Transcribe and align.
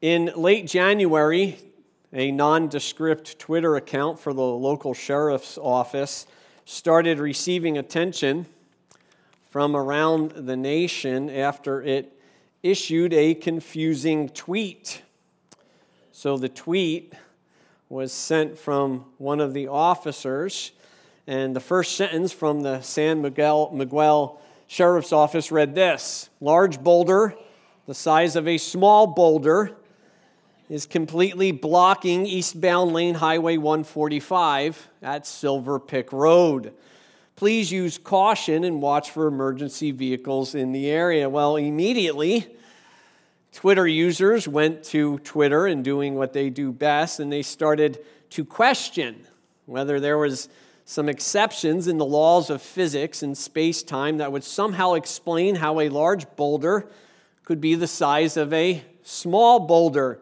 In 0.00 0.32
late 0.34 0.66
January, 0.66 1.58
a 2.10 2.32
nondescript 2.32 3.38
Twitter 3.38 3.76
account 3.76 4.18
for 4.18 4.32
the 4.32 4.40
local 4.40 4.94
sheriff's 4.94 5.58
office 5.58 6.26
started 6.64 7.18
receiving 7.18 7.76
attention 7.76 8.46
from 9.50 9.76
around 9.76 10.30
the 10.30 10.56
nation 10.56 11.28
after 11.28 11.82
it 11.82 12.18
issued 12.62 13.12
a 13.12 13.34
confusing 13.34 14.30
tweet. 14.30 15.02
So 16.12 16.38
the 16.38 16.48
tweet 16.48 17.12
was 17.90 18.10
sent 18.10 18.58
from 18.58 19.04
one 19.18 19.38
of 19.38 19.52
the 19.52 19.68
officers, 19.68 20.72
and 21.26 21.54
the 21.54 21.60
first 21.60 21.96
sentence 21.96 22.32
from 22.32 22.62
the 22.62 22.80
San 22.80 23.20
Miguel, 23.20 23.70
Miguel 23.74 24.40
Sheriff's 24.66 25.12
Office 25.12 25.52
read 25.52 25.74
this 25.74 26.30
Large 26.40 26.82
boulder, 26.82 27.34
the 27.86 27.92
size 27.92 28.34
of 28.34 28.48
a 28.48 28.56
small 28.56 29.06
boulder, 29.06 29.76
is 30.70 30.86
completely 30.86 31.50
blocking 31.50 32.24
eastbound 32.24 32.92
lane 32.92 33.16
Highway 33.16 33.56
145 33.56 34.88
at 35.02 35.26
Silver 35.26 35.80
Pick 35.80 36.12
Road. 36.12 36.72
Please 37.34 37.72
use 37.72 37.98
caution 37.98 38.62
and 38.62 38.80
watch 38.80 39.10
for 39.10 39.26
emergency 39.26 39.90
vehicles 39.90 40.54
in 40.54 40.70
the 40.70 40.88
area. 40.88 41.28
Well, 41.28 41.56
immediately, 41.56 42.46
Twitter 43.52 43.84
users 43.84 44.46
went 44.46 44.84
to 44.84 45.18
Twitter 45.18 45.66
and 45.66 45.82
doing 45.82 46.14
what 46.14 46.32
they 46.32 46.50
do 46.50 46.70
best, 46.70 47.18
and 47.18 47.32
they 47.32 47.42
started 47.42 47.98
to 48.30 48.44
question 48.44 49.26
whether 49.66 49.98
there 49.98 50.18
was 50.18 50.48
some 50.84 51.08
exceptions 51.08 51.88
in 51.88 51.98
the 51.98 52.06
laws 52.06 52.48
of 52.48 52.62
physics 52.62 53.24
and 53.24 53.36
space 53.36 53.82
time 53.82 54.18
that 54.18 54.30
would 54.30 54.44
somehow 54.44 54.94
explain 54.94 55.56
how 55.56 55.80
a 55.80 55.88
large 55.88 56.26
boulder 56.36 56.88
could 57.44 57.60
be 57.60 57.74
the 57.74 57.88
size 57.88 58.36
of 58.36 58.52
a 58.52 58.84
small 59.02 59.58
boulder. 59.66 60.20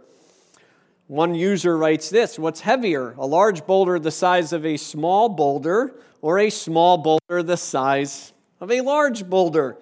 One 1.09 1.35
user 1.35 1.77
writes 1.79 2.11
this 2.11 2.39
What's 2.39 2.61
heavier, 2.61 3.15
a 3.17 3.27
large 3.27 3.67
boulder 3.67 3.99
the 3.99 4.11
size 4.11 4.53
of 4.53 4.67
a 4.67 4.77
small 4.77 5.31
boulder, 5.31 5.95
or 6.21 6.39
a 6.39 6.51
small 6.51 6.99
boulder 6.99 7.43
the 7.43 7.57
size 7.57 8.35
of 8.61 8.71
a 8.71 8.83
large 8.83 9.29
boulder? 9.29 9.79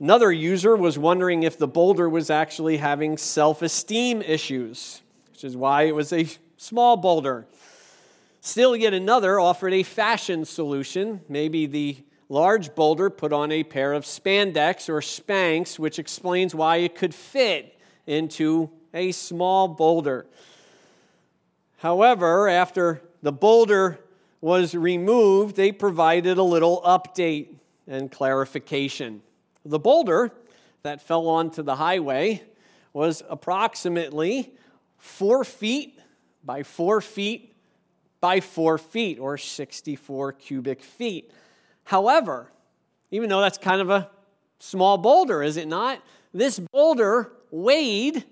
Another 0.00 0.32
user 0.32 0.74
was 0.74 0.98
wondering 0.98 1.44
if 1.44 1.58
the 1.58 1.68
boulder 1.68 2.08
was 2.08 2.28
actually 2.28 2.78
having 2.78 3.16
self 3.16 3.62
esteem 3.62 4.20
issues, 4.20 5.02
which 5.30 5.44
is 5.44 5.56
why 5.56 5.84
it 5.84 5.94
was 5.94 6.12
a 6.12 6.28
small 6.56 6.96
boulder. 6.96 7.46
Still, 8.40 8.74
yet 8.74 8.92
another 8.92 9.38
offered 9.38 9.72
a 9.72 9.84
fashion 9.84 10.44
solution. 10.44 11.20
Maybe 11.28 11.66
the 11.66 11.98
large 12.28 12.74
boulder 12.74 13.10
put 13.10 13.32
on 13.32 13.52
a 13.52 13.62
pair 13.62 13.92
of 13.92 14.04
spandex 14.04 14.88
or 14.88 15.00
Spanx, 15.02 15.78
which 15.78 16.00
explains 16.00 16.52
why 16.52 16.78
it 16.78 16.96
could 16.96 17.14
fit 17.14 17.78
into 18.08 18.70
a 18.94 19.12
small 19.12 19.68
boulder. 19.68 20.26
However, 21.78 22.48
after 22.48 23.02
the 23.22 23.32
boulder 23.32 23.98
was 24.40 24.74
removed, 24.74 25.56
they 25.56 25.72
provided 25.72 26.38
a 26.38 26.42
little 26.42 26.82
update 26.82 27.56
and 27.86 28.10
clarification. 28.10 29.22
The 29.64 29.78
boulder 29.78 30.32
that 30.82 31.00
fell 31.02 31.28
onto 31.28 31.62
the 31.62 31.76
highway 31.76 32.42
was 32.92 33.22
approximately 33.28 34.52
four 34.98 35.44
feet 35.44 35.98
by 36.44 36.62
four 36.62 37.00
feet 37.00 37.54
by 38.20 38.40
four 38.40 38.78
feet, 38.78 39.18
or 39.18 39.38
64 39.38 40.32
cubic 40.32 40.82
feet. 40.82 41.30
However, 41.84 42.50
even 43.10 43.28
though 43.28 43.40
that's 43.40 43.58
kind 43.58 43.80
of 43.80 43.90
a 43.90 44.10
small 44.58 44.98
boulder, 44.98 45.42
is 45.42 45.56
it 45.56 45.68
not? 45.68 46.02
This 46.34 46.58
boulder 46.58 47.32
weighed 47.50 48.24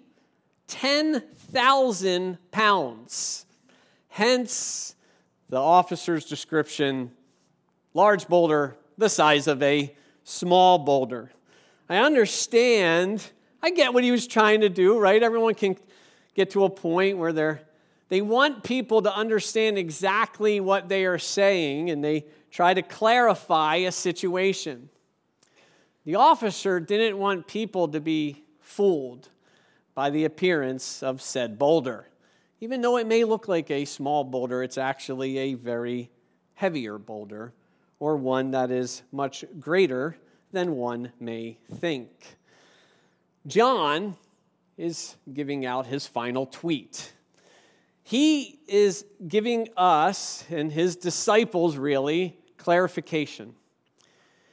10,000 0.69 2.39
pounds. 2.51 3.47
Hence, 4.09 4.95
the 5.49 5.59
officer's 5.59 6.25
description 6.25 7.13
large 7.95 8.29
boulder, 8.29 8.77
the 8.99 9.09
size 9.09 9.47
of 9.47 9.63
a 9.63 9.95
small 10.23 10.79
boulder. 10.79 11.31
I 11.89 11.99
understand, 11.99 13.25
I 13.63 13.71
get 13.71 13.95
what 13.95 14.05
he 14.05 14.11
was 14.11 14.27
trying 14.27 14.61
to 14.61 14.69
do, 14.69 14.99
right? 14.99 15.23
Everyone 15.23 15.55
can 15.55 15.77
get 16.35 16.51
to 16.51 16.65
a 16.65 16.71
point 16.71 17.17
where 17.17 17.33
they're 17.33 17.63
they 18.09 18.21
want 18.21 18.63
people 18.63 19.03
to 19.03 19.13
understand 19.13 19.79
exactly 19.79 20.61
what 20.61 20.89
they 20.89 21.07
are 21.07 21.19
saying 21.19 21.91
and 21.91 22.05
they 22.05 22.27
try 22.53 22.73
to 22.73 22.83
clarify 22.83 23.77
a 23.77 23.91
situation. 23.91 24.89
The 26.05 26.15
officer 26.15 26.79
didn't 26.79 27.19
want 27.19 27.49
people 27.49 27.89
to 27.89 28.01
be 28.01 28.45
fooled 28.61 29.29
by 29.97 30.11
the 30.11 30.27
appearance 30.27 31.03
of 31.03 31.21
said 31.23 31.59
boulder. 31.59 32.07
Even 32.61 32.83
though 32.83 32.99
it 32.99 33.07
may 33.07 33.25
look 33.25 33.49
like 33.49 33.71
a 33.71 33.87
small 33.87 34.23
boulder, 34.23 34.63
it's 34.63 34.79
actually 34.79 35.39
a 35.39 35.55
very 35.55 36.11
heavier 36.55 36.99
boulder, 36.99 37.55
or 37.99 38.17
one 38.17 38.51
that 38.51 38.71
is 38.71 39.03
much 39.11 39.45
greater 39.59 40.17
than 40.53 40.77
one 40.77 41.11
may 41.19 41.57
think. 41.77 42.11
John 43.47 44.17
is 44.77 45.17
giving 45.33 45.65
out 45.65 45.87
his 45.87 46.07
final 46.07 46.45
tweet. 46.45 47.15
He 48.03 48.61
is 48.69 49.07
giving 49.27 49.69
us 49.79 50.45
and 50.51 50.71
his 50.71 50.97
disciples, 50.97 51.79
really, 51.79 52.39
clarification. 52.59 53.55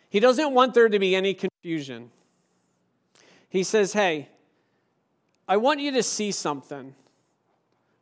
He 0.09 0.21
doesn't 0.21 0.53
want 0.53 0.73
there 0.73 0.87
to 0.87 0.99
be 0.99 1.15
any 1.15 1.33
confusion. 1.33 2.11
He 3.49 3.63
says, 3.63 3.91
Hey, 3.91 4.29
I 5.47 5.57
want 5.57 5.79
you 5.79 5.91
to 5.91 6.03
see 6.03 6.31
something. 6.31 6.95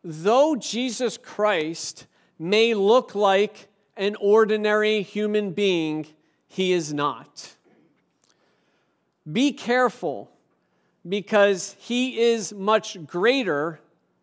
Though 0.03 0.56
Jesus 0.56 1.18
Christ 1.18 2.07
may 2.38 2.74
look 2.74 3.16
like 3.16 3.68
an 3.97 4.16
ordinary 4.19 5.02
human 5.02 5.52
being, 5.52 6.07
he 6.47 6.72
is 6.72 6.94
not. 6.94 7.56
Be 9.31 9.53
careful 9.53 10.31
because 11.07 11.75
he 11.79 12.19
is 12.19 12.53
much 12.53 13.06
greater 13.06 13.79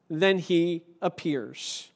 than 0.08 0.38
he 0.38 0.82
appears. 1.00 1.90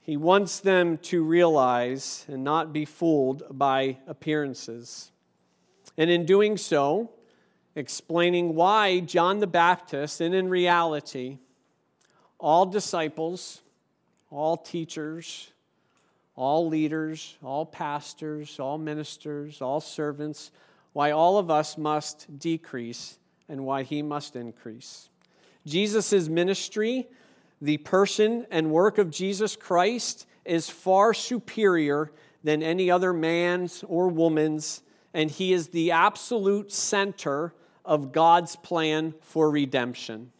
He 0.00 0.16
wants 0.16 0.60
them 0.60 0.98
to 0.98 1.22
realize 1.22 2.26
and 2.28 2.42
not 2.42 2.72
be 2.72 2.84
fooled 2.84 3.44
by 3.50 3.98
appearances. 4.06 5.12
And 5.96 6.10
in 6.10 6.26
doing 6.26 6.56
so, 6.56 7.10
explaining 7.74 8.54
why 8.54 9.00
John 9.00 9.40
the 9.40 9.46
Baptist, 9.46 10.20
and 10.20 10.34
in 10.34 10.48
reality, 10.48 11.38
all 12.38 12.66
disciples, 12.66 13.62
all 14.30 14.56
teachers, 14.56 15.50
all 16.34 16.66
leaders, 16.66 17.36
all 17.42 17.64
pastors, 17.64 18.58
all 18.58 18.78
ministers, 18.78 19.60
all 19.62 19.80
servants, 19.80 20.50
why 20.92 21.10
all 21.10 21.38
of 21.38 21.50
us 21.50 21.78
must 21.78 22.38
decrease 22.38 23.18
and 23.48 23.64
why 23.64 23.82
he 23.82 24.02
must 24.02 24.36
increase. 24.36 25.08
Jesus' 25.66 26.28
ministry, 26.28 27.08
the 27.60 27.76
person 27.78 28.46
and 28.50 28.70
work 28.70 28.98
of 28.98 29.10
Jesus 29.10 29.56
Christ, 29.56 30.26
is 30.44 30.68
far 30.68 31.14
superior 31.14 32.10
than 32.42 32.62
any 32.62 32.90
other 32.90 33.12
man's 33.12 33.84
or 33.86 34.08
woman's, 34.08 34.82
and 35.14 35.30
he 35.30 35.52
is 35.52 35.68
the 35.68 35.92
absolute 35.92 36.72
center 36.72 37.54
of 37.84 38.12
God's 38.12 38.56
plan 38.56 39.14
for 39.20 39.50
redemption. 39.50 40.32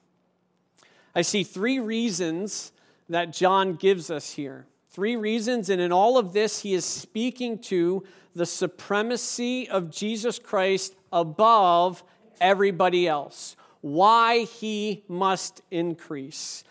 I 1.14 1.22
see 1.22 1.44
three 1.44 1.78
reasons 1.78 2.72
that 3.08 3.32
John 3.32 3.74
gives 3.74 4.10
us 4.10 4.32
here. 4.32 4.66
Three 4.90 5.16
reasons, 5.16 5.70
and 5.70 5.80
in 5.80 5.92
all 5.92 6.18
of 6.18 6.32
this, 6.32 6.60
he 6.60 6.74
is 6.74 6.84
speaking 6.84 7.58
to 7.60 8.04
the 8.34 8.46
supremacy 8.46 9.68
of 9.68 9.90
Jesus 9.90 10.38
Christ 10.38 10.94
above 11.12 12.02
everybody 12.40 13.06
else, 13.06 13.56
why 13.80 14.40
he 14.40 15.02
must 15.08 15.62
increase. 15.70 16.64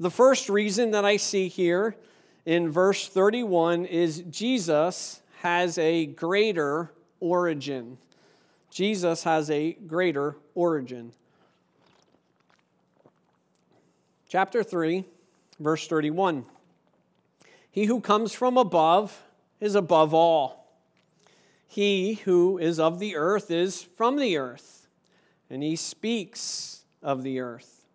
The 0.00 0.10
first 0.10 0.48
reason 0.48 0.90
that 0.92 1.04
I 1.04 1.16
see 1.16 1.48
here 1.48 1.96
in 2.46 2.70
verse 2.70 3.08
31 3.08 3.86
is 3.86 4.24
Jesus 4.30 5.20
has 5.40 5.78
a 5.78 6.06
greater 6.06 6.92
origin. 7.20 7.98
Jesus 8.74 9.22
has 9.22 9.50
a 9.50 9.74
greater 9.86 10.34
origin. 10.56 11.12
Chapter 14.28 14.64
3, 14.64 15.04
verse 15.60 15.86
31. 15.86 16.44
He 17.70 17.84
who 17.84 18.00
comes 18.00 18.32
from 18.32 18.58
above 18.58 19.22
is 19.60 19.76
above 19.76 20.12
all. 20.12 20.76
He 21.68 22.14
who 22.24 22.58
is 22.58 22.80
of 22.80 22.98
the 22.98 23.14
earth 23.14 23.48
is 23.48 23.80
from 23.80 24.16
the 24.16 24.38
earth, 24.38 24.88
and 25.48 25.62
he 25.62 25.76
speaks 25.76 26.82
of 27.00 27.22
the 27.22 27.38
earth. 27.38 27.86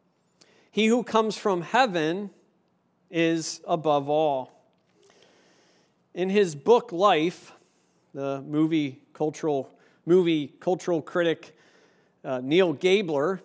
He 0.72 0.86
who 0.86 1.04
comes 1.04 1.36
from 1.36 1.62
heaven 1.62 2.30
is 3.12 3.60
above 3.68 4.08
all. 4.08 4.64
In 6.14 6.30
his 6.30 6.56
book 6.56 6.94
Life, 6.94 7.52
the 8.14 8.42
movie 8.48 9.02
cultural 9.12 9.70
movie 10.06 10.54
cultural 10.60 11.01
critic 11.01 11.56
uh, 12.24 12.42
Neal 12.44 12.74
Gabler 12.74 13.42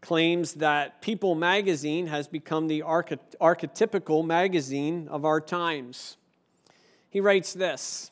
claims 0.00 0.54
that 0.54 1.00
People 1.00 1.34
magazine 1.34 2.06
has 2.08 2.28
become 2.28 2.68
the 2.68 2.82
archety- 2.82 3.18
archetypical 3.40 4.24
magazine 4.24 5.08
of 5.08 5.24
our 5.24 5.40
times. 5.40 6.16
He 7.10 7.20
writes 7.20 7.52
this 7.52 8.10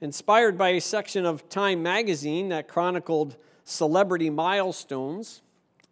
Inspired 0.00 0.58
by 0.58 0.70
a 0.70 0.80
section 0.80 1.24
of 1.24 1.48
Time 1.48 1.82
magazine 1.82 2.50
that 2.50 2.68
chronicled 2.68 3.36
celebrity 3.64 4.30
milestones, 4.30 5.42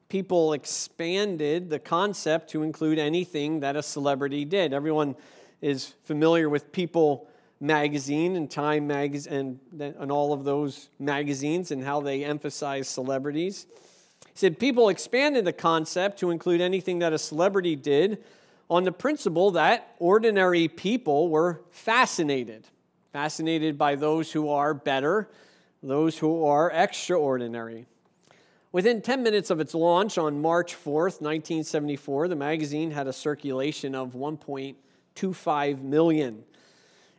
people 0.09 0.53
expanded 0.53 1.71
the 1.71 1.79
concept 1.79 2.51
to 2.51 2.63
include 2.63 2.99
anything 2.99 3.61
that 3.61 3.75
a 3.75 3.83
celebrity 3.83 4.45
did. 4.45 4.73
Everyone 4.73 5.17
is 5.63 5.95
familiar 6.05 6.49
with 6.51 6.71
People 6.71 7.27
magazine 7.63 8.35
and 8.35 8.51
Time 8.51 8.89
magazine 8.89 9.61
and, 9.73 9.95
and 9.97 10.11
all 10.11 10.33
of 10.33 10.43
those 10.43 10.91
magazines 10.99 11.71
and 11.71 11.83
how 11.83 12.01
they 12.01 12.25
emphasize 12.25 12.89
celebrities. 12.89 13.67
He 14.27 14.33
said 14.35 14.59
people 14.59 14.89
expanded 14.89 15.45
the 15.45 15.53
concept 15.53 16.19
to 16.19 16.31
include 16.31 16.61
anything 16.61 16.99
that 16.99 17.13
a 17.13 17.19
celebrity 17.19 17.77
did 17.77 18.23
on 18.69 18.83
the 18.83 18.91
principle 18.91 19.53
that 19.53 19.95
ordinary 20.01 20.67
people 20.67 21.29
were 21.29 21.61
fascinated, 21.71 22.67
fascinated 23.13 23.79
by 23.79 23.95
those 23.95 24.33
who 24.33 24.49
are 24.49 24.75
better, 24.75 25.29
those 25.85 26.19
who 26.19 26.45
are 26.45 26.69
extraordinary. 26.71 27.87
Within 28.73 29.03
10 29.03 29.23
minutes 29.23 29.51
of 29.51 29.61
its 29.61 29.75
launch 29.75 30.19
on 30.19 30.41
March 30.41 30.75
4th, 30.75 31.21
1974, 31.21 32.27
the 32.27 32.37
magazine 32.37 32.91
had 32.91 33.07
a 33.07 33.13
circulation 33.13 33.95
of 33.95 34.15
1.25 34.15 35.83
million. 35.83 36.43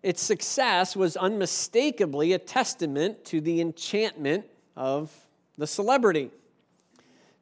Its 0.04 0.22
success 0.22 0.96
was 0.96 1.16
unmistakably 1.16 2.34
a 2.34 2.38
testament 2.38 3.24
to 3.24 3.40
the 3.40 3.62
enchantment 3.62 4.46
of 4.76 5.12
the 5.58 5.66
celebrity. 5.66 6.30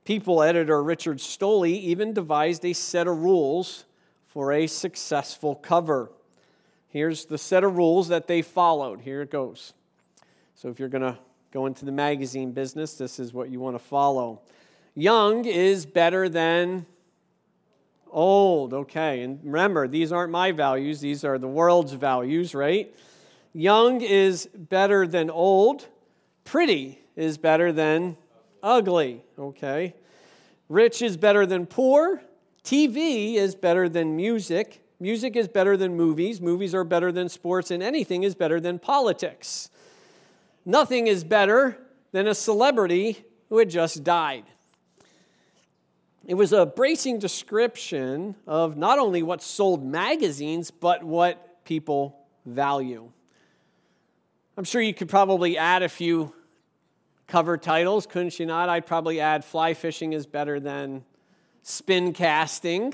People 0.05 0.43
editor 0.43 0.81
Richard 0.83 1.17
Stolley 1.17 1.73
even 1.81 2.13
devised 2.13 2.63
a 2.63 2.73
set 2.73 3.07
of 3.07 3.17
rules 3.17 3.85
for 4.27 4.51
a 4.51 4.67
successful 4.67 5.55
cover. 5.55 6.11
Here's 6.89 7.25
the 7.25 7.37
set 7.37 7.63
of 7.63 7.77
rules 7.77 8.09
that 8.09 8.27
they 8.27 8.41
followed. 8.41 9.01
Here 9.01 9.21
it 9.21 9.31
goes. 9.31 9.73
So 10.55 10.69
if 10.69 10.79
you're 10.79 10.89
going 10.89 11.01
to 11.01 11.17
go 11.51 11.65
into 11.65 11.85
the 11.85 11.91
magazine 11.91 12.51
business, 12.51 12.93
this 12.93 13.19
is 13.19 13.33
what 13.33 13.49
you 13.49 13.59
want 13.59 13.75
to 13.75 13.83
follow. 13.83 14.41
Young 14.93 15.45
is 15.45 15.85
better 15.85 16.29
than 16.29 16.85
old. 18.11 18.73
Okay, 18.73 19.21
and 19.21 19.39
remember, 19.43 19.87
these 19.87 20.11
aren't 20.11 20.31
my 20.31 20.51
values, 20.51 20.99
these 21.01 21.23
are 21.23 21.37
the 21.37 21.47
world's 21.47 21.93
values, 21.93 22.53
right? 22.53 22.93
Young 23.53 24.01
is 24.01 24.47
better 24.55 25.05
than 25.05 25.29
old. 25.29 25.87
Pretty 26.45 26.99
is 27.15 27.37
better 27.37 27.71
than 27.71 28.17
ugly. 28.63 29.23
Okay. 29.37 29.93
Rich 30.69 31.01
is 31.01 31.17
better 31.17 31.45
than 31.45 31.65
poor. 31.65 32.21
TV 32.63 33.35
is 33.35 33.55
better 33.55 33.89
than 33.89 34.15
music. 34.15 34.81
Music 34.99 35.35
is 35.35 35.47
better 35.47 35.75
than 35.75 35.97
movies. 35.97 36.39
Movies 36.39 36.73
are 36.73 36.83
better 36.83 37.11
than 37.11 37.27
sports. 37.27 37.71
And 37.71 37.83
anything 37.83 38.23
is 38.23 38.35
better 38.35 38.59
than 38.59 38.79
politics. 38.79 39.69
Nothing 40.63 41.07
is 41.07 41.23
better 41.23 41.77
than 42.11 42.27
a 42.27 42.35
celebrity 42.35 43.25
who 43.49 43.57
had 43.57 43.69
just 43.69 44.03
died. 44.03 44.45
It 46.27 46.35
was 46.35 46.53
a 46.53 46.65
bracing 46.65 47.19
description 47.19 48.35
of 48.45 48.77
not 48.77 48.99
only 48.99 49.23
what 49.23 49.41
sold 49.41 49.83
magazines, 49.83 50.69
but 50.69 51.03
what 51.03 51.63
people 51.65 52.15
value. 52.45 53.11
I'm 54.55 54.63
sure 54.63 54.81
you 54.81 54.93
could 54.93 55.09
probably 55.09 55.57
add 55.57 55.81
a 55.81 55.89
few 55.89 56.33
cover 57.27 57.57
titles, 57.57 58.05
couldn't 58.05 58.39
you 58.39 58.45
not? 58.45 58.69
I'd 58.69 58.85
probably 58.85 59.19
add 59.19 59.43
fly 59.43 59.73
fishing 59.73 60.13
is 60.13 60.25
better 60.27 60.59
than 60.59 61.03
spin 61.63 62.13
casting, 62.13 62.93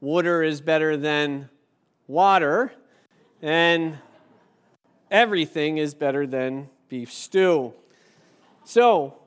water 0.00 0.42
is 0.42 0.60
better 0.60 0.96
than 0.96 1.48
water, 2.06 2.72
and 3.40 3.98
everything 5.10 5.78
is 5.78 5.94
better 5.94 6.26
than 6.26 6.68
beef 6.88 7.12
stew. 7.12 7.72
So, 8.64 9.21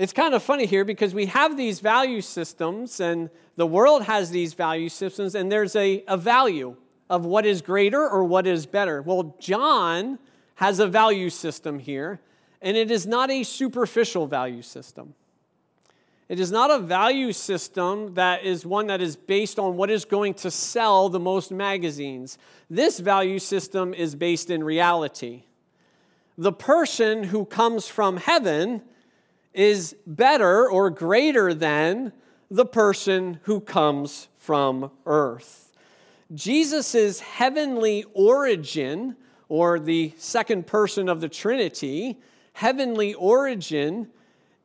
it's 0.00 0.14
kind 0.14 0.32
of 0.32 0.42
funny 0.42 0.64
here 0.64 0.86
because 0.86 1.12
we 1.12 1.26
have 1.26 1.58
these 1.58 1.80
value 1.80 2.22
systems, 2.22 3.00
and 3.00 3.28
the 3.56 3.66
world 3.66 4.04
has 4.04 4.30
these 4.30 4.54
value 4.54 4.88
systems, 4.88 5.34
and 5.34 5.52
there's 5.52 5.76
a, 5.76 6.02
a 6.08 6.16
value 6.16 6.74
of 7.10 7.26
what 7.26 7.44
is 7.44 7.60
greater 7.60 8.08
or 8.08 8.24
what 8.24 8.46
is 8.46 8.64
better. 8.64 9.02
Well, 9.02 9.36
John 9.38 10.18
has 10.54 10.78
a 10.78 10.86
value 10.86 11.28
system 11.28 11.78
here, 11.78 12.18
and 12.62 12.78
it 12.78 12.90
is 12.90 13.06
not 13.06 13.30
a 13.30 13.42
superficial 13.42 14.26
value 14.26 14.62
system. 14.62 15.12
It 16.30 16.40
is 16.40 16.50
not 16.50 16.70
a 16.70 16.78
value 16.78 17.34
system 17.34 18.14
that 18.14 18.42
is 18.42 18.64
one 18.64 18.86
that 18.86 19.02
is 19.02 19.16
based 19.16 19.58
on 19.58 19.76
what 19.76 19.90
is 19.90 20.06
going 20.06 20.32
to 20.34 20.50
sell 20.50 21.10
the 21.10 21.20
most 21.20 21.52
magazines. 21.52 22.38
This 22.70 23.00
value 23.00 23.38
system 23.38 23.92
is 23.92 24.14
based 24.14 24.48
in 24.48 24.64
reality 24.64 25.42
the 26.38 26.52
person 26.52 27.24
who 27.24 27.44
comes 27.44 27.86
from 27.86 28.16
heaven 28.16 28.80
is 29.52 29.96
better 30.06 30.68
or 30.68 30.90
greater 30.90 31.52
than 31.54 32.12
the 32.50 32.64
person 32.66 33.40
who 33.42 33.60
comes 33.60 34.28
from 34.36 34.90
earth. 35.06 35.72
Jesus' 36.34 37.20
heavenly 37.20 38.04
origin, 38.14 39.16
or 39.48 39.78
the 39.78 40.14
second 40.16 40.66
person 40.66 41.08
of 41.08 41.20
the 41.20 41.28
Trinity, 41.28 42.18
heavenly 42.52 43.14
origin 43.14 44.08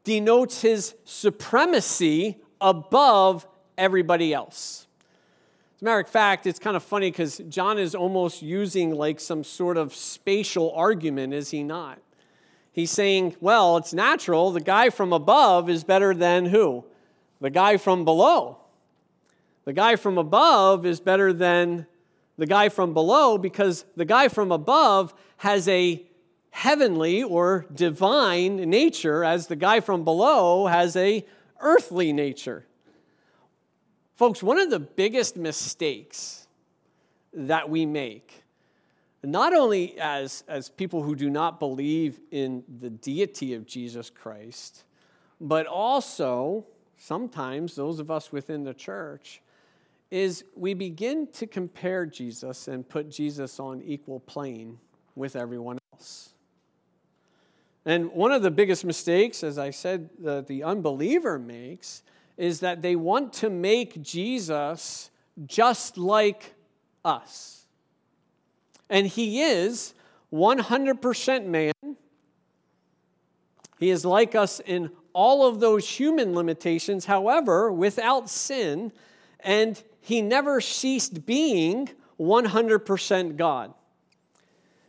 denotes 0.04 0.62
his 0.62 0.94
supremacy 1.06 2.38
above 2.62 3.48
everybody 3.78 4.34
else. 4.34 4.88
As 5.76 5.82
a 5.82 5.86
matter 5.86 6.00
of 6.00 6.08
fact, 6.08 6.48
it's 6.48 6.60
kind 6.60 6.78
of 6.78 6.84
funny 6.84 7.12
because 7.12 7.40
John 7.50 7.78
is 7.78 7.96
almost 7.96 8.42
using 8.42 8.96
like 8.96 9.20
some 9.20 9.44
sort 9.44 9.78
of 9.78 9.94
spatial 9.94 10.72
argument, 10.72 11.34
is 11.34 11.52
he 11.52 11.64
not? 11.64 12.00
He's 12.76 12.92
saying, 12.92 13.38
well, 13.40 13.78
it's 13.78 13.94
natural. 13.94 14.52
The 14.52 14.60
guy 14.60 14.90
from 14.90 15.14
above 15.14 15.70
is 15.70 15.86
better 15.86 16.14
than 16.14 16.44
who? 16.44 16.84
The 17.40 17.50
guy 17.50 17.78
from 17.78 18.04
below. 18.04 18.58
The 19.64 19.72
guy 19.72 19.96
from 19.96 20.18
above 20.18 20.86
is 20.86 21.00
better 21.00 21.32
than 21.32 21.88
the 22.38 22.46
guy 22.46 22.68
from 22.68 22.94
below 22.94 23.38
because 23.38 23.86
the 23.96 24.04
guy 24.04 24.28
from 24.28 24.52
above 24.52 25.14
has 25.38 25.70
a 25.70 26.06
heavenly 26.50 27.24
or 27.24 27.66
divine 27.74 28.58
nature, 28.58 29.24
as 29.24 29.48
the 29.48 29.56
guy 29.56 29.80
from 29.80 30.04
below 30.04 30.68
has 30.68 30.98
a 30.98 31.26
earthly 31.62 32.12
nature. 32.12 32.66
Folks, 34.18 34.44
one 34.44 34.60
of 34.60 34.70
the 34.70 34.82
biggest 34.82 35.38
mistakes 35.38 36.46
that 37.32 37.70
we 37.70 37.86
make, 37.86 38.44
not 39.28 39.54
only 39.54 39.98
as, 40.00 40.44
as 40.48 40.70
people 40.70 41.04
who 41.04 41.16
do 41.16 41.30
not 41.30 41.60
believe 41.60 42.20
in 42.32 42.64
the 42.80 42.90
deity 42.90 43.54
of 43.54 43.66
Jesus 43.66 44.10
Christ, 44.10 44.84
but 45.40 45.66
also 45.68 46.66
sometimes 46.98 47.76
those 47.76 48.00
of 48.00 48.10
us 48.10 48.32
within 48.32 48.64
the 48.64 48.74
church, 48.74 49.42
is 50.12 50.44
we 50.56 50.74
begin 50.74 51.28
to 51.34 51.48
compare 51.48 52.06
Jesus 52.06 52.68
and 52.68 52.88
put 52.88 53.10
Jesus 53.10 53.60
on 53.60 53.82
equal 53.82 54.20
plane 54.22 54.78
with 55.16 55.36
everyone 55.36 55.78
else. 55.94 56.30
And 57.86 58.12
one 58.12 58.32
of 58.32 58.42
the 58.42 58.52
biggest 58.52 58.86
mistakes, 58.86 59.44
as 59.44 59.58
I 59.58 59.70
said, 59.70 60.10
that 60.20 60.48
the 60.48 60.64
unbeliever 60.64 61.38
makes 61.38 62.04
is 62.38 62.60
that 62.62 62.82
they 62.82 62.96
want 62.96 63.34
to 63.34 63.50
make 63.50 64.02
Jesus 64.02 65.12
just 65.46 65.98
like 65.98 66.56
us. 67.04 67.55
And 68.90 69.08
he 69.08 69.42
is 69.42 69.94
100% 70.34 71.46
man. 71.46 71.74
He 73.80 73.90
is 73.90 74.06
like 74.06 74.36
us 74.36 74.60
in 74.60 74.92
all 75.14 75.48
of 75.48 75.60
those 75.60 75.88
human 75.88 76.36
limitations, 76.36 77.06
however, 77.06 77.72
without 77.72 78.30
sin, 78.30 78.92
and 79.40 79.82
he 80.02 80.22
never 80.22 80.60
ceased 80.60 81.26
being 81.26 81.90
100% 82.20 83.38
God. 83.38 83.74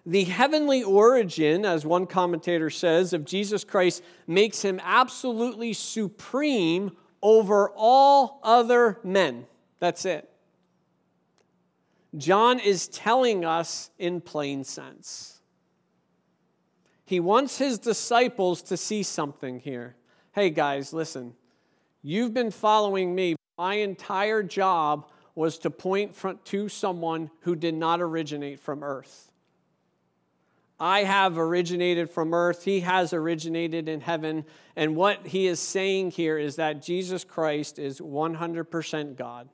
The 0.05 0.25
heavenly 0.25 0.83
origin, 0.83 1.65
as 1.65 1.85
one 1.85 2.07
commentator 2.07 2.71
says, 2.71 3.12
of 3.12 3.25
Jesus 3.25 3.65
Christ 3.65 4.03
makes 4.26 4.62
him 4.62 4.81
absolutely 4.85 5.73
supreme 5.73 6.93
over 7.23 7.71
all 7.75 8.41
other 8.43 9.00
men. 9.03 9.47
That's 9.81 10.05
it. 10.05 10.31
John 12.16 12.58
is 12.58 12.88
telling 12.88 13.44
us 13.44 13.90
in 13.99 14.20
plain 14.20 14.64
sense. 14.64 15.40
He 17.04 17.20
wants 17.20 17.58
his 17.58 17.78
disciples 17.78 18.62
to 18.62 18.76
see 18.76 19.02
something 19.02 19.61
here. 19.61 19.96
Hey, 20.32 20.50
guys, 20.50 20.92
listen. 20.92 21.35
You've 22.02 22.35
been 22.35 22.50
following 22.50 23.14
me. 23.14 23.37
My 23.58 23.75
entire 23.75 24.42
job 24.42 25.11
was 25.35 25.58
to 25.58 25.70
point 25.70 26.16
to 26.44 26.68
someone 26.68 27.30
who 27.40 27.54
did 27.54 27.75
not 27.75 28.00
originate 28.00 28.58
from 28.58 28.82
earth. 28.82 29.30
I 30.78 31.04
have 31.04 31.38
originated 31.38 32.11
from 32.11 32.35
earth, 32.35 32.64
he 32.64 32.80
has 32.80 33.12
originated 33.12 33.88
in 33.88 34.00
heaven. 34.00 34.44
And 34.75 34.94
what 34.94 35.26
he 35.26 35.46
is 35.46 35.58
saying 35.58 36.11
here 36.11 36.38
is 36.38 36.56
that 36.56 36.82
Jesus 36.82 37.25
Christ 37.25 37.78
is 37.78 38.00
100% 38.00 39.16
God. 39.16 39.49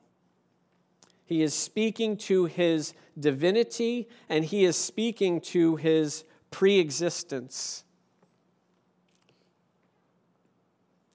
He 1.25 1.41
is 1.41 1.53
speaking 1.53 2.17
to 2.17 2.45
his 2.45 2.93
divinity 3.19 4.09
and 4.29 4.43
he 4.43 4.65
is 4.65 4.75
speaking 4.75 5.41
to 5.41 5.75
his 5.77 6.25
pre 6.51 6.79
existence. 6.79 7.83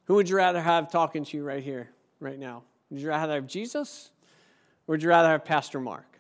Who 0.05 0.15
would 0.15 0.29
you 0.29 0.37
rather 0.37 0.63
have 0.63 0.91
talking 0.91 1.25
to 1.25 1.37
you 1.37 1.45
right 1.45 1.63
here, 1.63 1.91
right 2.19 2.39
now? 2.39 2.63
Would 2.91 3.01
you 3.01 3.09
rather 3.09 3.35
have 3.35 3.47
Jesus 3.47 4.11
or 4.87 4.93
would 4.93 5.03
you 5.03 5.11
rather 5.11 5.29
have 5.29 5.45
Pastor 5.45 5.81
Mark? 5.81 6.19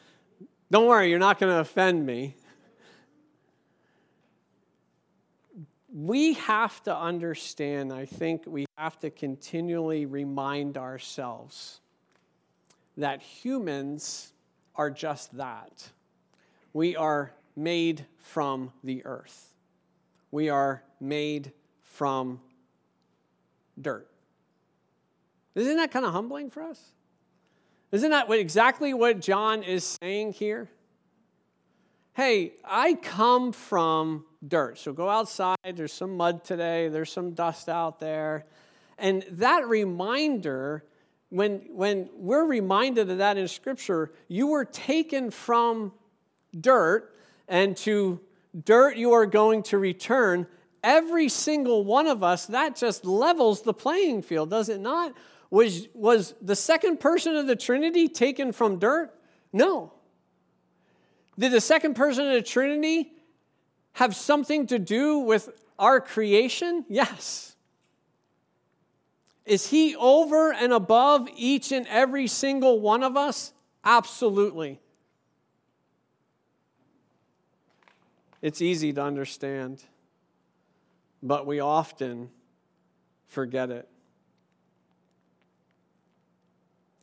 Don't 0.70 0.86
worry, 0.86 1.10
you're 1.10 1.18
not 1.18 1.38
going 1.38 1.52
to 1.52 1.60
offend 1.60 2.06
me. 2.06 2.34
We 5.92 6.34
have 6.34 6.82
to 6.84 6.96
understand, 6.96 7.92
I 7.92 8.06
think 8.06 8.44
we 8.46 8.66
have 8.76 8.98
to 9.00 9.10
continually 9.10 10.06
remind 10.06 10.78
ourselves 10.78 11.80
that 12.98 13.22
humans 13.22 14.32
are 14.74 14.90
just 14.90 15.36
that. 15.36 15.90
We 16.72 16.96
are 16.96 17.32
made 17.56 18.04
from 18.18 18.72
the 18.84 19.04
earth, 19.06 19.54
we 20.30 20.50
are 20.50 20.82
made 21.00 21.52
from 21.82 22.40
dirt. 23.80 24.08
Isn't 25.54 25.76
that 25.76 25.90
kind 25.90 26.04
of 26.04 26.12
humbling 26.12 26.50
for 26.50 26.62
us? 26.62 26.80
Isn't 27.90 28.10
that 28.10 28.28
what, 28.28 28.38
exactly 28.38 28.94
what 28.94 29.20
John 29.20 29.62
is 29.62 29.96
saying 30.00 30.34
here? 30.34 30.68
Hey, 32.12 32.52
I 32.64 32.94
come 32.94 33.52
from 33.52 34.24
dirt. 34.46 34.78
So 34.78 34.92
go 34.92 35.08
outside. 35.08 35.56
There's 35.74 35.92
some 35.92 36.16
mud 36.16 36.44
today, 36.44 36.88
there's 36.88 37.10
some 37.10 37.32
dust 37.32 37.68
out 37.68 37.98
there. 37.98 38.44
And 38.98 39.24
that 39.32 39.66
reminder, 39.66 40.84
when, 41.30 41.62
when 41.70 42.08
we're 42.14 42.46
reminded 42.46 43.10
of 43.10 43.18
that 43.18 43.36
in 43.36 43.48
Scripture, 43.48 44.12
you 44.28 44.46
were 44.46 44.64
taken 44.64 45.30
from 45.30 45.92
dirt, 46.58 47.14
and 47.48 47.76
to 47.78 48.20
dirt 48.64 48.96
you 48.96 49.12
are 49.12 49.26
going 49.26 49.62
to 49.64 49.78
return. 49.78 50.46
Every 50.82 51.28
single 51.28 51.84
one 51.84 52.06
of 52.06 52.22
us, 52.22 52.46
that 52.46 52.76
just 52.76 53.04
levels 53.04 53.62
the 53.62 53.74
playing 53.74 54.22
field, 54.22 54.50
does 54.50 54.68
it 54.68 54.80
not? 54.80 55.14
Was, 55.50 55.88
was 55.94 56.34
the 56.40 56.56
second 56.56 57.00
person 57.00 57.36
of 57.36 57.46
the 57.46 57.56
Trinity 57.56 58.08
taken 58.08 58.52
from 58.52 58.78
dirt? 58.78 59.14
No. 59.52 59.92
Did 61.38 61.52
the 61.52 61.60
second 61.60 61.94
person 61.94 62.26
of 62.26 62.32
the 62.32 62.42
Trinity 62.42 63.12
have 63.92 64.14
something 64.14 64.66
to 64.68 64.78
do 64.78 65.18
with 65.18 65.50
our 65.78 66.00
creation? 66.00 66.84
Yes. 66.88 67.47
Is 69.48 69.70
he 69.70 69.96
over 69.96 70.52
and 70.52 70.74
above 70.74 71.26
each 71.34 71.72
and 71.72 71.86
every 71.86 72.26
single 72.26 72.80
one 72.80 73.02
of 73.02 73.16
us? 73.16 73.54
Absolutely. 73.82 74.78
It's 78.42 78.60
easy 78.60 78.92
to 78.92 79.02
understand, 79.02 79.82
but 81.22 81.46
we 81.46 81.60
often 81.60 82.28
forget 83.26 83.70
it. 83.70 83.88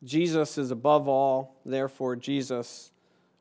Jesus 0.04 0.60
is 0.60 0.70
above 0.70 1.08
all, 1.08 1.60
therefore, 1.66 2.16
Jesus 2.16 2.92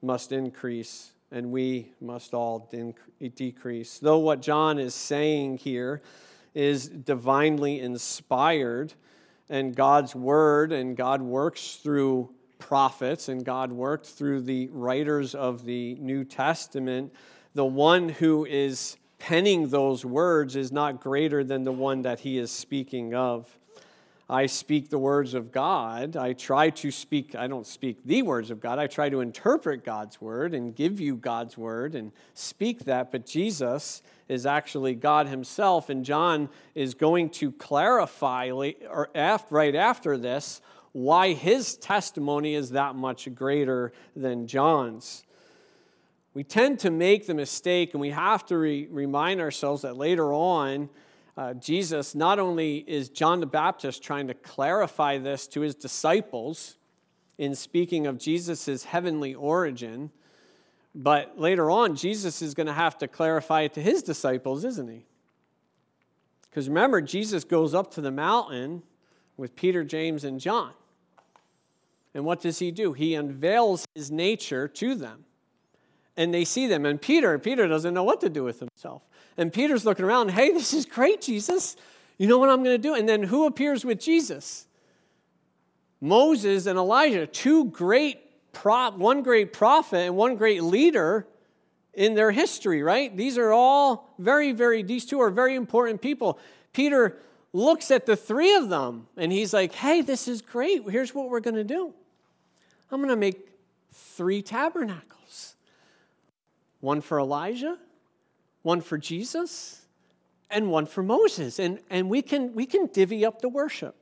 must 0.01 0.33
increase 0.33 1.13
and 1.31 1.53
we 1.53 1.93
must 2.01 2.33
all 2.33 2.73
decrease. 3.35 3.99
Though 3.99 4.19
what 4.19 4.41
John 4.41 4.79
is 4.79 4.95
saying 4.95 5.59
here 5.59 6.01
is 6.55 6.89
divinely 6.89 7.81
inspired, 7.81 8.95
and 9.51 9.75
God's 9.75 10.15
word, 10.15 10.73
and 10.73 10.97
God 10.97 11.21
works 11.21 11.77
through 11.77 12.31
prophets, 12.59 13.29
and 13.29 13.45
God 13.45 13.73
worked 13.73 14.07
through 14.07 14.43
the 14.43 14.69
writers 14.69 15.35
of 15.35 15.65
the 15.65 15.97
New 15.97 16.25
Testament, 16.25 17.13
the 17.55 17.65
one 17.65 18.09
who 18.09 18.45
is 18.47 18.97
penning 19.19 19.69
those 19.69 20.05
words 20.05 20.57
is 20.57 20.73
not 20.73 21.01
greater 21.01 21.45
than 21.45 21.65
the 21.65 21.73
one 21.73 22.03
that 22.03 22.21
he 22.21 22.39
is 22.39 22.51
speaking 22.51 23.15
of. 23.15 23.59
I 24.29 24.47
speak 24.47 24.89
the 24.89 24.99
words 24.99 25.35
of 25.35 25.53
God. 25.53 26.17
I 26.17 26.33
try 26.33 26.71
to 26.71 26.91
speak, 26.91 27.35
I 27.35 27.47
don't 27.47 27.67
speak 27.67 27.99
the 28.05 28.23
words 28.23 28.51
of 28.51 28.61
God. 28.61 28.79
I 28.79 28.87
try 28.87 29.11
to 29.11 29.21
interpret 29.21 29.85
God's 29.85 30.21
word 30.21 30.55
and 30.55 30.75
give 30.75 30.99
you 30.99 31.17
God's 31.17 31.59
word 31.59 31.95
and 31.95 32.11
speak 32.33 32.87
that. 32.87 33.13
But 33.13 33.27
Jesus 33.27 34.03
is 34.29 34.47
actually 34.47 34.95
God 34.95 35.29
himself. 35.29 35.91
And 35.91 36.05
John 36.05 36.49
is 36.75 36.95
going 36.95 37.31
to 37.31 37.53
clarify 37.53 38.51
right 38.51 39.75
after 39.75 40.17
this 40.17 40.61
why 40.93 41.33
his 41.33 41.77
testimony 41.77 42.55
is 42.55 42.71
that 42.71 42.95
much 42.95 43.33
greater 43.35 43.93
than 44.15 44.47
John's. 44.47 45.25
We 46.35 46.45
tend 46.45 46.81
to 46.81 46.91
make 46.91 47.27
the 47.27 47.35
mistake, 47.35 47.95
and 47.95 48.01
we 48.01 48.11
have 48.11 48.47
to 48.47 48.59
re- 48.59 48.87
remind 48.91 49.41
ourselves 49.41 49.83
that 49.83 49.97
later 49.97 50.33
on, 50.33 50.89
uh, 51.37 51.55
Jesus, 51.55 52.15
not 52.15 52.39
only 52.39 52.79
is 52.87 53.09
John 53.09 53.41
the 53.41 53.47
Baptist 53.47 54.05
trying 54.05 54.29
to 54.29 54.35
clarify 54.35 55.19
this 55.19 55.49
to 55.49 55.63
his 55.63 55.75
disciples 55.75 56.77
in 57.39 57.57
speaking 57.57 58.07
of 58.07 58.19
Jesus' 58.19 58.85
heavenly 58.85 59.35
origin, 59.35 60.11
but 60.95 61.39
later 61.39 61.71
on, 61.71 61.97
Jesus 61.97 62.41
is 62.41 62.55
going 62.55 62.69
to 62.69 62.73
have 62.73 62.99
to 62.99 63.09
clarify 63.09 63.63
it 63.63 63.75
to 63.75 63.83
his 63.83 64.03
disciples, 64.03 64.65
isn't 64.65 64.89
he? 64.89 65.07
Because 66.49 66.69
remember, 66.69 67.01
Jesus 67.01 67.43
goes 67.43 67.75
up 67.75 67.93
to 67.95 68.01
the 68.01 68.13
mountain 68.13 68.83
with 69.37 69.57
Peter, 69.57 69.83
James, 69.83 70.23
and 70.23 70.39
John. 70.39 70.73
And 72.15 72.25
what 72.25 72.41
does 72.41 72.61
he 72.61 72.71
do? 72.71 72.93
He 72.93 73.17
unveils 73.17 73.85
his 73.97 74.13
nature 74.13 74.69
to 74.69 74.95
them. 74.95 75.25
And 76.17 76.33
they 76.33 76.45
see 76.45 76.69
them. 76.69 76.87
And 76.87 77.03
Peter, 77.03 77.37
Peter 77.41 77.67
doesn't 77.67 77.93
know 77.93 78.05
what 78.05 78.21
to 78.21 78.29
do 78.29 78.45
with 78.45 78.61
himself. 78.61 79.03
And 79.37 79.53
Peter's 79.53 79.85
looking 79.85 80.05
around, 80.05 80.31
hey, 80.31 80.53
this 80.53 80.73
is 80.73 80.87
great, 80.87 81.21
Jesus. 81.21 81.75
You 82.19 82.29
know 82.29 82.39
what 82.39 82.51
I'm 82.51 82.63
going 82.63 82.77
to 82.77 82.83
do? 82.83 82.95
And 82.95 83.09
then 83.09 83.25
who 83.25 83.47
appears 83.47 83.85
with 83.85 83.99
Jesus? 83.99 84.69
Moses 86.01 86.67
and 86.67 86.79
Elijah, 86.79 87.27
two 87.27 87.65
great 87.65 88.24
prop, 88.55 88.97
one 88.97 89.23
great 89.23 89.53
prophet 89.53 89.99
and 89.99 90.17
one 90.17 90.37
great 90.37 90.63
leader 90.63 91.27
in 91.93 92.15
their 92.15 92.31
history, 92.31 92.83
right? 92.83 93.15
These 93.17 93.39
are 93.39 93.53
all 93.53 94.15
very, 94.19 94.53
very, 94.53 94.83
these 94.83 95.05
two 95.07 95.21
are 95.21 95.31
very 95.31 95.55
important 95.55 96.01
people. 96.01 96.39
Peter 96.73 97.17
looks 97.53 97.91
at 97.91 98.07
the 98.07 98.17
three 98.17 98.55
of 98.55 98.69
them 98.69 99.07
and 99.17 99.31
he's 99.31 99.53
like, 99.53 99.73
hey, 99.73 100.03
this 100.03 100.27
is 100.29 100.43
great. 100.43 100.89
Here's 100.89 101.15
what 101.15 101.31
we're 101.31 101.41
going 101.41 101.55
to 101.55 101.65
do 101.65 101.95
I'm 102.91 103.01
going 103.01 103.11
to 103.11 103.17
make 103.17 103.49
three 103.93 104.43
tabernacles 104.43 105.55
one 106.81 107.01
for 107.01 107.19
Elijah, 107.19 107.79
one 108.63 108.81
for 108.81 108.99
Jesus, 108.99 109.87
and 110.51 110.71
one 110.71 110.85
for 110.85 111.03
Moses. 111.03 111.59
And, 111.59 111.79
and 111.89 112.11
we, 112.11 112.21
can, 112.21 112.55
we 112.55 112.67
can 112.67 112.87
divvy 112.87 113.25
up 113.25 113.41
the 113.41 113.49
worship. 113.49 113.95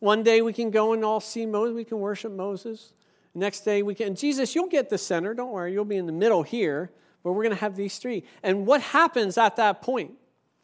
One 0.00 0.22
day 0.22 0.42
we 0.42 0.52
can 0.52 0.70
go 0.70 0.92
and 0.92 1.04
all 1.04 1.20
see 1.20 1.46
Moses, 1.46 1.74
we 1.74 1.84
can 1.84 2.00
worship 2.00 2.32
Moses. 2.32 2.92
Next 3.36 3.60
day 3.60 3.82
we 3.82 3.94
can, 3.94 4.14
Jesus, 4.14 4.54
you'll 4.54 4.70
get 4.70 4.88
the 4.88 4.96
center, 4.96 5.34
don't 5.34 5.52
worry, 5.52 5.70
you'll 5.70 5.84
be 5.84 5.98
in 5.98 6.06
the 6.06 6.12
middle 6.12 6.42
here, 6.42 6.90
but 7.22 7.32
we're 7.32 7.42
going 7.42 7.54
to 7.54 7.60
have 7.60 7.76
these 7.76 7.98
three. 7.98 8.24
And 8.42 8.66
what 8.66 8.80
happens 8.80 9.36
at 9.36 9.56
that 9.56 9.82
point? 9.82 10.12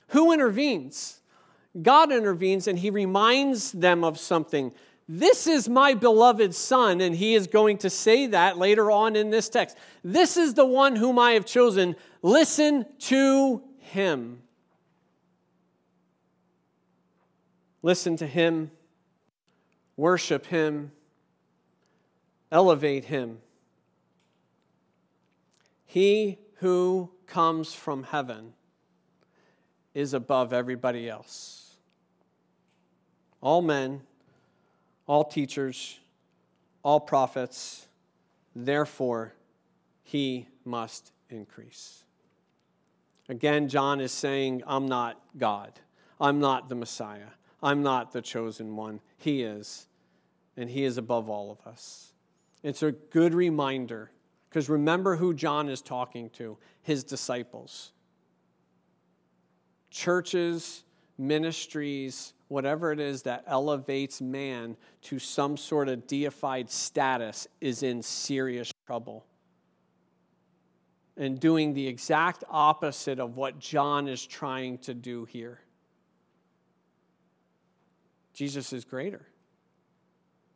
Who 0.09 0.33
intervenes? 0.33 1.21
God 1.83 2.11
intervenes 2.11 2.67
and 2.67 2.79
he 2.79 2.89
reminds 2.89 3.73
them 3.73 4.03
of 4.03 4.19
something. 4.19 4.73
This 5.07 5.47
is 5.47 5.69
my 5.69 5.93
beloved 5.93 6.55
son, 6.55 7.03
and 7.03 7.15
he 7.15 7.35
is 7.35 7.47
going 7.47 7.77
to 7.79 7.91
say 7.91 8.29
that 8.29 8.57
later 8.57 8.91
on 8.91 9.17
in 9.17 9.29
this 9.29 9.51
text. 9.51 9.77
This 10.03 10.39
is 10.39 10.55
the 10.55 10.65
one 10.65 10.97
whom 10.97 11.19
I 11.19 11.33
have 11.33 11.45
chosen. 11.45 11.95
Listen 12.23 12.87
to 13.01 13.63
him. 13.81 14.41
Listen 17.83 18.17
to 18.17 18.27
him, 18.27 18.71
worship 19.97 20.47
him, 20.47 20.93
elevate 22.53 23.07
him. 23.07 23.39
He 25.85 26.39
who 26.57 27.11
comes 27.27 27.75
from 27.75 28.05
heaven 28.05 28.53
is 29.95 30.15
above 30.15 30.53
everybody 30.53 31.09
else. 31.09 31.75
All 33.41 33.63
men, 33.63 34.03
all 35.07 35.25
teachers, 35.25 35.99
all 36.85 37.01
prophets, 37.01 37.89
therefore, 38.55 39.35
he 40.05 40.47
must 40.65 41.11
increase. 41.31 42.05
Again, 43.29 43.69
John 43.69 44.01
is 44.01 44.13
saying, 44.13 44.63
I'm 44.67 44.87
not 44.87 45.21
God. 45.39 45.73
I'm 46.21 46.39
not 46.39 46.69
the 46.69 46.75
Messiah. 46.75 47.31
I'm 47.63 47.83
not 47.83 48.13
the 48.13 48.21
chosen 48.21 48.77
one. 48.77 49.01
He 49.17 49.43
is, 49.43 49.87
and 50.57 50.69
He 50.69 50.85
is 50.85 50.99
above 50.99 51.29
all 51.31 51.51
of 51.51 51.67
us. 51.67 52.12
It's 52.63 52.83
a 52.83 52.93
good 52.93 53.35
reminder 53.35 54.11
Because 54.49 54.69
remember 54.69 55.17
who 55.17 55.33
John 55.33 55.71
is 55.71 55.81
talking 55.81 56.29
to 56.31 56.59
his 56.83 57.05
disciples. 57.05 57.93
Churches, 59.91 60.85
ministries, 61.17 62.35
whatever 62.49 62.93
it 62.93 63.01
is 63.01 63.23
that 63.23 63.45
elevates 63.47 64.21
man 64.21 64.77
to 65.03 65.19
some 65.19 65.57
sort 65.57 65.89
of 65.89 66.07
deified 66.07 66.71
status 66.71 67.49
is 67.63 67.83
in 67.83 68.03
serious 68.03 68.71
trouble. 68.87 69.25
And 71.17 71.41
doing 71.41 71.73
the 71.73 71.87
exact 71.87 72.45
opposite 72.51 73.19
of 73.19 73.37
what 73.37 73.59
John 73.59 74.07
is 74.07 74.25
trying 74.25 74.77
to 74.79 74.93
do 74.93 75.25
here. 75.25 75.61
Jesus 78.35 78.75
is 78.75 78.85
greater. 78.85 79.27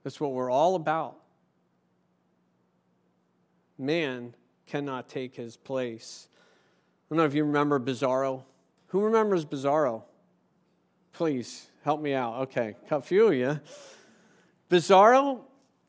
That's 0.03 0.21
what 0.21 0.33
we're 0.33 0.51
all 0.51 0.75
about. 0.75 1.17
Man 3.79 4.35
cannot 4.67 5.09
take 5.09 5.35
his 5.37 5.57
place. 5.57 6.29
I 6.31 7.15
don't 7.15 7.19
know 7.19 7.25
if 7.25 7.35
you 7.35 7.45
remember 7.45 7.79
Bizarro. 7.79 8.43
Who 8.89 9.01
remembers 9.01 9.45
Bizarro? 9.45 10.03
Please 11.13 11.69
help 11.85 12.01
me 12.01 12.15
out. 12.15 12.43
Okay, 12.43 12.77
a 12.91 13.01
few 13.01 13.29
of 13.29 13.35
you. 13.35 13.61
Bizarro, 14.71 15.41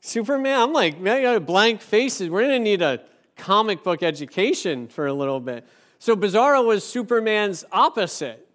Superman. 0.02 0.60
I'm 0.60 0.74
like, 0.74 1.00
man, 1.00 1.18
you 1.18 1.24
got 1.24 1.46
blank 1.46 1.82
faces. 1.82 2.30
We're 2.30 2.42
gonna 2.42 2.60
need 2.60 2.82
a 2.82 3.02
comic 3.36 3.84
book 3.84 4.04
education 4.04 4.88
for 4.88 5.08
a 5.08 5.14
little 5.14 5.40
bit. 5.40 5.66
So 6.00 6.16
Bizarro 6.16 6.66
was 6.66 6.84
Superman's 6.84 7.66
opposite. 7.72 8.48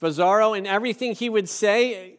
Bizarro 0.00 0.56
and 0.56 0.66
everything 0.66 1.14
he 1.14 1.28
would 1.28 1.48
say 1.48 2.16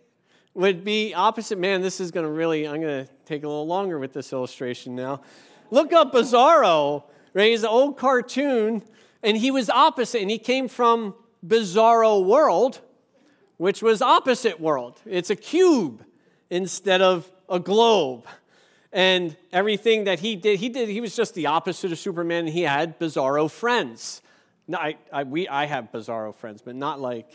would 0.54 0.84
be 0.84 1.14
opposite. 1.14 1.58
Man, 1.58 1.82
this 1.82 2.00
is 2.00 2.12
to 2.26 2.32
really, 2.32 2.68
I'm 2.68 2.82
to 3.06 3.12
take 3.26 3.44
a 3.44 3.48
little 3.48 3.68
longer 3.68 4.00
with 4.00 4.14
this 4.14 4.34
illustration 4.34 4.96
now. 4.96 5.22
Look 5.72 5.94
up 5.94 6.14
Bizarro, 6.14 7.04
right? 7.34 7.50
He's 7.50 7.64
an 7.64 7.70
old 7.70 7.98
cartoon, 7.98 8.84
and 9.24 9.38
he 9.38 9.52
was 9.52 9.70
opposite, 9.70 10.22
and 10.22 10.30
he 10.30 10.38
came 10.38 10.68
from 10.68 11.16
Bizarro 11.46 12.24
World, 12.24 12.82
which 13.58 13.82
was 13.82 14.02
opposite 14.02 14.60
world. 14.60 15.00
It's 15.06 15.30
a 15.30 15.36
cube 15.36 16.04
instead 16.50 17.02
of 17.02 17.30
a 17.50 17.60
globe. 17.60 18.26
And 18.92 19.36
everything 19.52 20.06
that 20.06 20.20
he 20.20 20.36
did, 20.36 20.60
he 20.60 20.70
did, 20.70 20.90
he 20.90 21.02
was 21.02 21.16
just 21.16 21.34
the 21.34 21.48
opposite 21.48 21.92
of 21.92 22.00
Superman. 22.00 22.48
He 22.48 22.62
had 22.62 22.98
bizarro 22.98 23.52
friends. 23.52 24.22
No, 24.68 24.78
I, 24.78 24.98
I, 25.12 25.24
we, 25.24 25.48
I 25.48 25.66
have 25.66 25.92
bizarro 25.92 26.34
friends, 26.34 26.62
but 26.62 26.76
not 26.76 27.02
like 27.02 27.30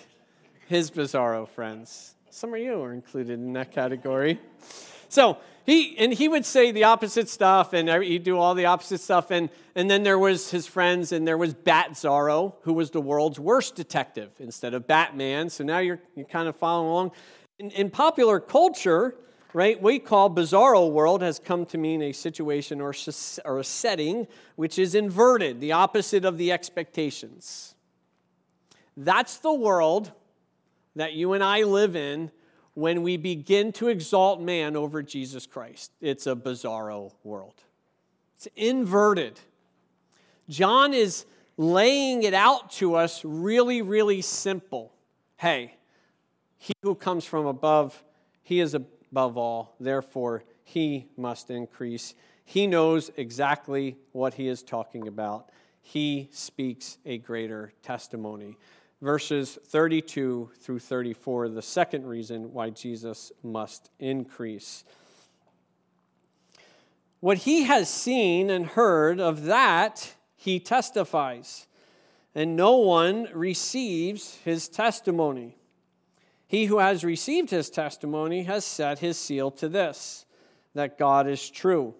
his 0.68 0.90
bizarro 0.90 1.48
friends. 1.48 2.14
Some 2.30 2.54
of 2.54 2.60
you 2.60 2.80
are 2.82 2.92
included 2.92 3.32
in 3.34 3.52
that 3.54 3.72
category. 3.72 4.40
So 5.08 5.38
he 5.66 5.96
and 5.98 6.12
he 6.12 6.28
would 6.28 6.44
say 6.44 6.72
the 6.72 6.84
opposite 6.84 7.28
stuff, 7.28 7.72
and 7.72 7.88
he'd 8.02 8.24
do 8.24 8.38
all 8.38 8.54
the 8.54 8.66
opposite 8.66 9.00
stuff. 9.00 9.30
And, 9.30 9.50
and 9.74 9.90
then 9.90 10.02
there 10.02 10.18
was 10.18 10.50
his 10.50 10.66
friends, 10.66 11.12
and 11.12 11.26
there 11.26 11.38
was 11.38 11.54
Batzarro, 11.54 12.54
who 12.62 12.72
was 12.72 12.90
the 12.90 13.00
world's 13.00 13.38
worst 13.38 13.76
detective 13.76 14.30
instead 14.38 14.74
of 14.74 14.86
Batman. 14.86 15.50
So 15.50 15.64
now 15.64 15.78
you're, 15.78 16.00
you're 16.16 16.26
kind 16.26 16.48
of 16.48 16.56
following 16.56 16.88
along. 16.88 17.10
In, 17.58 17.70
in 17.70 17.90
popular 17.90 18.40
culture, 18.40 19.16
right, 19.52 19.80
we 19.80 19.98
call 19.98 20.30
bizarro 20.30 20.90
world 20.90 21.22
has 21.22 21.38
come 21.38 21.66
to 21.66 21.78
mean 21.78 22.02
a 22.02 22.12
situation 22.12 22.80
or, 22.80 22.94
or 23.44 23.58
a 23.58 23.64
setting 23.64 24.26
which 24.56 24.78
is 24.78 24.94
inverted, 24.94 25.60
the 25.60 25.72
opposite 25.72 26.24
of 26.24 26.38
the 26.38 26.52
expectations. 26.52 27.74
That's 28.96 29.38
the 29.38 29.52
world 29.52 30.12
that 30.96 31.12
you 31.12 31.34
and 31.34 31.44
I 31.44 31.62
live 31.62 31.96
in 31.96 32.30
when 32.74 33.02
we 33.02 33.16
begin 33.16 33.72
to 33.72 33.88
exalt 33.88 34.40
man 34.40 34.76
over 34.76 35.02
Jesus 35.02 35.46
Christ. 35.46 35.92
It's 36.00 36.26
a 36.26 36.34
bizarro 36.34 37.12
world, 37.24 37.54
it's 38.36 38.48
inverted. 38.56 39.40
John 40.48 40.94
is 40.94 41.26
laying 41.56 42.24
it 42.24 42.34
out 42.34 42.72
to 42.72 42.96
us 42.96 43.24
really, 43.24 43.82
really 43.82 44.20
simple. 44.20 44.92
Hey, 45.36 45.76
he 46.56 46.72
who 46.82 46.94
comes 46.94 47.24
from 47.24 47.46
above, 47.46 48.02
he 48.42 48.58
is 48.60 48.74
above 48.74 49.36
all, 49.36 49.76
therefore 49.78 50.42
he 50.64 51.06
must 51.16 51.50
increase. 51.50 52.14
He 52.44 52.66
knows 52.66 53.10
exactly 53.16 53.96
what 54.12 54.34
he 54.34 54.48
is 54.48 54.62
talking 54.62 55.06
about. 55.06 55.50
He 55.82 56.28
speaks 56.32 56.98
a 57.06 57.18
greater 57.18 57.72
testimony 57.82 58.56
verses 59.00 59.58
32 59.66 60.50
through 60.58 60.78
34, 60.78 61.48
the 61.48 61.62
second 61.62 62.06
reason 62.06 62.52
why 62.52 62.70
Jesus 62.70 63.32
must 63.42 63.90
increase. 63.98 64.84
What 67.20 67.38
he 67.38 67.64
has 67.64 67.88
seen 67.88 68.50
and 68.50 68.66
heard 68.66 69.20
of 69.20 69.44
that, 69.44 70.14
he 70.36 70.60
testifies, 70.60 71.66
and 72.34 72.56
no 72.56 72.76
one 72.76 73.28
receives 73.32 74.38
his 74.44 74.68
testimony. 74.68 75.56
He 76.46 76.66
who 76.66 76.78
has 76.78 77.04
received 77.04 77.50
his 77.50 77.70
testimony 77.70 78.44
has 78.44 78.64
set 78.64 78.98
his 78.98 79.18
seal 79.18 79.50
to 79.52 79.68
this 79.68 80.26
that 80.74 80.98
God 80.98 81.26
is 81.26 81.50
true. 81.50 81.94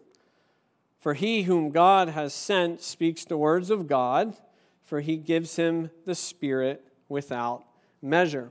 For 1.01 1.15
he 1.15 1.43
whom 1.43 1.71
God 1.71 2.09
has 2.11 2.33
sent 2.33 2.83
speaks 2.83 3.25
the 3.25 3.37
words 3.37 3.71
of 3.71 3.89
God, 3.89 4.37
for 4.85 5.01
he 5.01 5.17
gives 5.17 5.57
him 5.57 5.91
the 6.05 6.15
Spirit 6.15 6.89
without 7.11 7.64
measure. 8.01 8.51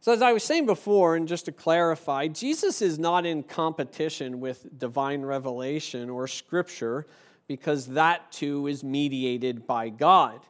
So, 0.00 0.12
as 0.12 0.20
I 0.20 0.32
was 0.32 0.42
saying 0.42 0.66
before, 0.66 1.14
and 1.14 1.28
just 1.28 1.44
to 1.44 1.52
clarify, 1.52 2.26
Jesus 2.26 2.82
is 2.82 2.98
not 2.98 3.24
in 3.24 3.44
competition 3.44 4.40
with 4.40 4.78
divine 4.78 5.22
revelation 5.22 6.10
or 6.10 6.26
scripture 6.26 7.06
because 7.46 7.86
that 7.86 8.32
too 8.32 8.66
is 8.66 8.82
mediated 8.82 9.66
by 9.66 9.90
God 9.90 10.40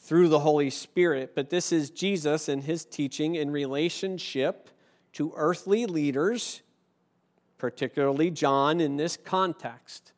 through 0.00 0.28
the 0.28 0.40
Holy 0.40 0.70
Spirit. 0.70 1.34
But 1.34 1.50
this 1.50 1.70
is 1.70 1.90
Jesus 1.90 2.48
and 2.48 2.64
his 2.64 2.84
teaching 2.84 3.36
in 3.36 3.50
relationship 3.50 4.70
to 5.12 5.32
earthly 5.36 5.86
leaders, 5.86 6.62
particularly 7.58 8.30
John 8.30 8.80
in 8.80 8.96
this 8.96 9.16
context. 9.16 10.12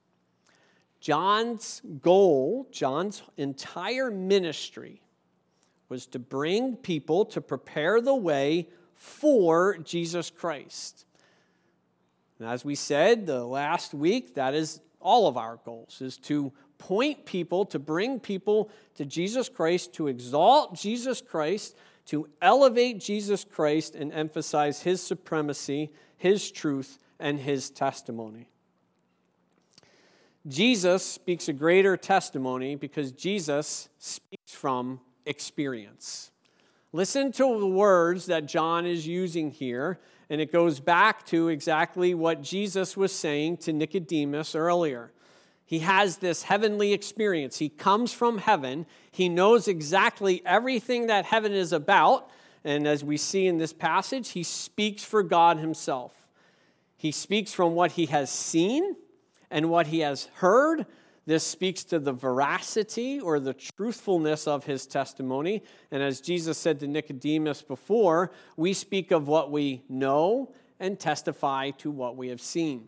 John's 1.00 1.82
goal, 2.00 2.66
John's 2.72 3.22
entire 3.36 4.10
ministry, 4.10 5.02
was 5.88 6.06
to 6.06 6.18
bring 6.18 6.76
people 6.76 7.24
to 7.26 7.40
prepare 7.40 8.00
the 8.00 8.14
way 8.14 8.68
for 8.94 9.78
Jesus 9.78 10.30
Christ. 10.30 11.04
And 12.38 12.48
as 12.48 12.64
we 12.64 12.74
said 12.74 13.26
the 13.26 13.44
last 13.44 13.94
week, 13.94 14.34
that 14.34 14.54
is 14.54 14.80
all 15.00 15.28
of 15.28 15.36
our 15.36 15.58
goals 15.64 16.00
is 16.00 16.16
to 16.18 16.52
point 16.78 17.24
people, 17.24 17.64
to 17.66 17.78
bring 17.78 18.20
people 18.20 18.70
to 18.96 19.04
Jesus 19.04 19.48
Christ, 19.48 19.94
to 19.94 20.08
exalt 20.08 20.74
Jesus 20.74 21.22
Christ, 21.22 21.76
to 22.06 22.28
elevate 22.42 23.00
Jesus 23.00 23.44
Christ 23.44 23.94
and 23.94 24.12
emphasize 24.12 24.82
his 24.82 25.02
supremacy, 25.02 25.90
his 26.16 26.50
truth, 26.50 26.98
and 27.18 27.38
his 27.38 27.70
testimony. 27.70 28.48
Jesus 30.46 31.04
speaks 31.04 31.48
a 31.48 31.52
greater 31.52 31.96
testimony 31.96 32.76
because 32.76 33.10
Jesus 33.10 33.88
speaks 33.98 34.52
from 34.52 35.00
experience. 35.26 36.30
Listen 36.92 37.30
to 37.32 37.60
the 37.60 37.66
words 37.66 38.26
that 38.26 38.46
John 38.46 38.86
is 38.86 39.06
using 39.06 39.50
here, 39.50 39.98
and 40.30 40.40
it 40.40 40.50
goes 40.50 40.80
back 40.80 41.26
to 41.26 41.48
exactly 41.48 42.14
what 42.14 42.42
Jesus 42.42 42.96
was 42.96 43.12
saying 43.12 43.58
to 43.58 43.72
Nicodemus 43.72 44.54
earlier. 44.54 45.12
He 45.66 45.80
has 45.80 46.18
this 46.18 46.44
heavenly 46.44 46.92
experience. 46.92 47.58
He 47.58 47.68
comes 47.68 48.12
from 48.12 48.38
heaven. 48.38 48.86
He 49.10 49.28
knows 49.28 49.66
exactly 49.66 50.40
everything 50.46 51.08
that 51.08 51.24
heaven 51.24 51.52
is 51.52 51.72
about. 51.72 52.30
And 52.64 52.86
as 52.86 53.02
we 53.02 53.16
see 53.16 53.46
in 53.46 53.58
this 53.58 53.72
passage, 53.72 54.30
he 54.30 54.44
speaks 54.44 55.04
for 55.04 55.24
God 55.24 55.58
himself. 55.58 56.12
He 56.96 57.10
speaks 57.10 57.52
from 57.52 57.74
what 57.74 57.92
he 57.92 58.06
has 58.06 58.30
seen 58.30 58.96
and 59.50 59.68
what 59.68 59.88
he 59.88 60.00
has 60.00 60.28
heard 60.34 60.86
this 61.26 61.44
speaks 61.44 61.82
to 61.84 61.98
the 61.98 62.12
veracity 62.12 63.20
or 63.20 63.40
the 63.40 63.54
truthfulness 63.54 64.46
of 64.46 64.64
his 64.64 64.86
testimony. 64.86 65.62
And 65.90 66.02
as 66.02 66.20
Jesus 66.20 66.56
said 66.56 66.78
to 66.80 66.86
Nicodemus 66.86 67.62
before, 67.62 68.30
we 68.56 68.72
speak 68.72 69.10
of 69.10 69.26
what 69.26 69.50
we 69.50 69.82
know 69.88 70.54
and 70.78 70.98
testify 70.98 71.70
to 71.70 71.90
what 71.90 72.16
we 72.16 72.28
have 72.28 72.40
seen. 72.40 72.86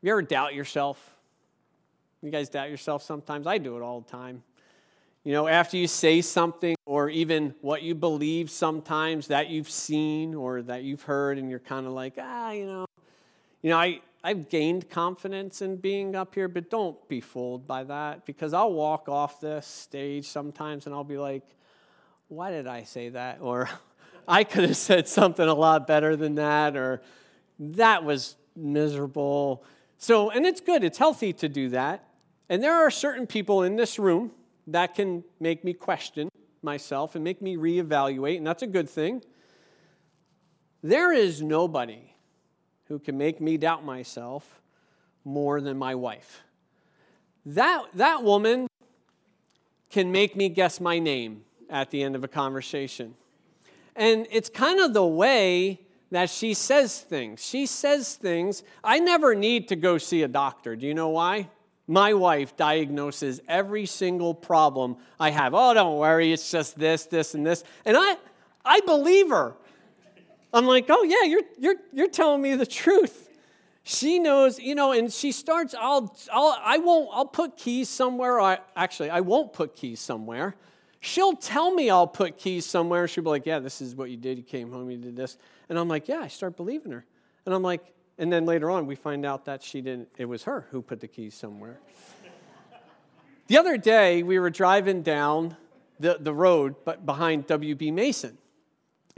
You 0.00 0.12
ever 0.12 0.22
doubt 0.22 0.54
yourself? 0.54 1.16
You 2.22 2.30
guys 2.30 2.48
doubt 2.48 2.70
yourself 2.70 3.02
sometimes? 3.02 3.46
I 3.46 3.58
do 3.58 3.76
it 3.76 3.82
all 3.82 4.00
the 4.00 4.10
time. 4.10 4.42
You 5.24 5.32
know, 5.32 5.46
after 5.46 5.76
you 5.76 5.88
say 5.88 6.22
something, 6.22 6.74
or 6.86 7.10
even 7.10 7.54
what 7.60 7.82
you 7.82 7.94
believe 7.94 8.50
sometimes 8.50 9.26
that 9.26 9.50
you've 9.50 9.68
seen 9.68 10.34
or 10.34 10.62
that 10.62 10.84
you've 10.84 11.02
heard, 11.02 11.36
and 11.36 11.50
you're 11.50 11.58
kind 11.58 11.86
of 11.86 11.92
like, 11.92 12.14
ah, 12.18 12.52
you 12.52 12.64
know, 12.64 12.86
you 13.60 13.70
know, 13.70 13.76
I, 13.76 14.00
I've 14.22 14.48
gained 14.48 14.90
confidence 14.90 15.62
in 15.62 15.76
being 15.76 16.16
up 16.16 16.34
here, 16.34 16.48
but 16.48 16.70
don't 16.70 17.08
be 17.08 17.20
fooled 17.20 17.66
by 17.66 17.84
that 17.84 18.26
because 18.26 18.52
I'll 18.52 18.72
walk 18.72 19.08
off 19.08 19.40
this 19.40 19.66
stage 19.66 20.26
sometimes 20.26 20.86
and 20.86 20.94
I'll 20.94 21.04
be 21.04 21.18
like, 21.18 21.44
why 22.26 22.50
did 22.50 22.66
I 22.66 22.82
say 22.82 23.10
that? 23.10 23.38
Or 23.42 23.68
I 24.26 24.44
could 24.44 24.64
have 24.64 24.76
said 24.76 25.08
something 25.08 25.46
a 25.46 25.54
lot 25.54 25.86
better 25.86 26.14
than 26.14 26.34
that, 26.34 26.76
or 26.76 27.00
that 27.58 28.04
was 28.04 28.36
miserable. 28.54 29.64
So, 29.96 30.30
and 30.30 30.44
it's 30.44 30.60
good, 30.60 30.84
it's 30.84 30.98
healthy 30.98 31.32
to 31.34 31.48
do 31.48 31.70
that. 31.70 32.04
And 32.50 32.62
there 32.62 32.74
are 32.74 32.90
certain 32.90 33.26
people 33.26 33.62
in 33.62 33.76
this 33.76 33.98
room 33.98 34.32
that 34.66 34.94
can 34.94 35.24
make 35.40 35.64
me 35.64 35.72
question 35.72 36.28
myself 36.62 37.14
and 37.14 37.24
make 37.24 37.40
me 37.40 37.56
reevaluate, 37.56 38.36
and 38.36 38.46
that's 38.46 38.62
a 38.62 38.66
good 38.66 38.90
thing. 38.90 39.22
There 40.82 41.10
is 41.12 41.40
nobody 41.40 42.07
who 42.88 42.98
can 42.98 43.16
make 43.18 43.40
me 43.40 43.56
doubt 43.56 43.84
myself 43.84 44.60
more 45.24 45.60
than 45.60 45.76
my 45.76 45.94
wife. 45.94 46.42
That, 47.46 47.84
that 47.94 48.22
woman 48.22 48.66
can 49.90 50.12
make 50.12 50.36
me 50.36 50.48
guess 50.48 50.80
my 50.80 50.98
name 50.98 51.44
at 51.70 51.90
the 51.90 52.02
end 52.02 52.16
of 52.16 52.24
a 52.24 52.28
conversation. 52.28 53.14
And 53.94 54.26
it's 54.30 54.48
kind 54.48 54.80
of 54.80 54.94
the 54.94 55.06
way 55.06 55.80
that 56.10 56.30
she 56.30 56.54
says 56.54 57.00
things. 57.00 57.44
She 57.44 57.66
says 57.66 58.14
things. 58.14 58.62
I 58.82 58.98
never 58.98 59.34
need 59.34 59.68
to 59.68 59.76
go 59.76 59.98
see 59.98 60.22
a 60.22 60.28
doctor. 60.28 60.76
Do 60.76 60.86
you 60.86 60.94
know 60.94 61.10
why? 61.10 61.48
My 61.86 62.14
wife 62.14 62.56
diagnoses 62.56 63.40
every 63.48 63.86
single 63.86 64.34
problem 64.34 64.96
I 65.18 65.30
have. 65.30 65.54
Oh, 65.54 65.74
don't 65.74 65.98
worry, 65.98 66.32
it's 66.32 66.50
just 66.50 66.78
this, 66.78 67.06
this, 67.06 67.34
and 67.34 67.46
this. 67.46 67.64
And 67.84 67.96
I, 67.98 68.16
I 68.64 68.80
believe 68.80 69.30
her. 69.30 69.54
I'm 70.52 70.66
like, 70.66 70.86
oh 70.88 71.02
yeah, 71.02 71.24
you're, 71.24 71.42
you're, 71.58 71.76
you're 71.92 72.08
telling 72.08 72.40
me 72.40 72.54
the 72.54 72.66
truth. 72.66 73.28
She 73.82 74.18
knows, 74.18 74.58
you 74.58 74.74
know, 74.74 74.92
and 74.92 75.10
she 75.12 75.32
starts, 75.32 75.74
I'll, 75.78 76.14
I'll, 76.30 76.58
I 76.62 76.78
won't, 76.78 77.08
I'll 77.12 77.26
put 77.26 77.56
keys 77.56 77.88
somewhere. 77.88 78.38
I, 78.40 78.58
actually, 78.76 79.10
I 79.10 79.20
won't 79.20 79.52
put 79.52 79.74
keys 79.74 80.00
somewhere. 80.00 80.56
She'll 81.00 81.36
tell 81.36 81.72
me 81.72 81.88
I'll 81.88 82.06
put 82.06 82.36
keys 82.36 82.66
somewhere. 82.66 83.08
She'll 83.08 83.24
be 83.24 83.30
like, 83.30 83.46
yeah, 83.46 83.60
this 83.60 83.80
is 83.80 83.94
what 83.94 84.10
you 84.10 84.16
did. 84.16 84.36
You 84.36 84.44
came 84.44 84.72
home, 84.72 84.90
you 84.90 84.98
did 84.98 85.16
this. 85.16 85.38
And 85.68 85.78
I'm 85.78 85.88
like, 85.88 86.08
yeah, 86.08 86.18
I 86.18 86.28
start 86.28 86.56
believing 86.56 86.92
her. 86.92 87.04
And 87.46 87.54
I'm 87.54 87.62
like, 87.62 87.94
and 88.18 88.32
then 88.32 88.44
later 88.44 88.68
on, 88.68 88.86
we 88.86 88.94
find 88.94 89.24
out 89.24 89.44
that 89.44 89.62
she 89.62 89.80
didn't, 89.80 90.08
it 90.18 90.24
was 90.24 90.44
her 90.44 90.66
who 90.70 90.82
put 90.82 91.00
the 91.00 91.08
keys 91.08 91.34
somewhere. 91.34 91.78
the 93.46 93.56
other 93.56 93.76
day, 93.76 94.22
we 94.22 94.38
were 94.38 94.50
driving 94.50 95.02
down 95.02 95.56
the, 96.00 96.18
the 96.20 96.34
road 96.34 96.74
but 96.84 97.06
behind 97.06 97.46
WB 97.46 97.92
Mason 97.92 98.36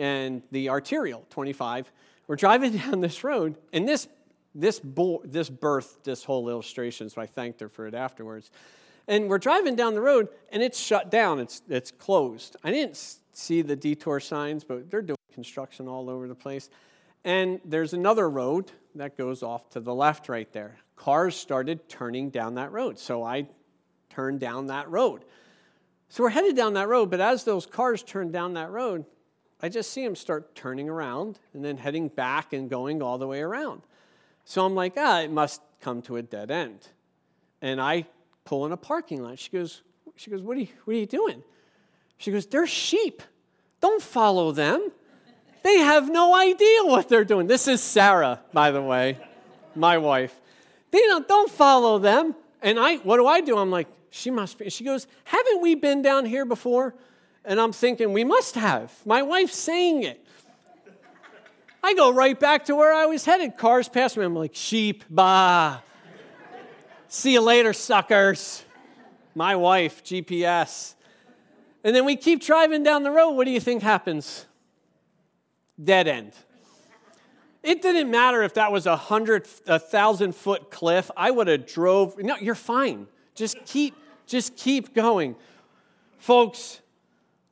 and 0.01 0.43
the 0.51 0.71
arterial 0.71 1.25
25. 1.31 1.93
We're 2.27 2.37
driving 2.37 2.77
down 2.77 3.01
this 3.01 3.23
road, 3.23 3.57
and 3.73 3.87
this 3.89 4.09
this 4.53 4.81
bo- 4.81 5.23
this 5.25 5.49
birthed 5.49 6.03
this 6.03 6.25
whole 6.25 6.49
illustration, 6.49 7.09
so 7.09 7.21
I 7.21 7.27
thanked 7.27 7.61
her 7.61 7.69
for 7.69 7.87
it 7.87 7.95
afterwards. 7.95 8.51
And 9.07 9.29
we're 9.29 9.39
driving 9.39 9.77
down 9.77 9.95
the 9.95 10.01
road, 10.01 10.29
and 10.51 10.63
it's 10.63 10.79
shut 10.79 11.11
down. 11.11 11.39
It's 11.39 11.63
it's 11.69 11.93
closed. 11.93 12.57
I 12.65 12.71
didn't 12.73 12.99
see 13.33 13.63
the 13.63 13.77
detour 13.77 14.19
signs, 14.19 14.65
but 14.65 14.91
they're 14.91 15.03
doing 15.03 15.17
construction 15.33 15.87
all 15.87 16.11
over 16.11 16.27
the 16.27 16.35
place. 16.35 16.71
And 17.23 17.61
there's 17.65 17.93
another 17.93 18.29
road 18.29 18.73
that 18.95 19.17
goes 19.17 19.43
off 19.43 19.69
to 19.71 19.81
the 19.81 19.95
left 19.95 20.29
right 20.29 20.51
there. 20.53 20.79
Cars 20.97 21.37
started 21.37 21.89
turning 21.89 22.31
down 22.31 22.55
that 22.55 22.73
road, 22.73 22.99
so 22.99 23.23
I 23.23 23.47
turned 24.09 24.41
down 24.41 24.67
that 24.69 24.91
road. 24.91 25.25
So 26.09 26.25
we're 26.25 26.31
headed 26.31 26.57
down 26.57 26.75
that 26.75 26.89
road, 26.89 27.11
but 27.11 27.21
as 27.21 27.45
those 27.45 27.67
cars 27.67 28.03
turned 28.03 28.33
down 28.33 28.55
that 28.55 28.71
road, 28.71 29.05
I 29.63 29.69
just 29.69 29.93
see 29.93 30.05
him 30.05 30.17
start 30.17 30.55
turning 30.55 30.89
around 30.89 31.39
and 31.55 31.65
then 31.65 31.77
heading 31.77 32.09
back 32.09 32.53
and 32.53 32.71
going 32.71 33.03
all 33.03 33.19
the 33.19 33.27
way 33.27 33.41
around. 33.41 33.83
So 34.45 34.65
I'm 34.65 34.75
like, 34.75 34.95
ah, 34.97 35.21
it 35.21 35.31
must 35.31 35.61
come 35.81 36.03
to 36.03 36.17
a 36.17 36.23
dead 36.23 36.51
end. 36.51 36.89
And 37.61 37.81
I 37.81 38.07
pull 38.45 38.67
in 38.67 38.73
a 38.73 38.77
parking 38.77 39.23
lot. 39.23 39.39
She 39.39 39.51
goes, 39.51 39.83
she 40.17 40.31
goes, 40.31 40.43
what 40.43 40.57
are 40.57 40.61
you, 40.61 40.69
what 40.85 40.97
are 40.97 40.99
you 40.99 41.07
doing? 41.07 41.43
She 42.17 42.31
goes, 42.31 42.47
they're 42.47 42.67
sheep. 42.67 43.23
Don't 43.81 44.03
follow 44.03 44.53
them. 44.53 44.91
They 45.63 45.79
have 45.79 46.11
no 46.11 46.35
idea 46.35 46.85
what 46.85 47.09
they're 47.09 47.25
doing. 47.25 47.47
This 47.47 47.69
is 47.69 47.83
Sarah, 47.83 48.41
by 48.53 48.71
the 48.71 48.83
way, 48.83 49.19
my 49.75 49.99
wife. 49.99 50.39
They 50.91 51.01
don't, 51.01 51.29
don't 51.29 51.51
follow 51.51 51.99
them. 51.99 52.35
And 52.63 52.79
I, 52.79 52.97
what 52.97 53.17
do 53.19 53.27
I 53.27 53.41
do? 53.41 53.57
I'm 53.59 53.71
like, 53.71 53.89
she 54.11 54.31
must 54.31 54.59
be. 54.59 54.71
She 54.71 54.85
goes, 54.85 55.07
haven't 55.25 55.63
we 55.63 55.75
been 55.75 56.03
down 56.03 56.25
here 56.25 56.45
before? 56.45 56.95
And 57.45 57.61
I'm 57.61 57.73
thinking, 57.73 58.13
we 58.13 58.25
must 58.25 58.55
have. 58.55 58.93
My 59.07 59.23
wife's 59.23 59.57
saying 59.57 60.03
it. 60.03 60.25
I 61.83 61.95
go 61.95 62.13
right 62.13 62.39
back 62.39 62.67
to 62.67 62.77
where 62.77 62.93
I 62.93 63.07
was 63.07 63.25
headed. 63.25 63.57
Cars 63.57 63.89
pass 63.89 64.17
me. 64.17 64.25
I'm 64.25 64.35
like, 64.35 64.55
sheep, 64.55 65.05
bah. 65.09 65.81
See 67.09 67.33
you 67.33 67.41
later, 67.41 67.73
suckers. 67.73 68.63
My 69.35 69.57
wife, 69.57 70.05
GPS. 70.05 70.95
And 71.83 71.97
then 71.97 72.05
we 72.05 72.17
keep 72.17 72.43
driving 72.43 72.83
down 72.83 73.03
the 73.03 73.11
road. 73.11 73.31
What 73.31 73.47
do 73.47 73.51
you 73.51 73.61
think 73.61 73.83
happens? 73.83 74.45
Dead 75.83 76.07
end. 76.07 76.33
It 77.63 77.81
didn't 77.81 78.11
matter 78.11 78.43
if 78.43 78.55
that 78.55 78.73
was 78.73 78.87
a 78.87 78.97
hundred, 78.97 79.49
a 79.67 79.79
thousand 79.79 80.35
foot 80.35 80.71
cliff. 80.71 81.11
I 81.17 81.31
would 81.31 81.47
have 81.49 81.67
drove. 81.67 82.19
No, 82.19 82.37
you're 82.37 82.55
fine. 82.55 83.07
Just 83.35 83.65
keep, 83.65 83.95
just 84.27 84.57
keep 84.57 84.95
going, 84.95 85.37
folks 86.19 86.80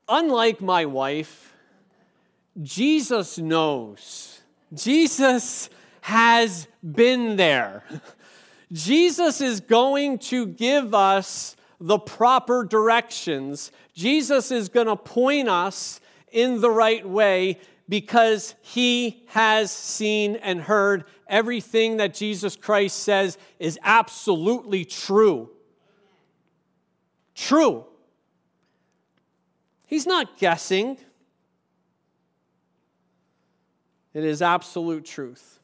unlike 0.09 0.61
my 0.61 0.87
wife, 0.87 1.55
Jesus 2.63 3.39
knows. 3.39 4.41
Jesus 4.75 5.71
has 6.01 6.67
been 6.83 7.37
there. 7.37 7.85
Jesus 8.73 9.41
is 9.41 9.61
going 9.61 10.19
to 10.19 10.47
give 10.47 10.95
us 10.95 11.57
the 11.81 11.99
proper 11.99 12.65
directions. 12.65 13.71
Jesus 13.95 14.51
is 14.51 14.69
going 14.69 14.87
to 14.87 14.97
point 14.97 15.49
us 15.49 16.01
in 16.33 16.61
the 16.61 16.71
right 16.71 17.09
way 17.09 17.59
because 17.89 18.55
he 18.61 19.23
has 19.29 19.71
seen 19.71 20.37
and 20.37 20.61
heard 20.61 21.05
everything 21.27 21.99
that 21.99 22.15
Jesus 22.15 22.57
Christ 22.57 22.99
says 22.99 23.39
is 23.59 23.79
absolutely 23.83 24.85
true. 24.85 25.51
True. 27.35 27.87
He's 29.89 30.07
not 30.07 30.37
guessing, 30.37 30.99
it 34.13 34.23
is 34.23 34.43
absolute 34.43 35.07
truth. 35.07 35.61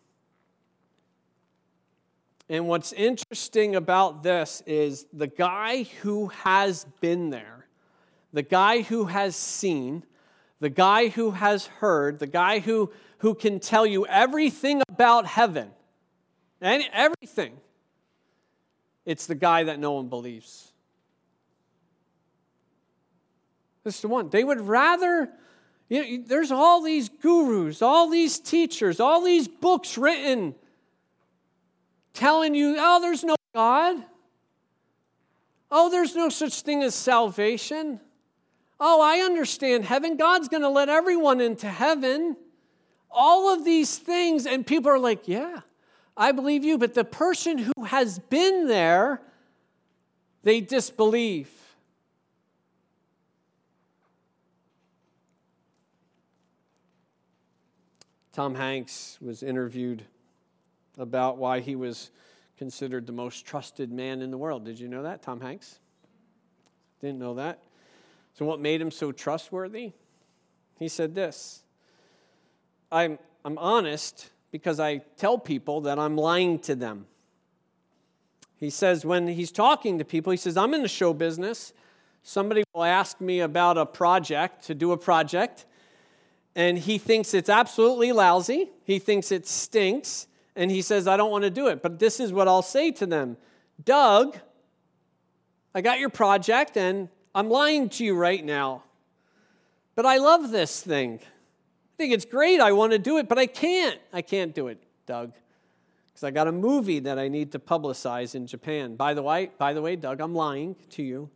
And 2.49 2.67
what's 2.67 2.95
interesting 2.95 3.77
about 3.77 4.23
this 4.23 4.63
is 4.67 5.05
the 5.13 5.27
guy 5.27 5.83
who 6.01 6.29
has 6.29 6.87
been 7.03 7.29
there, 7.29 7.67
the 8.33 8.43
guy 8.43 8.81
who 8.81 9.05
has 9.05 9.37
seen, 9.37 10.05
the 10.59 10.71
guy 10.71 11.09
who 11.09 11.33
has 11.33 11.67
heard, 11.67 12.19
the 12.19 12.27
guy 12.27 12.61
who, 12.61 12.91
who 13.19 13.35
can 13.35 13.61
tell 13.61 13.85
you 13.85 14.07
everything 14.07 14.81
about 14.89 15.27
heaven, 15.27 15.71
and 16.63 16.83
everything, 16.95 17.59
it's 19.05 19.27
the 19.27 19.35
guy 19.35 19.65
that 19.65 19.79
no 19.79 19.93
one 19.93 20.09
believes. 20.09 20.73
This 23.85 23.97
is 23.97 24.01
the 24.01 24.09
one. 24.09 24.31
They 24.31 24.43
would 24.43 24.63
rather, 24.63 25.29
you 25.89 26.19
know, 26.19 26.25
there's 26.27 26.51
all 26.51 26.83
these 26.83 27.09
gurus, 27.09 27.83
all 27.83 28.09
these 28.09 28.39
teachers, 28.39 28.99
all 28.99 29.23
these 29.23 29.47
books 29.47 29.97
written 29.99 30.55
telling 32.15 32.55
you, 32.55 32.77
oh, 32.79 33.01
there's 33.01 33.23
no 33.23 33.37
God. 33.55 34.03
Oh, 35.71 35.91
there's 35.91 36.17
no 36.17 36.29
such 36.29 36.63
thing 36.63 36.83
as 36.83 36.95
salvation. 36.95 38.01
Oh, 38.81 39.01
I 39.03 39.19
understand 39.19 39.85
heaven. 39.85 40.17
God's 40.17 40.49
going 40.49 40.63
to 40.63 40.69
let 40.69 40.89
everyone 40.89 41.41
into 41.41 41.69
heaven. 41.69 42.37
All 43.11 43.53
of 43.53 43.65
these 43.65 43.99
things, 43.99 44.47
and 44.47 44.67
people 44.67 44.91
are 44.91 44.99
like, 44.99 45.29
yeah, 45.29 45.61
I 46.17 46.33
believe 46.33 46.65
you. 46.65 46.79
But 46.79 46.95
the 46.95 47.05
person 47.05 47.59
who 47.59 47.85
has 47.85 48.19
been 48.19 48.67
there, 48.67 49.21
they 50.43 50.61
disbelieve. 50.61 51.51
Tom 58.35 58.57
Hanks 58.57 59.17
was 59.21 59.45
interviewed 59.45 60.03
about 60.99 61.39
why 61.39 61.61
he 61.61 61.77
was 61.77 62.11
considered 62.59 63.07
the 63.07 63.13
most 63.13 63.47
trusted 63.47 63.93
man 63.93 64.23
in 64.23 64.33
the 64.33 64.37
world. 64.37 64.65
Did 64.65 64.81
you 64.81 64.89
know 64.89 65.05
that, 65.05 65.23
Tom 65.23 65.41
Hanks? 65.41 65.79
Didn't 67.01 67.21
know 67.21 67.35
that. 67.35 67.63
So, 68.33 68.45
what 68.45 68.59
made 68.59 68.81
him 68.81 68.91
so 68.91 69.13
trustworthy? 69.13 69.93
He 70.81 70.89
said 70.89 71.15
this 71.15 71.63
I'm, 72.91 73.21
I'm 73.45 73.57
honest 73.57 74.31
because 74.51 74.81
I 74.81 74.99
tell 75.17 75.39
people 75.39 75.83
that 75.83 76.01
I'm 76.01 76.17
lying 76.17 76.59
to 76.61 76.75
them. 76.75 77.07
He 78.57 78.71
says, 78.71 79.05
when 79.05 79.29
he's 79.29 79.53
talking 79.53 79.99
to 79.99 80.05
people, 80.05 80.33
he 80.33 80.37
says, 80.37 80.57
I'm 80.57 80.75
in 80.75 80.83
the 80.83 80.89
show 80.89 81.15
business. 81.15 81.73
Somebody 82.25 82.65
will 82.73 82.85
ask 82.85 83.21
me 83.21 83.41
about 83.41 83.79
a 83.79 83.87
project, 83.87 84.65
to 84.67 84.75
do 84.75 84.91
a 84.91 84.97
project, 84.97 85.67
and 86.57 86.79
he 86.79 86.99
thinks 86.99 87.35
it's 87.35 87.49
absolutely 87.49 88.13
lousy. 88.13 88.71
He 88.85 88.99
thinks 88.99 89.33
it 89.33 89.47
stinks. 89.47 90.27
And 90.57 90.71
he 90.71 90.83
says, 90.83 91.09
I 91.09 91.17
don't 91.17 91.31
want 91.31 91.43
to 91.45 91.51
do 91.51 91.67
it. 91.67 91.83
But 91.83 91.99
this 91.99 92.21
is 92.21 92.33
what 92.33 92.47
I'll 92.47 92.63
say 92.63 92.93
to 92.93 93.07
them 93.07 93.37
Doug, 93.85 94.39
I 95.75 95.81
got 95.81 95.99
your 95.99 96.11
project, 96.11 96.77
and 96.77 97.09
I'm 97.35 97.51
lying 97.51 97.89
to 97.91 98.05
you 98.05 98.15
right 98.15 98.45
now. 98.45 98.85
But 99.97 100.07
I 100.07 100.19
love 100.19 100.51
this 100.51 100.81
thing. 100.81 101.19
I 101.23 101.97
think 101.97 102.13
it's 102.13 102.25
great. 102.25 102.61
I 102.61 102.73
want 102.73 102.93
to 102.93 102.99
do 102.99 103.19
it, 103.19 103.29
but 103.29 103.39
I 103.39 103.47
can't. 103.47 104.01
I 104.13 104.23
can't 104.23 104.55
do 104.55 104.69
it, 104.69 104.83
Doug. 105.07 105.33
because 106.09 106.25
I 106.25 106.31
got 106.31 106.47
a 106.47 106.53
movie 106.53 107.01
that 107.01 107.19
I 107.19 107.29
need 107.29 107.53
to 107.53 107.59
publicize 107.59 108.35
in 108.35 108.47
Japan. 108.47 108.95
By 108.97 109.15
the 109.15 109.23
way, 109.23 109.51
by 109.59 109.73
the 109.73 109.83
way, 109.83 109.97
Doug, 109.97 110.21
I'm 110.21 110.35
lying 110.35 110.77
to 110.91 111.03
you. 111.03 111.31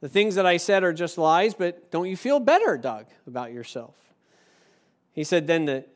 The 0.00 0.08
things 0.08 0.34
that 0.34 0.44
I 0.44 0.58
said 0.58 0.84
are 0.84 0.92
just 0.92 1.16
lies, 1.16 1.54
but 1.54 1.90
don't 1.90 2.08
you 2.08 2.16
feel 2.16 2.38
better, 2.38 2.76
Doug, 2.76 3.06
about 3.26 3.52
yourself? 3.52 3.94
He 5.16 5.24
said 5.24 5.46
then 5.46 5.64
that 5.64 5.88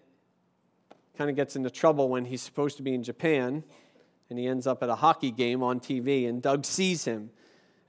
kind 1.17 1.29
of 1.29 1.37
gets 1.37 1.55
into 1.55 1.71
trouble 1.71 2.09
when 2.09 2.25
he's 2.25 2.41
supposed 2.41 2.79
to 2.79 2.83
be 2.83 2.95
in 2.95 3.03
Japan 3.03 3.63
and 4.31 4.39
he 4.39 4.47
ends 4.47 4.67
up 4.67 4.83
at 4.83 4.89
a 4.89 4.95
hockey 4.95 5.31
game 5.31 5.63
on 5.63 5.79
TV 5.79 6.27
and 6.27 6.41
Doug 6.41 6.65
sees 6.65 7.05
him. 7.05 7.31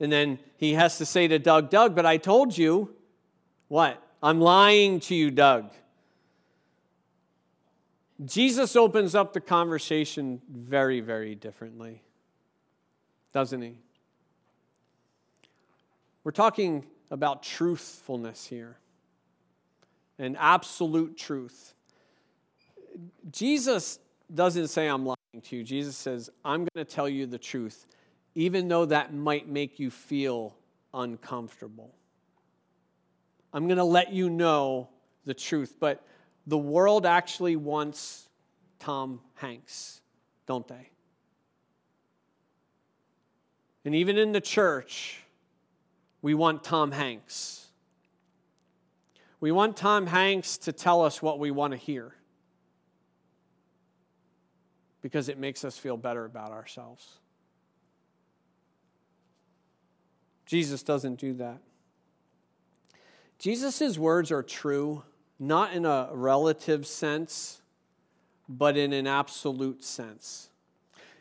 And 0.02 0.12
then 0.12 0.39
he 0.58 0.74
has 0.74 0.98
to 0.98 1.06
say 1.06 1.30
to 1.30 1.39
Doug, 1.39 1.70
Doug, 1.70 1.96
but 1.96 2.06
I 2.06 2.17
told 2.17 2.58
you 2.58 2.94
what? 3.70 4.04
I'm 4.22 4.41
lying 4.41 5.00
to 5.02 5.15
you, 5.15 5.32
Doug. 5.32 5.72
Jesus 8.26 8.76
opens 8.76 9.15
up 9.15 9.32
the 9.32 9.39
conversation 9.39 10.41
very, 10.52 11.00
very 11.00 11.34
differently, 11.34 12.04
doesn't 13.32 13.62
he? 13.62 13.78
We're 16.26 16.32
talking 16.32 16.86
about 17.10 17.41
truthfulness 17.41 18.46
here 18.46 18.81
and 20.21 20.38
absolute 20.39 21.17
truth. 21.17 21.73
Jesus 23.31 23.99
doesn't 24.34 24.67
say, 24.67 24.88
I'm 24.88 25.05
lying 25.05 25.41
to 25.43 25.55
you. 25.57 25.63
Jesus 25.63 25.97
says, 25.97 26.29
I'm 26.45 26.60
going 26.60 26.86
to 26.86 26.86
tell 26.86 27.10
you 27.10 27.25
the 27.25 27.39
truth, 27.39 27.88
even 28.36 28.67
though 28.67 28.86
that 28.86 29.13
might 29.13 29.49
make 29.49 29.79
you 29.79 29.89
feel 29.89 30.55
uncomfortable. 30.93 31.93
I'm 33.51 33.65
going 33.67 33.77
to 33.77 33.84
let 33.84 34.13
you 34.13 34.29
know 34.29 34.89
the 35.25 35.34
truth. 35.34 35.77
But 35.79 36.05
the 36.45 36.57
world 36.57 37.05
actually 37.05 37.55
wants 37.55 38.29
Tom 38.79 39.19
Hanks, 39.36 40.01
don't 40.45 40.67
they? 40.67 40.89
And 43.84 43.95
even 43.95 44.17
in 44.17 44.31
the 44.31 44.41
church, 44.41 45.23
we 46.21 46.36
want 46.36 46.63
Tom 46.63 46.91
Hanks. 46.91 47.61
We 49.41 49.51
want 49.51 49.75
Tom 49.75 50.06
Hanks 50.06 50.58
to 50.60 50.71
tell 50.71 51.04
us 51.04 51.21
what 51.21 51.39
we 51.39 51.49
want 51.49 51.71
to 51.71 51.77
hear 51.77 52.13
because 55.01 55.30
it 55.30 55.39
makes 55.39 55.65
us 55.65 55.80
feel 55.80 55.97
better 55.97 56.25
about 56.25 56.51
ourselves. 56.51 57.17
Jesus 60.45 60.84
doesn't 60.84 61.15
do 61.15 61.34
that. 61.34 61.58
Jesus' 63.39 63.97
words 63.97 64.32
are 64.32 64.43
true, 64.43 65.01
not 65.39 65.73
in 65.73 65.86
a 65.86 66.10
relative 66.12 66.86
sense, 66.86 67.62
but 68.47 68.77
in 68.77 68.93
an 68.93 69.08
absolute 69.08 69.84
sense. 69.84 70.49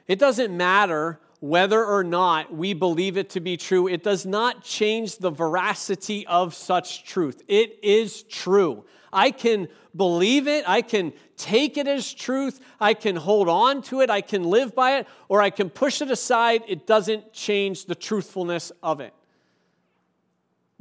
It 0.07 0.19
doesn't 0.19 0.55
matter 0.55 1.21
whether 1.41 1.85
or 1.85 2.05
not 2.05 2.55
we 2.55 2.75
believe 2.75 3.17
it 3.17 3.31
to 3.31 3.41
be 3.41 3.57
true, 3.57 3.89
it 3.89 4.03
does 4.03 4.27
not 4.27 4.63
change 4.63 5.17
the 5.17 5.31
veracity 5.31 6.27
of 6.27 6.55
such 6.55 7.05
truth. 7.05 7.43
It 7.49 7.79
is 7.83 8.23
true. 8.25 8.85
I 9.13 9.31
can 9.31 9.69
believe 9.97 10.47
it, 10.47 10.69
I 10.69 10.83
can 10.83 11.13
take 11.37 11.77
it 11.77 11.89
as 11.89 12.13
truth, 12.13 12.61
I 12.79 12.95
can 12.95 13.17
hold 13.17 13.49
on 13.49 13.83
to 13.85 14.03
it, 14.03 14.11
I 14.11 14.21
can 14.21 14.45
live 14.45 14.75
by 14.75 14.99
it, 14.99 15.09
or 15.29 15.43
I 15.43 15.51
can 15.51 15.71
push 15.71 16.01
it 16.01 16.11
aside. 16.11 16.63
It 16.69 16.87
doesn't 16.87 17.33
change 17.33 17.87
the 17.87 17.95
truthfulness 17.95 18.71
of 18.83 19.01
it. 19.01 19.13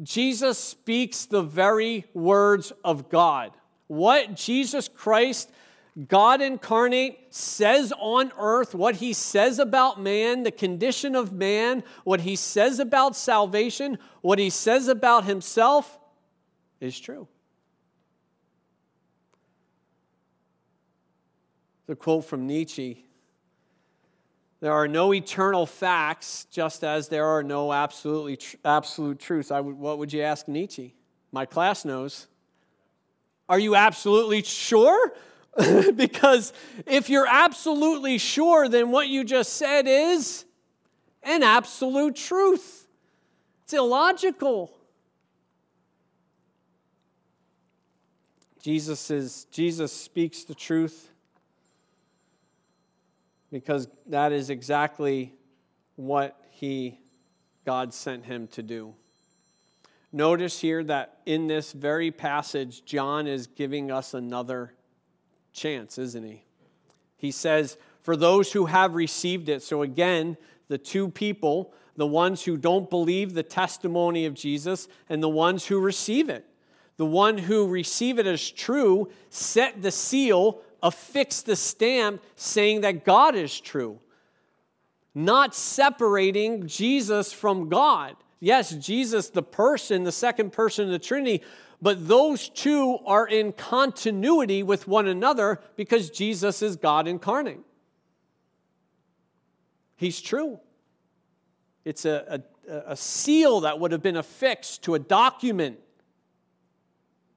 Jesus 0.03 0.59
speaks 0.59 1.25
the 1.25 1.41
very 1.41 2.05
words 2.13 2.71
of 2.83 3.09
God. 3.09 3.51
What 3.87 4.35
Jesus 4.35 4.87
Christ, 4.87 5.51
God 6.07 6.41
incarnate, 6.41 7.33
says 7.33 7.91
on 7.99 8.31
earth, 8.37 8.73
what 8.73 8.95
he 8.95 9.11
says 9.11 9.59
about 9.59 9.99
man, 9.99 10.43
the 10.43 10.51
condition 10.51 11.15
of 11.15 11.33
man, 11.33 11.83
what 12.03 12.21
he 12.21 12.35
says 12.35 12.79
about 12.79 13.15
salvation, 13.15 13.97
what 14.21 14.39
he 14.39 14.49
says 14.49 14.87
about 14.87 15.25
himself 15.25 15.99
is 16.79 16.97
true. 16.99 17.27
The 21.87 21.95
quote 21.95 22.25
from 22.25 22.47
Nietzsche 22.47 23.05
there 24.61 24.73
are 24.73 24.87
no 24.87 25.13
eternal 25.13 25.65
facts, 25.65 26.45
just 26.51 26.83
as 26.83 27.07
there 27.07 27.25
are 27.25 27.43
no 27.43 27.71
absolutely 27.71 28.37
tr- 28.37 28.57
absolute 28.65 29.19
truths. 29.19 29.51
What 29.51 29.99
would 29.99 30.11
you 30.11 30.21
ask 30.21 30.47
Nietzsche? 30.49 30.95
My 31.31 31.45
class 31.45 31.85
knows. 31.85 32.27
Are 33.47 33.59
you 33.59 33.75
absolutely 33.75 34.43
sure? 34.43 35.13
because 35.95 36.53
if 36.85 37.09
you're 37.09 37.27
absolutely 37.27 38.17
sure, 38.17 38.69
then 38.69 38.91
what 38.91 39.07
you 39.07 39.23
just 39.23 39.53
said 39.53 39.87
is 39.87 40.45
an 41.23 41.43
absolute 41.43 42.15
truth. 42.15 42.87
It's 43.63 43.73
illogical. 43.73 44.73
Jesus, 48.61 49.09
is, 49.09 49.45
Jesus 49.51 49.91
speaks 49.93 50.43
the 50.43 50.55
truth 50.55 51.09
because 53.51 53.87
that 54.07 54.31
is 54.31 54.49
exactly 54.49 55.33
what 55.95 56.37
he 56.51 56.99
God 57.65 57.93
sent 57.93 58.25
him 58.25 58.47
to 58.49 58.63
do. 58.63 58.95
Notice 60.11 60.59
here 60.59 60.83
that 60.85 61.19
in 61.25 61.47
this 61.47 61.71
very 61.71 62.11
passage 62.11 62.83
John 62.83 63.27
is 63.27 63.47
giving 63.47 63.91
us 63.91 64.13
another 64.13 64.73
chance, 65.59 65.97
isn't 65.97 66.23
he? 66.23 66.43
He 67.17 67.31
says, 67.31 67.77
"For 68.01 68.15
those 68.15 68.53
who 68.53 68.65
have 68.65 68.95
received 68.95 69.49
it." 69.49 69.61
So 69.61 69.81
again, 69.81 70.37
the 70.69 70.77
two 70.77 71.09
people, 71.09 71.73
the 71.95 72.07
ones 72.07 72.43
who 72.43 72.55
don't 72.55 72.89
believe 72.89 73.33
the 73.33 73.43
testimony 73.43 74.25
of 74.25 74.33
Jesus 74.33 74.87
and 75.09 75.21
the 75.21 75.29
ones 75.29 75.65
who 75.65 75.79
receive 75.79 76.29
it. 76.29 76.45
The 76.97 77.05
one 77.05 77.37
who 77.37 77.67
receive 77.67 78.19
it 78.19 78.25
as 78.25 78.49
true 78.51 79.09
set 79.29 79.81
the 79.81 79.91
seal 79.91 80.61
affix 80.81 81.41
the 81.41 81.55
stamp 81.55 82.21
saying 82.35 82.81
that 82.81 83.03
God 83.03 83.35
is 83.35 83.59
true, 83.59 83.99
not 85.13 85.53
separating 85.53 86.67
Jesus 86.67 87.33
from 87.33 87.67
God. 87.67 88.15
Yes, 88.39 88.71
Jesus, 88.71 89.29
the 89.29 89.43
person, 89.43 90.03
the 90.03 90.11
second 90.11 90.53
person 90.53 90.85
of 90.85 90.91
the 90.91 90.99
Trinity, 90.99 91.43
but 91.81 92.07
those 92.07 92.49
two 92.49 92.99
are 93.05 93.27
in 93.27 93.53
continuity 93.53 94.63
with 94.63 94.87
one 94.87 95.07
another 95.07 95.61
because 95.75 96.09
Jesus 96.09 96.61
is 96.61 96.75
God 96.75 97.07
incarnate. 97.07 97.61
He's 99.95 100.21
true. 100.21 100.59
It's 101.85 102.05
a, 102.05 102.43
a, 102.69 102.73
a 102.87 102.95
seal 102.95 103.61
that 103.61 103.79
would 103.79 103.91
have 103.91 104.03
been 104.03 104.17
affixed 104.17 104.83
to 104.83 104.95
a 104.95 104.99
document 104.99 105.79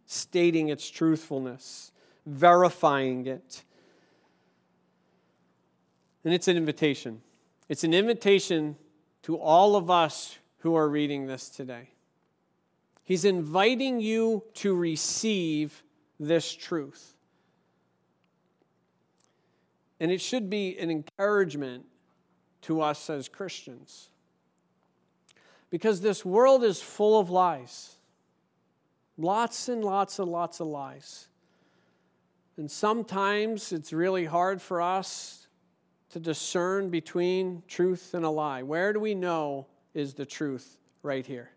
stating 0.07 0.69
its 0.69 0.91
truthfulness 0.91 1.93
verifying 2.27 3.27
it. 3.27 3.65
And 6.25 6.33
it's 6.33 6.49
an 6.49 6.57
invitation. 6.57 7.21
It's 7.69 7.85
an 7.85 7.95
invitation 7.95 8.77
to 9.23 9.37
all 9.37 9.77
of 9.77 9.91
us 9.91 10.39
who 10.59 10.75
are 10.75 10.89
reading 10.89 11.27
this 11.27 11.49
today. 11.49 11.92
He's 13.05 13.25
inviting 13.25 14.01
you 14.01 14.45
to 14.55 14.75
receive 14.75 15.83
this 16.21 16.53
truth. 16.55 17.17
And 19.99 20.11
it 20.11 20.21
should 20.21 20.49
be 20.51 20.79
an 20.79 20.91
encouragement 20.91 21.85
to 22.63 22.81
us 22.81 23.11
as 23.11 23.29
Christians. 23.29 24.09
Because 25.71 26.01
this 26.01 26.25
world 26.25 26.65
is 26.65 26.81
full 26.81 27.19
of 27.19 27.31
lies. 27.31 27.97
Lots 29.17 29.69
and 29.69 29.85
lots 29.85 30.19
and 30.19 30.31
lots 30.31 30.61
of 30.61 30.67
lies. 30.69 31.29
And 32.57 32.71
sometimes 32.71 33.73
it's 33.73 33.93
really 33.93 34.25
hard 34.25 34.61
for 34.61 34.83
us 34.83 35.47
to 36.11 36.21
discern 36.21 36.91
between 36.91 37.63
truth 37.67 38.15
and 38.15 38.25
a 38.25 38.31
lie. 38.31 38.63
Where 38.63 38.93
do 38.93 39.01
we 39.01 39.15
know 39.15 39.67
is 39.95 40.15
the 40.15 40.27
truth 40.27 40.79
right 41.03 41.27
here? 41.27 41.51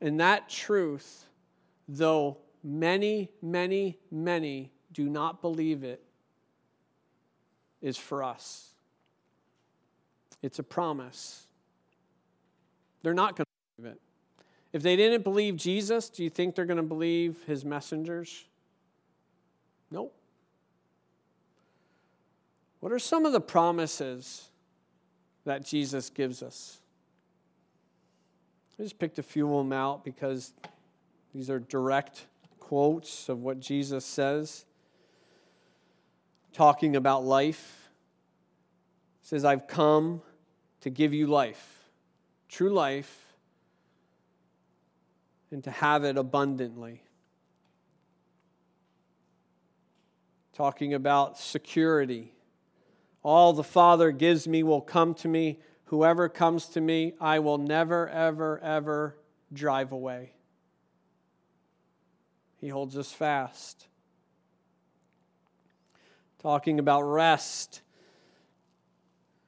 And 0.00 0.20
that 0.20 0.48
truth, 0.48 1.26
though 1.88 2.38
many, 2.62 3.30
many, 3.40 3.98
many 4.10 4.72
do 4.92 5.08
not 5.08 5.40
believe 5.40 5.84
it, 5.84 6.02
is 7.80 7.96
for 7.96 8.22
us. 8.22 8.70
It's 10.42 10.58
a 10.58 10.62
promise. 10.62 11.46
They're 13.02 13.14
not 13.14 13.36
going 13.36 13.46
to 13.46 13.82
believe 13.82 13.92
it. 13.94 14.00
If 14.72 14.82
they 14.82 14.96
didn't 14.96 15.22
believe 15.22 15.56
Jesus, 15.56 16.08
do 16.08 16.22
you 16.22 16.30
think 16.30 16.54
they're 16.54 16.66
going 16.66 16.76
to 16.76 16.82
believe 16.82 17.42
his 17.46 17.64
messengers? 17.64 18.44
Nope. 19.90 20.14
What 22.80 22.92
are 22.92 22.98
some 22.98 23.24
of 23.24 23.32
the 23.32 23.40
promises 23.40 24.50
that 25.44 25.64
Jesus 25.64 26.10
gives 26.10 26.42
us? 26.42 26.78
I 28.78 28.82
just 28.82 28.98
picked 28.98 29.18
a 29.18 29.22
few 29.22 29.50
of 29.54 29.64
them 29.64 29.72
out 29.72 30.04
because 30.04 30.52
these 31.34 31.48
are 31.48 31.58
direct 31.58 32.26
quotes 32.60 33.28
of 33.28 33.40
what 33.42 33.58
Jesus 33.60 34.04
says. 34.04 34.64
talking 36.52 36.96
about 36.96 37.22
life. 37.22 37.90
He 39.20 39.28
says, 39.28 39.44
I've 39.44 39.66
come 39.66 40.22
to 40.80 40.90
give 40.90 41.12
you 41.12 41.26
life, 41.26 41.90
true 42.48 42.72
life, 42.72 43.34
and 45.50 45.62
to 45.64 45.70
have 45.70 46.04
it 46.04 46.16
abundantly. 46.16 47.02
Talking 50.54 50.94
about 50.94 51.38
security. 51.38 52.32
All 53.22 53.52
the 53.52 53.64
Father 53.64 54.10
gives 54.12 54.48
me 54.48 54.62
will 54.62 54.80
come 54.80 55.12
to 55.14 55.28
me. 55.28 55.58
Whoever 55.86 56.28
comes 56.28 56.66
to 56.70 56.80
me, 56.80 57.14
I 57.20 57.38
will 57.38 57.58
never, 57.58 58.08
ever, 58.08 58.58
ever 58.58 59.16
drive 59.52 59.92
away. 59.92 60.32
He 62.56 62.68
holds 62.68 62.96
us 62.96 63.12
fast. 63.12 63.86
Talking 66.40 66.80
about 66.80 67.02
rest. 67.02 67.82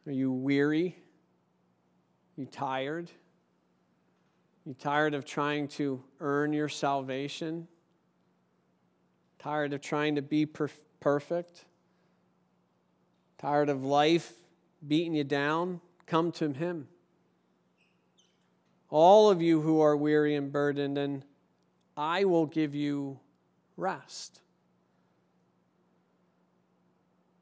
Are 0.06 0.12
you 0.12 0.30
weary? 0.30 0.96
Are 2.36 2.40
you 2.42 2.46
tired? 2.46 3.10
Are 4.64 4.68
you 4.68 4.74
tired 4.74 5.14
of 5.14 5.24
trying 5.24 5.66
to 5.68 6.00
earn 6.20 6.52
your 6.52 6.68
salvation? 6.68 7.66
Tired 9.40 9.72
of 9.72 9.80
trying 9.80 10.14
to 10.14 10.22
be 10.22 10.46
per- 10.46 10.70
perfect? 11.00 11.64
Tired 13.38 13.70
of 13.70 13.84
life 13.84 14.32
beating 14.86 15.14
you 15.14 15.24
down? 15.24 15.80
Come 16.08 16.32
to 16.32 16.52
Him. 16.52 16.88
All 18.90 19.30
of 19.30 19.42
you 19.42 19.60
who 19.60 19.80
are 19.80 19.96
weary 19.96 20.34
and 20.34 20.50
burdened, 20.50 20.98
and 20.98 21.22
I 21.96 22.24
will 22.24 22.46
give 22.46 22.74
you 22.74 23.20
rest. 23.76 24.40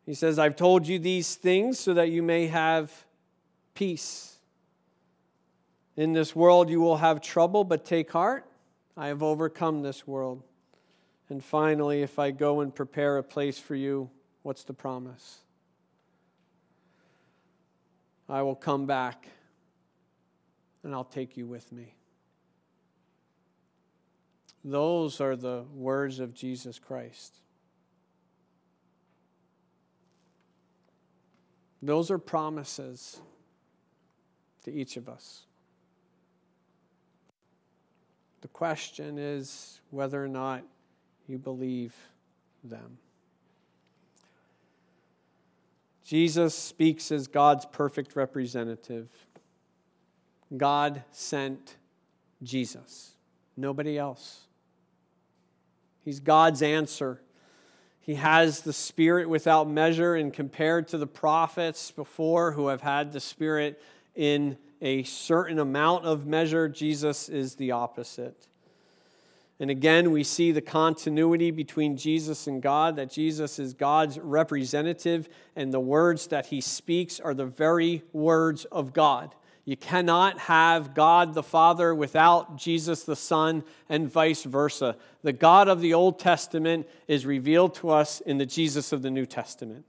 He 0.05 0.14
says, 0.14 0.38
I've 0.38 0.57
told 0.57 0.87
you 0.87 0.98
these 0.98 1.37
things 1.37 1.79
so 1.79 1.94
that 1.94 2.11
you 2.11 2.22
may 2.22 2.46
have 2.48 2.92
peace. 3.74 4.38
In 5.96 6.12
this 6.12 6.35
world 6.35 6.68
you 6.68 6.81
will 6.81 6.98
have 6.98 7.20
trouble, 7.20 7.64
but 7.64 7.85
take 7.85 8.11
heart. 8.12 8.46
I 8.96 9.09
have 9.09 9.22
overcome 9.22 9.83
this 9.83 10.07
world. 10.07 10.42
And 11.29 11.42
finally, 11.42 12.02
if 12.02 12.18
I 12.18 12.31
go 12.31 12.61
and 12.61 12.74
prepare 12.74 13.18
a 13.18 13.22
place 13.22 13.59
for 13.59 13.74
you, 13.74 14.11
what's 14.42 14.64
the 14.64 14.72
promise? 14.72 15.38
I 18.28 18.42
will 18.42 18.56
come 18.56 18.86
back 18.86 19.28
and 20.82 20.94
I'll 20.94 21.04
take 21.04 21.36
you 21.36 21.46
with 21.46 21.70
me. 21.72 21.94
Those 24.64 25.20
are 25.20 25.36
the 25.36 25.64
words 25.74 26.18
of 26.18 26.34
Jesus 26.34 26.78
Christ. 26.78 27.40
Those 31.82 32.10
are 32.10 32.18
promises 32.18 33.20
to 34.64 34.72
each 34.72 34.96
of 34.96 35.08
us. 35.08 35.42
The 38.40 38.48
question 38.48 39.18
is 39.18 39.80
whether 39.90 40.22
or 40.22 40.28
not 40.28 40.64
you 41.28 41.38
believe 41.38 41.94
them. 42.64 42.98
Jesus 46.06 46.54
speaks 46.54 47.10
as 47.10 47.26
God's 47.26 47.66
perfect 47.66 48.14
representative. 48.14 49.08
God 50.56 51.02
sent 51.10 51.76
Jesus, 52.44 53.16
nobody 53.56 53.98
else. 53.98 54.42
He's 56.04 56.20
God's 56.20 56.62
answer. 56.62 57.20
He 57.98 58.14
has 58.14 58.60
the 58.60 58.72
Spirit 58.72 59.28
without 59.28 59.68
measure, 59.68 60.14
and 60.14 60.32
compared 60.32 60.86
to 60.88 60.98
the 60.98 61.08
prophets 61.08 61.90
before 61.90 62.52
who 62.52 62.68
have 62.68 62.82
had 62.82 63.12
the 63.12 63.18
Spirit 63.18 63.82
in 64.14 64.56
a 64.80 65.02
certain 65.02 65.58
amount 65.58 66.04
of 66.04 66.24
measure, 66.24 66.68
Jesus 66.68 67.28
is 67.28 67.56
the 67.56 67.72
opposite. 67.72 68.46
And 69.58 69.70
again, 69.70 70.10
we 70.10 70.22
see 70.22 70.52
the 70.52 70.60
continuity 70.60 71.50
between 71.50 71.96
Jesus 71.96 72.46
and 72.46 72.60
God, 72.60 72.96
that 72.96 73.10
Jesus 73.10 73.58
is 73.58 73.72
God's 73.72 74.18
representative, 74.18 75.30
and 75.54 75.72
the 75.72 75.80
words 75.80 76.26
that 76.26 76.46
he 76.46 76.60
speaks 76.60 77.20
are 77.20 77.32
the 77.32 77.46
very 77.46 78.02
words 78.12 78.66
of 78.66 78.92
God. 78.92 79.34
You 79.64 79.76
cannot 79.76 80.38
have 80.40 80.94
God 80.94 81.34
the 81.34 81.42
Father 81.42 81.94
without 81.94 82.56
Jesus 82.56 83.02
the 83.04 83.16
Son, 83.16 83.64
and 83.88 84.10
vice 84.10 84.44
versa. 84.44 84.96
The 85.22 85.32
God 85.32 85.68
of 85.68 85.80
the 85.80 85.94
Old 85.94 86.18
Testament 86.18 86.86
is 87.08 87.24
revealed 87.24 87.74
to 87.76 87.90
us 87.90 88.20
in 88.20 88.38
the 88.38 88.46
Jesus 88.46 88.92
of 88.92 89.02
the 89.02 89.10
New 89.10 89.26
Testament. 89.26 89.84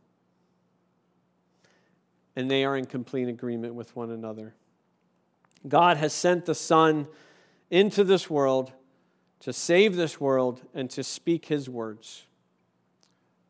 And 2.35 2.49
they 2.49 2.63
are 2.63 2.77
in 2.77 2.85
complete 2.85 3.27
agreement 3.27 3.75
with 3.75 3.95
one 3.95 4.11
another. 4.11 4.55
God 5.67 5.97
has 5.97 6.13
sent 6.13 6.45
the 6.45 6.55
Son 6.55 7.07
into 7.69 8.03
this 8.03 8.29
world 8.29 8.71
to 9.41 9.53
save 9.53 9.95
this 9.95 10.19
world 10.19 10.61
and 10.73 10.89
to 10.91 11.03
speak 11.03 11.45
His 11.45 11.69
words 11.69 12.25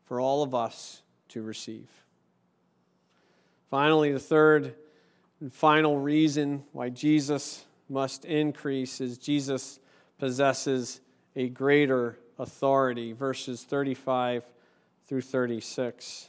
for 0.04 0.20
all 0.20 0.42
of 0.42 0.54
us 0.54 1.02
to 1.28 1.42
receive. 1.42 1.88
Finally, 3.70 4.12
the 4.12 4.18
third 4.18 4.74
and 5.40 5.52
final 5.52 5.98
reason 5.98 6.64
why 6.72 6.88
Jesus 6.88 7.64
must 7.88 8.24
increase 8.24 9.00
is 9.00 9.18
Jesus 9.18 9.78
possesses 10.18 11.00
a 11.36 11.48
greater 11.48 12.18
authority. 12.38 13.12
Verses 13.12 13.62
35 13.62 14.44
through 15.06 15.22
36. 15.22 16.28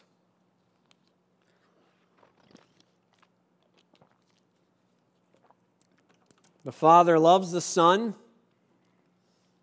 The 6.65 6.72
Father 6.72 7.17
loves 7.17 7.52
the 7.52 7.62
Son, 7.62 8.13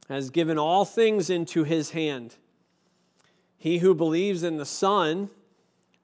has 0.09 0.31
given 0.31 0.59
all 0.59 0.85
things 0.85 1.31
into 1.31 1.64
his 1.64 1.90
hand. 1.90 2.37
He 3.59 3.79
who 3.79 3.95
believes 3.95 4.42
in 4.42 4.57
the 4.57 4.66
Son 4.66 5.31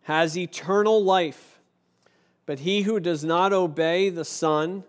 has 0.03 0.37
eternal 0.37 1.03
life 1.03 1.53
but 2.47 2.61
he 2.61 2.83
who 2.83 3.01
does 3.01 3.25
not 3.25 3.53
obey 3.53 4.11
the 4.11 4.25
Son 4.25 4.85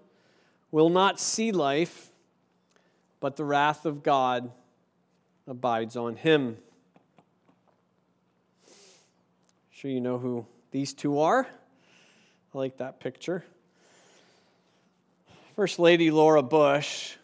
will 0.71 0.89
not 0.89 1.19
see 1.19 1.52
life, 1.52 2.12
but 3.19 3.36
the 3.36 3.45
wrath 3.45 3.86
of 3.86 4.04
God 4.04 4.52
abides 5.47 5.95
on 5.95 6.15
him. 6.15 6.58
Sure, 9.71 9.91
you 9.91 10.02
know 10.02 10.17
who 10.17 10.45
these 10.71 10.93
two 10.93 11.19
are? 11.19 11.47
I 12.54 12.58
like 12.58 12.78
that 12.78 12.99
picture. 12.99 13.43
First 15.56 15.78
Lady 15.78 16.10
Laura 16.10 16.41
Bush 16.41 17.15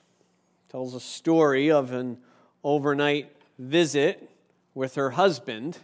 tells 0.70 0.94
a 0.94 1.00
story 1.00 1.72
of 1.72 1.92
an 1.92 2.20
overnight 2.64 3.36
visit 3.58 4.30
with 4.76 4.96
her 4.96 5.10
husband 5.10 5.80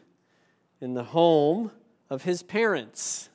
in 0.80 0.94
the 0.94 1.04
home 1.04 1.72
of 2.10 2.24
his 2.24 2.44
parents. 2.44 3.30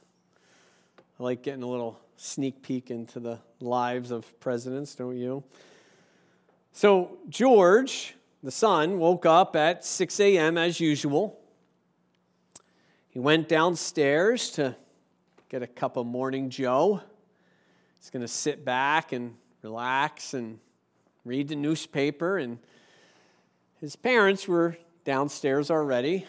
I 1.19 1.25
like 1.25 1.43
getting 1.43 1.65
a 1.65 1.69
little 1.69 1.99
sneak 2.17 2.63
peek 2.63 2.91
into 2.93 3.19
the 3.19 3.41
lives 3.59 4.13
of 4.13 4.39
presidents, 4.39 4.95
don't 4.95 5.17
you? 5.17 5.43
So, 6.71 7.19
George, 7.29 8.15
the 8.45 8.53
son, 8.53 8.99
woke 8.99 9.27
up 9.27 9.57
at 9.57 9.85
6 9.85 10.21
a.m. 10.21 10.57
as 10.57 10.79
usual. 10.79 11.41
He 13.09 13.19
went 13.19 13.49
downstairs 13.49 14.53
to 14.53 14.77
get 15.49 15.65
a 15.65 15.67
cup 15.67 15.97
of 15.97 16.07
morning 16.07 16.49
Joe. 16.49 17.01
He's 17.99 18.11
going 18.11 18.23
to 18.23 18.29
sit 18.29 18.65
back 18.65 19.11
and 19.11 19.35
relax 19.63 20.33
and 20.33 20.61
read 21.25 21.49
the 21.49 21.57
newspaper. 21.57 22.39
And 22.39 22.59
his 23.81 23.97
parents 23.97 24.47
were 24.47 24.77
downstairs 25.05 25.71
already. 25.71 26.27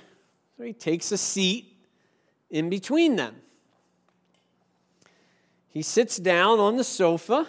So 0.57 0.63
he 0.63 0.73
takes 0.73 1.11
a 1.11 1.17
seat 1.17 1.75
in 2.49 2.69
between 2.69 3.15
them. 3.15 3.35
He 5.69 5.81
sits 5.81 6.17
down 6.17 6.59
on 6.59 6.75
the 6.75 6.83
sofa, 6.83 7.47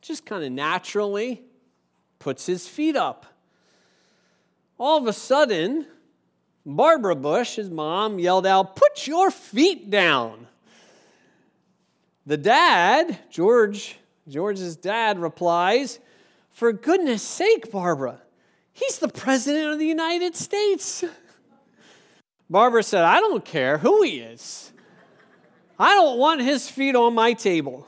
just 0.00 0.26
kind 0.26 0.44
of 0.44 0.50
naturally 0.50 1.42
puts 2.18 2.46
his 2.46 2.66
feet 2.66 2.96
up. 2.96 3.26
All 4.78 4.98
of 4.98 5.06
a 5.06 5.12
sudden, 5.12 5.86
Barbara 6.66 7.14
Bush, 7.14 7.56
his 7.56 7.70
mom, 7.70 8.18
yelled 8.18 8.46
out, 8.46 8.76
Put 8.76 9.06
your 9.06 9.30
feet 9.30 9.90
down. 9.90 10.46
The 12.26 12.36
dad, 12.36 13.18
George, 13.30 13.96
George's 14.28 14.76
dad 14.76 15.18
replies, 15.18 15.98
For 16.58 16.72
goodness 16.72 17.22
sake, 17.22 17.70
Barbara, 17.70 18.20
he's 18.72 18.98
the 18.98 19.06
president 19.06 19.74
of 19.74 19.78
the 19.78 19.86
United 19.86 20.34
States. 20.34 21.04
Barbara 22.50 22.82
said, 22.82 23.04
I 23.04 23.20
don't 23.20 23.44
care 23.44 23.78
who 23.78 24.02
he 24.02 24.18
is. 24.18 24.72
I 25.78 25.94
don't 25.94 26.18
want 26.18 26.40
his 26.40 26.68
feet 26.68 26.96
on 26.96 27.14
my 27.14 27.34
table. 27.34 27.86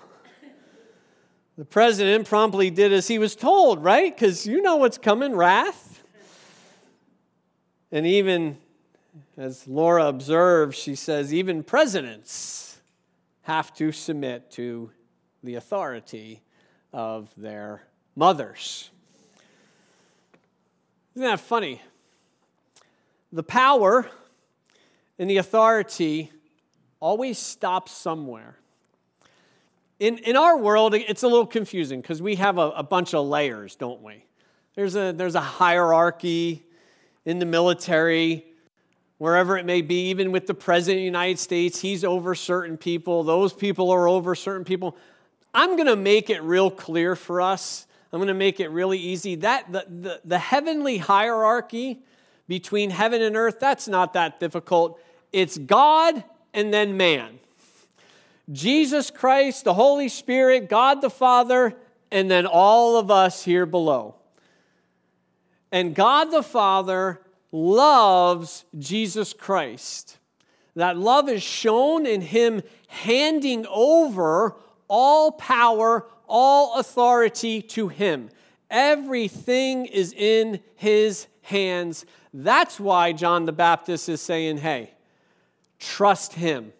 The 1.59 1.64
president 1.64 2.29
promptly 2.29 2.71
did 2.71 2.93
as 2.93 3.09
he 3.09 3.18
was 3.18 3.35
told, 3.35 3.83
right? 3.83 4.14
Because 4.14 4.47
you 4.47 4.62
know 4.62 4.77
what's 4.77 4.99
coming 4.99 5.35
wrath. 5.35 6.05
And 7.91 8.07
even 8.07 8.57
As 9.37 9.66
Laura 9.66 10.07
observes, 10.07 10.79
she 10.79 10.95
says, 10.95 11.35
even 11.35 11.64
presidents 11.64 12.81
have 13.43 13.75
to 13.75 13.91
submit 13.91 14.53
to 14.53 14.93
the 15.43 15.57
authority 15.57 16.45
of 16.93 17.35
their 17.37 17.83
mothers. 18.16 18.90
Isn't 21.14 21.28
that 21.28 21.40
funny? 21.40 21.80
The 23.32 23.42
power 23.42 24.08
and 25.18 25.28
the 25.28 25.36
authority 25.36 26.30
always 26.98 27.38
stops 27.38 27.92
somewhere. 27.92 28.56
In, 29.98 30.18
in 30.18 30.36
our 30.36 30.56
world, 30.56 30.94
it's 30.94 31.22
a 31.22 31.28
little 31.28 31.46
confusing 31.46 32.00
because 32.00 32.22
we 32.22 32.36
have 32.36 32.58
a, 32.58 32.70
a 32.70 32.82
bunch 32.82 33.14
of 33.14 33.26
layers, 33.26 33.76
don't 33.76 34.02
we? 34.02 34.24
There's 34.74 34.96
a, 34.96 35.12
there's 35.12 35.34
a 35.34 35.40
hierarchy 35.40 36.64
in 37.24 37.38
the 37.38 37.44
military, 37.44 38.46
wherever 39.18 39.58
it 39.58 39.66
may 39.66 39.82
be, 39.82 40.08
even 40.08 40.32
with 40.32 40.46
the 40.46 40.54
President 40.54 40.98
of 40.98 41.00
the 41.00 41.04
United 41.04 41.38
States, 41.38 41.80
he's 41.80 42.04
over 42.04 42.34
certain 42.34 42.78
people, 42.78 43.22
those 43.22 43.52
people 43.52 43.90
are 43.90 44.08
over 44.08 44.34
certain 44.34 44.64
people. 44.64 44.96
I'm 45.52 45.76
going 45.76 45.88
to 45.88 45.96
make 45.96 46.30
it 46.30 46.42
real 46.42 46.70
clear 46.70 47.14
for 47.14 47.42
us. 47.42 47.86
I'm 48.12 48.18
going 48.18 48.28
to 48.28 48.34
make 48.34 48.61
it 48.61 48.68
really 48.70 48.98
easy. 48.98 49.36
That 49.36 49.70
the, 49.70 49.86
the, 49.88 50.20
the 50.24 50.38
heavenly 50.38 50.98
hierarchy 50.98 52.00
between 52.48 52.90
heaven 52.90 53.22
and 53.22 53.36
earth, 53.36 53.61
that's 53.61 53.86
not 53.86 54.14
that 54.14 54.40
difficult. 54.40 55.00
It's 55.32 55.56
God 55.56 56.24
and 56.52 56.74
then 56.74 56.96
man. 56.96 57.38
Jesus 58.50 59.11
Christ, 59.11 59.62
the 59.64 59.74
Holy 59.74 60.08
Spirit, 60.08 60.68
God 60.68 61.00
the 61.00 61.11
Father, 61.11 61.76
and 62.11 62.28
then 62.28 62.46
all 62.46 62.96
of 62.96 63.11
us 63.11 63.44
here 63.44 63.66
below. 63.66 64.16
And 65.70 65.94
God 65.94 66.26
the 66.26 66.42
Father 66.42 67.20
loves 67.52 68.64
Jesus 68.76 69.32
Christ. 69.32 70.18
That 70.74 70.96
love 70.96 71.28
is 71.28 71.42
shown 71.42 72.06
in 72.06 72.20
Him 72.20 72.62
handing 72.88 73.66
over 73.68 74.56
all 74.88 75.32
power, 75.32 76.06
all 76.31 76.78
authority 76.78 77.61
to 77.61 77.89
Him. 77.89 78.31
Everything 78.70 79.85
is 79.87 80.12
in 80.12 80.61
His 80.76 81.26
hands. 81.43 82.07
That's 82.33 82.78
why 82.78 83.12
John 83.12 83.45
the 83.45 83.53
Baptist 83.53 84.09
is 84.09 84.20
saying, 84.20 84.59
hey, 84.59 84.95
trust 85.81 86.35
Him. 86.35 86.72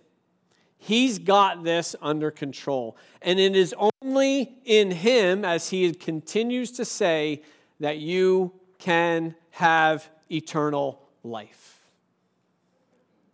He's 0.79 1.19
got 1.19 1.65
this 1.65 1.97
under 2.01 2.31
control. 2.31 2.97
And 3.21 3.39
it 3.39 3.57
is 3.57 3.75
only 4.03 4.55
in 4.65 4.93
Him, 4.93 5.45
as 5.45 5.69
He 5.69 5.93
continues 5.93 6.71
to 6.73 6.85
say, 6.85 7.43
that 7.81 7.99
you 7.99 8.53
can 8.79 9.35
have 9.51 10.09
eternal 10.31 11.03
life. 11.25 11.81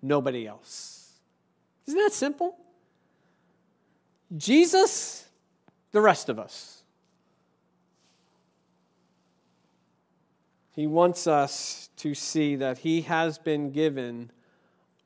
Nobody 0.02 0.46
else. 0.46 1.12
Isn't 1.86 2.00
that 2.00 2.12
simple? 2.12 2.56
Jesus, 4.36 5.25
the 5.96 6.02
rest 6.02 6.28
of 6.28 6.38
us. 6.38 6.82
He 10.72 10.86
wants 10.86 11.26
us 11.26 11.88
to 11.96 12.14
see 12.14 12.56
that 12.56 12.76
He 12.76 13.00
has 13.00 13.38
been 13.38 13.70
given 13.70 14.30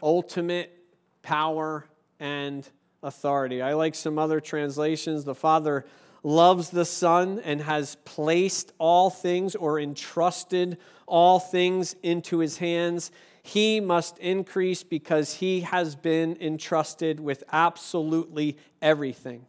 ultimate 0.03 0.77
power 1.23 1.87
and 2.19 2.69
authority. 3.05 3.63
I 3.63 3.75
like 3.75 3.95
some 3.95 4.19
other 4.19 4.41
translations. 4.41 5.23
The 5.23 5.37
Father 5.37 5.87
loves 6.25 6.71
the 6.71 6.85
Son 6.85 7.41
and 7.45 7.61
has 7.61 7.95
placed 8.05 8.73
all 8.79 9.11
things 9.11 9.55
or 9.55 9.79
entrusted 9.79 10.77
all 11.07 11.39
things 11.39 11.95
into 12.03 12.41
His 12.41 12.59
hands 12.59 13.13
he 13.45 13.79
must 13.79 14.19
increase 14.19 14.83
because 14.83 15.35
he 15.35 15.61
has 15.61 15.95
been 15.95 16.37
entrusted 16.41 17.21
with 17.21 17.43
absolutely 17.53 18.59
everything. 18.83 19.47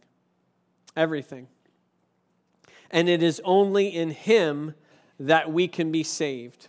Everything. 0.96 1.48
And 2.90 3.08
it 3.08 3.22
is 3.22 3.40
only 3.44 3.88
in 3.88 4.10
him 4.10 4.74
that 5.18 5.52
we 5.52 5.68
can 5.68 5.90
be 5.92 6.02
saved. 6.02 6.68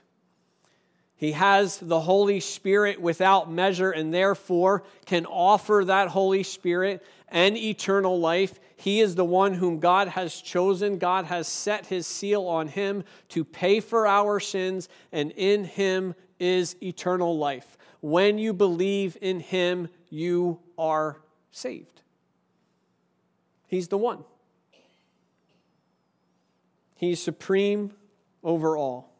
He 1.15 1.33
has 1.33 1.77
the 1.77 2.01
Holy 2.01 2.39
Spirit 2.39 3.01
without 3.01 3.51
measure 3.51 3.91
and 3.91 4.13
therefore 4.13 4.83
can 5.05 5.25
offer 5.25 5.83
that 5.85 6.09
Holy 6.09 6.43
Spirit 6.43 7.05
and 7.29 7.57
eternal 7.57 8.19
life. 8.19 8.59
He 8.75 8.99
is 8.99 9.15
the 9.15 9.25
one 9.25 9.53
whom 9.53 9.79
God 9.79 10.09
has 10.09 10.35
chosen. 10.35 10.97
God 10.97 11.25
has 11.25 11.47
set 11.47 11.85
his 11.85 12.05
seal 12.05 12.43
on 12.43 12.67
him 12.67 13.03
to 13.29 13.45
pay 13.45 13.79
for 13.79 14.05
our 14.05 14.39
sins, 14.41 14.89
and 15.13 15.31
in 15.31 15.63
him 15.63 16.13
is 16.39 16.75
eternal 16.83 17.37
life. 17.37 17.77
When 18.01 18.37
you 18.37 18.53
believe 18.53 19.17
in 19.21 19.39
him, 19.39 19.87
you 20.09 20.59
are 20.77 21.21
saved. 21.51 21.92
He's 23.73 23.87
the 23.87 23.97
one. 23.97 24.23
He's 26.93 27.19
supreme 27.19 27.91
over 28.43 28.77
all. 28.77 29.11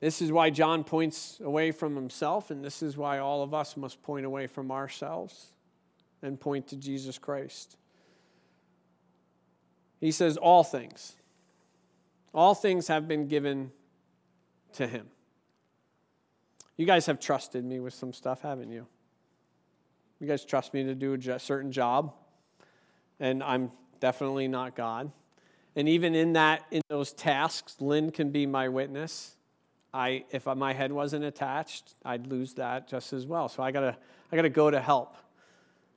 This 0.00 0.20
is 0.20 0.30
why 0.30 0.50
John 0.50 0.84
points 0.84 1.40
away 1.42 1.72
from 1.72 1.96
himself, 1.96 2.50
and 2.50 2.62
this 2.62 2.82
is 2.82 2.94
why 2.94 3.20
all 3.20 3.42
of 3.42 3.54
us 3.54 3.74
must 3.74 4.02
point 4.02 4.26
away 4.26 4.46
from 4.46 4.70
ourselves 4.70 5.46
and 6.20 6.38
point 6.38 6.66
to 6.66 6.76
Jesus 6.76 7.16
Christ. 7.16 7.78
He 9.98 10.10
says, 10.10 10.36
All 10.36 10.62
things. 10.62 11.16
All 12.34 12.54
things 12.54 12.88
have 12.88 13.08
been 13.08 13.28
given 13.28 13.72
to 14.74 14.86
him. 14.86 15.06
You 16.76 16.84
guys 16.84 17.06
have 17.06 17.18
trusted 17.18 17.64
me 17.64 17.80
with 17.80 17.94
some 17.94 18.12
stuff, 18.12 18.42
haven't 18.42 18.70
you? 18.70 18.86
You 20.22 20.28
guys 20.28 20.44
trust 20.44 20.72
me 20.72 20.84
to 20.84 20.94
do 20.94 21.14
a 21.14 21.38
certain 21.40 21.72
job, 21.72 22.14
and 23.18 23.42
I'm 23.42 23.72
definitely 23.98 24.46
not 24.46 24.76
God. 24.76 25.10
And 25.74 25.88
even 25.88 26.14
in 26.14 26.34
that, 26.34 26.64
in 26.70 26.80
those 26.88 27.12
tasks, 27.12 27.74
Lynn 27.80 28.12
can 28.12 28.30
be 28.30 28.46
my 28.46 28.68
witness. 28.68 29.34
I, 29.92 30.24
if 30.30 30.46
my 30.46 30.74
head 30.74 30.92
wasn't 30.92 31.24
attached, 31.24 31.96
I'd 32.04 32.28
lose 32.28 32.54
that 32.54 32.86
just 32.86 33.12
as 33.12 33.26
well. 33.26 33.48
So 33.48 33.64
I 33.64 33.72
gotta, 33.72 33.96
I 34.30 34.36
gotta 34.36 34.48
go 34.48 34.70
to 34.70 34.80
help. 34.80 35.16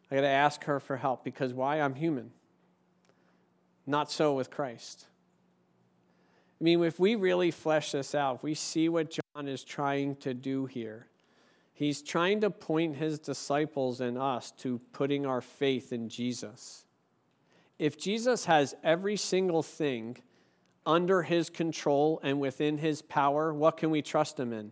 I 0.10 0.16
gotta 0.16 0.28
ask 0.28 0.64
her 0.64 0.80
for 0.80 0.98
help 0.98 1.24
because 1.24 1.54
why? 1.54 1.80
I'm 1.80 1.94
human. 1.94 2.32
Not 3.86 4.10
so 4.10 4.34
with 4.34 4.50
Christ. 4.50 5.06
I 6.60 6.64
mean, 6.64 6.84
if 6.84 7.00
we 7.00 7.14
really 7.14 7.52
flesh 7.52 7.92
this 7.92 8.16
out, 8.16 8.38
if 8.38 8.44
we 8.44 8.56
see 8.56 8.90
what 8.90 9.12
John 9.36 9.48
is 9.48 9.64
trying 9.64 10.16
to 10.16 10.34
do 10.34 10.66
here, 10.66 11.06
he's 11.76 12.02
trying 12.02 12.42
to 12.42 12.50
point 12.50 12.96
his 12.96 13.20
disciples 13.20 14.02
and 14.02 14.18
us 14.18 14.52
to 14.52 14.80
putting 14.94 15.26
our 15.26 15.42
faith 15.42 15.94
in 15.94 16.10
Jesus. 16.10 16.86
If 17.78 18.00
Jesus 18.00 18.46
has 18.46 18.74
every 18.84 19.18
single 19.18 19.62
thing 19.62 20.18
under 20.86 21.22
his 21.22 21.50
control 21.50 22.20
and 22.24 22.40
within 22.40 22.78
his 22.78 23.02
power, 23.02 23.54
what 23.54 23.78
can 23.78 23.92
we 23.92 24.02
trust 24.02 24.40
him 24.40 24.54
in? 24.54 24.72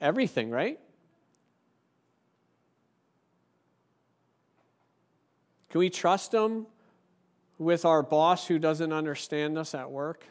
Everything, 0.00 0.50
right? 0.50 0.78
Can 5.70 5.80
we 5.80 5.90
trust 5.90 6.32
him 6.32 6.66
with 7.58 7.84
our 7.84 8.02
boss 8.02 8.46
who 8.46 8.58
doesn't 8.58 8.92
understand 8.92 9.58
us 9.58 9.74
at 9.74 9.90
work? 9.90 10.24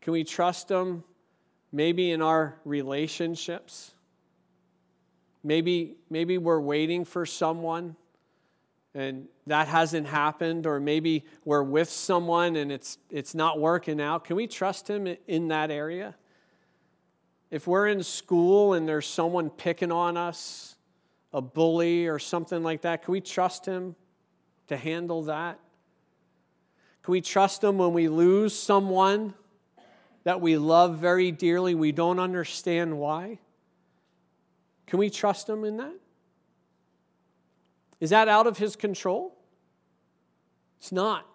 Can 0.00 0.12
we 0.12 0.24
trust 0.24 0.68
them 0.68 1.04
maybe 1.76 2.10
in 2.10 2.22
our 2.22 2.56
relationships? 2.64 3.92
Maybe, 5.44 5.96
maybe 6.10 6.38
we're 6.38 6.60
waiting 6.60 7.04
for 7.04 7.26
someone 7.26 7.96
and 8.94 9.28
that 9.46 9.68
hasn't 9.68 10.06
happened, 10.06 10.66
or 10.66 10.80
maybe 10.80 11.24
we're 11.44 11.62
with 11.62 11.90
someone 11.90 12.56
and 12.56 12.72
it's, 12.72 12.96
it's 13.10 13.34
not 13.34 13.60
working 13.60 14.00
out. 14.00 14.24
Can 14.24 14.36
we 14.36 14.46
trust 14.46 14.88
him 14.88 15.16
in 15.26 15.48
that 15.48 15.70
area? 15.70 16.14
If 17.50 17.66
we're 17.66 17.88
in 17.88 18.02
school 18.02 18.72
and 18.72 18.88
there's 18.88 19.06
someone 19.06 19.50
picking 19.50 19.92
on 19.92 20.16
us, 20.16 20.76
a 21.32 21.42
bully 21.42 22.06
or 22.06 22.18
something 22.18 22.62
like 22.62 22.80
that, 22.82 23.04
can 23.04 23.12
we 23.12 23.20
trust 23.20 23.66
him? 23.66 23.94
to 24.68 24.76
handle 24.76 25.22
that? 25.24 25.58
Can 27.02 27.12
we 27.12 27.20
trust 27.20 27.62
Him 27.62 27.78
when 27.78 27.92
we 27.92 28.08
lose 28.08 28.58
someone 28.58 29.34
that 30.26 30.40
we 30.40 30.58
love 30.58 30.98
very 30.98 31.30
dearly? 31.30 31.76
We 31.76 31.92
don't 31.92 32.18
understand 32.18 32.98
why. 32.98 33.38
Can 34.88 34.98
we 34.98 35.08
trust 35.08 35.48
Him 35.48 35.62
in 35.62 35.76
that? 35.76 35.94
Is 38.00 38.10
that 38.10 38.26
out 38.26 38.48
of 38.48 38.58
His 38.58 38.74
control? 38.74 39.38
It's 40.80 40.90
not. 40.90 41.28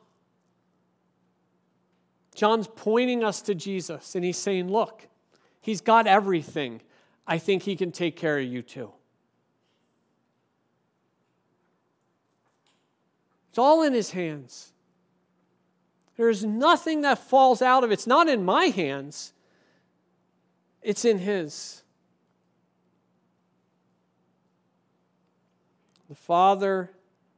John's 2.36 2.68
pointing 2.68 3.24
us 3.24 3.42
to 3.44 3.56
Jesus 3.56 4.14
and 4.16 4.26
he's 4.26 4.38
saying, 4.38 4.70
Look, 4.70 5.08
He's 5.62 5.80
got 5.80 6.06
everything. 6.06 6.82
I 7.26 7.38
think 7.38 7.64
He 7.64 7.78
can 7.78 7.94
take 7.94 8.18
care 8.18 8.39
of 8.39 8.46
you 8.46 8.62
too. 8.62 8.92
It's 13.52 13.58
all 13.58 13.84
in 13.84 13.94
his 13.94 14.12
hands. 14.12 14.74
There's 16.22 16.45
nothing 16.45 17.01
that 17.01 17.17
falls 17.17 17.63
out 17.63 17.84
of 17.84 17.89
it. 17.89 17.95
It's 17.95 18.05
not 18.05 18.30
in 18.30 18.45
my 18.45 18.65
hands, 18.65 19.34
it's 20.84 21.03
in 21.03 21.17
His. 21.17 21.82
The 26.07 26.13
Father 26.13 26.91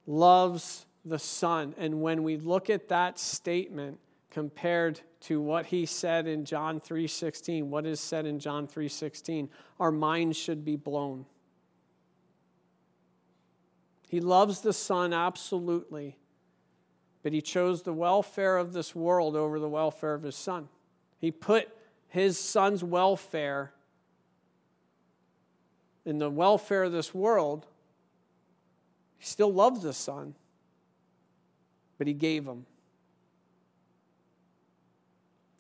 loves 0.06 0.86
the 1.06 1.18
Son. 1.18 1.74
And 1.78 2.02
when 2.02 2.24
we 2.24 2.36
look 2.36 2.70
at 2.70 2.90
that 2.90 3.18
statement 3.18 4.00
compared 4.30 5.00
to 5.22 5.40
what 5.40 5.68
he 5.68 5.86
said 5.86 6.28
in 6.28 6.44
John 6.44 6.82
3:16, 6.82 7.70
what 7.70 7.86
is 7.86 8.02
said 8.02 8.26
in 8.26 8.38
John 8.38 8.68
3:16, 8.68 9.50
our 9.80 9.94
minds 9.94 10.36
should 10.36 10.66
be 10.66 10.76
blown. 10.76 11.26
He 14.10 14.20
loves 14.20 14.60
the 14.60 14.74
Son 14.74 15.14
absolutely, 15.14 16.18
but 17.24 17.34
he 17.34 17.42
chose 17.42 17.82
the 17.82 17.94
welfare 17.94 18.58
of 18.58 18.74
this 18.74 18.94
world 18.94 19.36
over 19.36 19.60
the 19.60 19.70
welfare 19.70 20.14
of 20.14 20.24
his 20.24 20.36
Son. 20.36 20.70
He 21.20 21.32
put 21.32 21.70
his 22.08 22.38
Son's 22.38 22.84
welfare 22.84 23.74
in 26.06 26.20
the 26.20 26.30
welfare 26.30 26.84
of 26.84 26.92
this 26.92 27.14
world 27.14 27.66
he 29.24 29.28
still 29.28 29.54
loves 29.54 29.84
the 29.84 29.94
Son, 29.94 30.36
but 31.98 32.08
He 32.08 32.14
gave 32.14 32.46
him. 32.46 32.66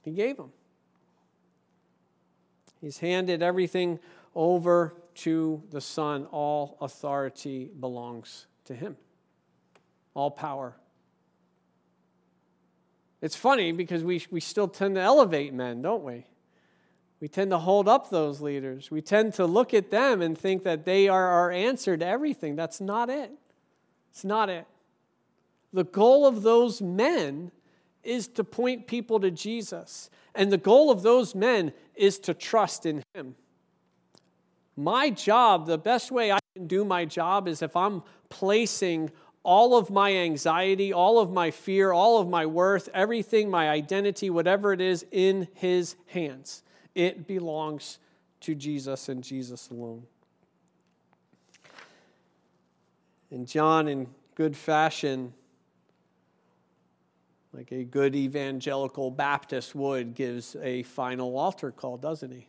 He 0.01 0.11
gave 0.11 0.37
him. 0.37 0.51
He's 2.81 2.97
handed 2.97 3.41
everything 3.41 3.99
over 4.35 4.95
to 5.15 5.63
the 5.71 5.79
Son. 5.79 6.25
All 6.25 6.77
authority 6.81 7.69
belongs 7.79 8.47
to 8.65 8.75
Him, 8.75 8.97
all 10.13 10.29
power. 10.29 10.75
It's 13.23 13.37
funny 13.37 13.71
because 13.71 14.03
we, 14.03 14.21
we 14.31 14.41
still 14.41 14.67
tend 14.67 14.95
to 14.95 15.01
elevate 15.01 15.53
men, 15.53 15.81
don't 15.81 16.03
we? 16.03 16.25
We 17.21 17.29
tend 17.29 17.51
to 17.51 17.57
hold 17.57 17.87
up 17.87 18.09
those 18.09 18.41
leaders. 18.41 18.91
We 18.91 19.01
tend 19.01 19.35
to 19.35 19.45
look 19.45 19.73
at 19.73 19.89
them 19.89 20.21
and 20.21 20.37
think 20.37 20.65
that 20.65 20.83
they 20.83 21.07
are 21.07 21.27
our 21.29 21.49
answer 21.49 21.95
to 21.95 22.05
everything. 22.05 22.57
That's 22.57 22.81
not 22.81 23.09
it. 23.09 23.31
It's 24.11 24.25
not 24.25 24.49
it. 24.49 24.67
The 25.71 25.85
goal 25.85 26.25
of 26.27 26.41
those 26.41 26.81
men 26.81 27.51
is 28.03 28.27
to 28.27 28.43
point 28.43 28.87
people 28.87 29.21
to 29.21 29.31
Jesus. 29.31 30.09
And 30.35 30.51
the 30.51 30.57
goal 30.57 30.91
of 30.91 31.01
those 31.01 31.33
men 31.33 31.71
is 31.95 32.19
to 32.19 32.33
trust 32.33 32.85
in 32.85 33.05
Him. 33.13 33.35
My 34.75 35.09
job, 35.09 35.65
the 35.65 35.77
best 35.77 36.11
way 36.11 36.33
I 36.33 36.39
can 36.57 36.67
do 36.67 36.83
my 36.83 37.05
job 37.05 37.47
is 37.47 37.61
if 37.61 37.77
I'm 37.77 38.03
placing 38.27 39.11
all 39.43 39.75
of 39.77 39.89
my 39.89 40.15
anxiety, 40.15 40.93
all 40.93 41.19
of 41.19 41.31
my 41.31 41.51
fear, 41.51 41.91
all 41.91 42.19
of 42.19 42.29
my 42.29 42.45
worth, 42.45 42.89
everything, 42.93 43.49
my 43.49 43.69
identity, 43.69 44.29
whatever 44.29 44.71
it 44.71 44.79
is, 44.81 45.05
in 45.11 45.47
His 45.53 45.95
hands. 46.07 46.63
It 46.95 47.27
belongs 47.27 47.99
to 48.41 48.55
Jesus 48.55 49.09
and 49.09 49.23
Jesus 49.23 49.69
alone. 49.69 50.03
And 53.31 53.47
John, 53.47 53.87
in 53.87 54.07
good 54.35 54.55
fashion, 54.55 55.33
like 57.51 57.71
a 57.71 57.83
good 57.83 58.15
evangelical 58.15 59.11
Baptist 59.11 59.75
would, 59.75 60.15
gives 60.15 60.55
a 60.61 60.83
final 60.83 61.37
altar 61.37 61.71
call, 61.71 61.97
doesn't 61.97 62.31
he? 62.31 62.47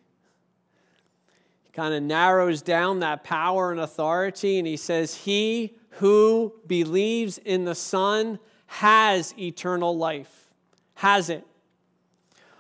Kind 1.75 1.93
of 1.93 2.05
narrows 2.05 2.63
down 2.63 3.01
that 3.01 3.25
power 3.25 3.73
and 3.73 3.81
authority, 3.81 4.59
and 4.59 4.67
he 4.67 4.77
says, 4.77 5.15
He 5.15 5.77
who 5.91 6.55
believes 6.67 7.39
in 7.39 7.65
the 7.65 7.75
Son 7.75 8.39
has 8.67 9.35
eternal 9.37 9.97
life. 9.97 10.49
Has 10.95 11.31
it. 11.31 11.45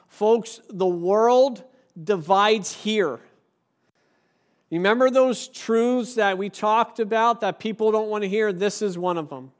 Folks, 0.08 0.60
the 0.68 0.86
world 0.86 1.62
divides 2.02 2.72
here. 2.72 3.20
Remember 4.70 5.10
those 5.10 5.46
truths 5.46 6.14
that 6.16 6.36
we 6.36 6.48
talked 6.48 6.98
about 6.98 7.40
that 7.42 7.60
people 7.60 7.92
don't 7.92 8.08
want 8.08 8.22
to 8.22 8.28
hear? 8.28 8.52
This 8.52 8.82
is 8.82 8.98
one 8.98 9.16
of 9.16 9.28
them. 9.28 9.52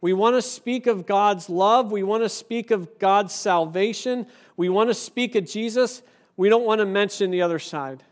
We 0.00 0.12
want 0.12 0.36
to 0.36 0.42
speak 0.42 0.86
of 0.86 1.06
God's 1.06 1.48
love. 1.48 1.90
We 1.90 2.04
want 2.04 2.22
to 2.22 2.28
speak 2.28 2.70
of 2.70 2.98
God's 3.00 3.34
salvation. 3.34 4.26
We 4.56 4.68
want 4.68 4.90
to 4.90 4.94
speak 4.94 5.34
of 5.34 5.46
Jesus. 5.46 6.02
We 6.36 6.48
don't 6.48 6.64
want 6.64 6.80
to 6.80 6.86
mention 6.86 7.32
the 7.32 7.42
other 7.42 7.58
side. 7.58 8.04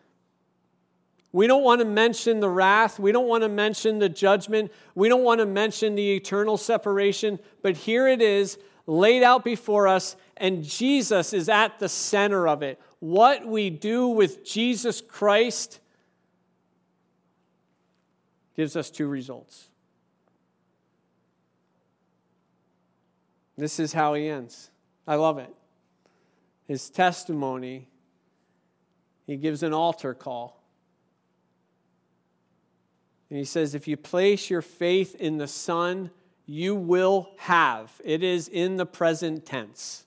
We 1.33 1.47
don't 1.47 1.64
want 1.64 1.80
to 1.80 1.87
mention 1.87 2.41
the 2.41 2.49
wrath. 2.49 2.99
We 2.99 3.11
don't 3.11 3.26
want 3.26 3.43
to 3.43 3.49
mention 3.49 3.99
the 3.99 4.09
judgment. 4.09 4.70
We 4.95 5.09
don't 5.09 5.24
want 5.24 5.41
to 5.41 5.47
mention 5.47 5.95
the 5.95 6.14
eternal 6.14 6.59
separation. 6.59 7.39
But 7.62 7.76
here 7.76 8.07
it 8.07 8.20
is, 8.20 8.59
laid 8.87 9.22
out 9.22 9.43
before 9.43 9.89
us, 9.89 10.16
and 10.37 10.62
Jesus 10.62 11.33
is 11.33 11.49
at 11.49 11.78
the 11.78 11.89
center 11.89 12.47
of 12.47 12.62
it. 12.62 12.78
What 12.99 13.47
we 13.47 13.70
do 13.70 14.09
with 14.09 14.45
Jesus 14.45 15.01
Christ 15.01 15.80
gives 18.55 18.76
us 18.76 18.91
two 18.91 19.09
results. 19.09 19.70
This 23.57 23.80
is 23.80 23.93
how 23.93 24.14
he 24.14 24.28
ends. 24.28 24.70
I 25.07 25.14
love 25.14 25.39
it. 25.39 25.53
His 26.68 26.91
testimony, 26.91 27.89
he 29.26 29.37
gives 29.37 29.62
an 29.62 29.72
altar 29.72 30.14
call. 30.14 30.62
And 33.33 33.39
he 33.39 33.47
says, 33.47 33.74
If 33.74 33.89
you 33.89 33.97
place 33.97 34.51
your 34.51 34.61
faith 34.61 35.14
in 35.14 35.39
the 35.39 35.49
Son, 35.49 36.11
you 36.45 36.74
will 36.74 37.30
have. 37.39 37.91
It 38.05 38.22
is 38.22 38.47
in 38.47 38.76
the 38.76 38.85
present 38.85 39.47
tense. 39.47 40.05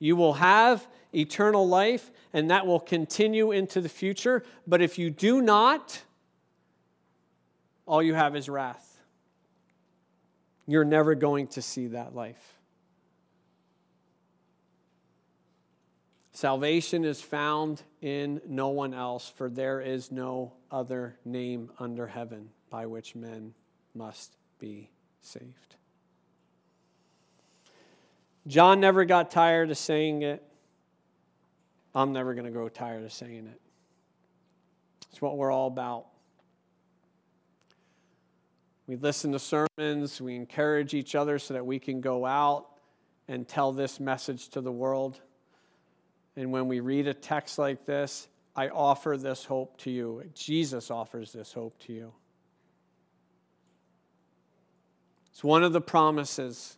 You 0.00 0.16
will 0.16 0.32
have 0.32 0.88
eternal 1.14 1.68
life, 1.68 2.10
and 2.32 2.50
that 2.50 2.66
will 2.66 2.80
continue 2.80 3.52
into 3.52 3.80
the 3.80 3.88
future. 3.88 4.42
But 4.66 4.82
if 4.82 4.98
you 4.98 5.08
do 5.08 5.40
not, 5.40 6.02
all 7.86 8.02
you 8.02 8.14
have 8.14 8.34
is 8.34 8.48
wrath. 8.48 8.98
You're 10.66 10.84
never 10.84 11.14
going 11.14 11.46
to 11.46 11.62
see 11.62 11.86
that 11.86 12.12
life. 12.12 12.58
Salvation 16.32 17.04
is 17.04 17.22
found 17.22 17.82
in 18.00 18.40
no 18.48 18.70
one 18.70 18.94
else, 18.94 19.28
for 19.28 19.48
there 19.48 19.80
is 19.80 20.10
no 20.10 20.54
other 20.72 21.16
name 21.24 21.70
under 21.78 22.06
heaven 22.06 22.48
by 22.70 22.86
which 22.86 23.14
men 23.14 23.54
must 23.94 24.36
be 24.58 24.90
saved. 25.20 25.76
John 28.46 28.80
never 28.80 29.04
got 29.04 29.30
tired 29.30 29.70
of 29.70 29.78
saying 29.78 30.22
it. 30.22 30.42
I'm 31.94 32.12
never 32.12 32.34
going 32.34 32.46
to 32.46 32.50
grow 32.50 32.68
tired 32.68 33.04
of 33.04 33.12
saying 33.12 33.46
it. 33.46 33.60
It's 35.10 35.20
what 35.20 35.36
we're 35.36 35.52
all 35.52 35.68
about. 35.68 36.06
We 38.86 38.96
listen 38.96 39.32
to 39.32 39.38
sermons, 39.38 40.20
we 40.20 40.34
encourage 40.34 40.94
each 40.94 41.14
other 41.14 41.38
so 41.38 41.54
that 41.54 41.64
we 41.64 41.78
can 41.78 42.00
go 42.00 42.26
out 42.26 42.66
and 43.28 43.46
tell 43.46 43.72
this 43.72 44.00
message 44.00 44.48
to 44.50 44.60
the 44.60 44.72
world. 44.72 45.20
And 46.34 46.50
when 46.50 46.66
we 46.66 46.80
read 46.80 47.06
a 47.06 47.14
text 47.14 47.58
like 47.58 47.86
this, 47.86 48.26
I 48.54 48.68
offer 48.68 49.16
this 49.16 49.44
hope 49.44 49.78
to 49.78 49.90
you. 49.90 50.22
Jesus 50.34 50.90
offers 50.90 51.32
this 51.32 51.52
hope 51.52 51.78
to 51.86 51.92
you. 51.92 52.12
It's 55.30 55.42
one 55.42 55.62
of 55.62 55.72
the 55.72 55.80
promises. 55.80 56.76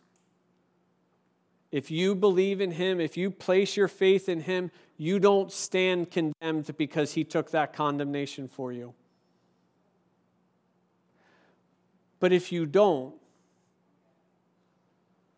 If 1.71 1.91
you 1.91 2.15
believe 2.15 2.61
in 2.61 2.71
Him, 2.71 3.01
if 3.01 3.17
you 3.17 3.29
place 3.29 3.75
your 3.75 3.89
faith 3.89 4.29
in 4.29 4.39
Him, 4.39 4.71
you 4.97 5.19
don't 5.19 5.51
stand 5.51 6.09
condemned 6.09 6.75
because 6.77 7.13
He 7.13 7.25
took 7.25 7.51
that 7.51 7.73
condemnation 7.73 8.47
for 8.47 8.71
you. 8.71 8.93
But 12.21 12.31
if 12.31 12.51
you 12.53 12.65
don't, 12.65 13.13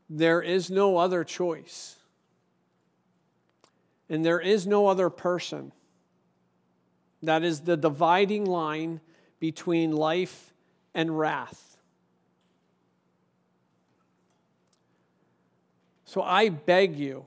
there 0.09 0.41
is 0.41 0.69
no 0.69 0.97
other 0.97 1.23
choice. 1.23 1.95
And 4.09 4.23
there 4.23 4.39
is 4.39 4.67
no 4.67 4.87
other 4.87 5.09
person. 5.09 5.71
That 7.23 7.43
is 7.43 7.61
the 7.61 7.77
dividing 7.77 8.45
line 8.45 9.01
between 9.39 9.91
life 9.91 10.53
and 10.93 11.17
wrath. 11.17 11.77
So 16.05 16.21
I 16.21 16.49
beg 16.49 16.95
you, 16.95 17.25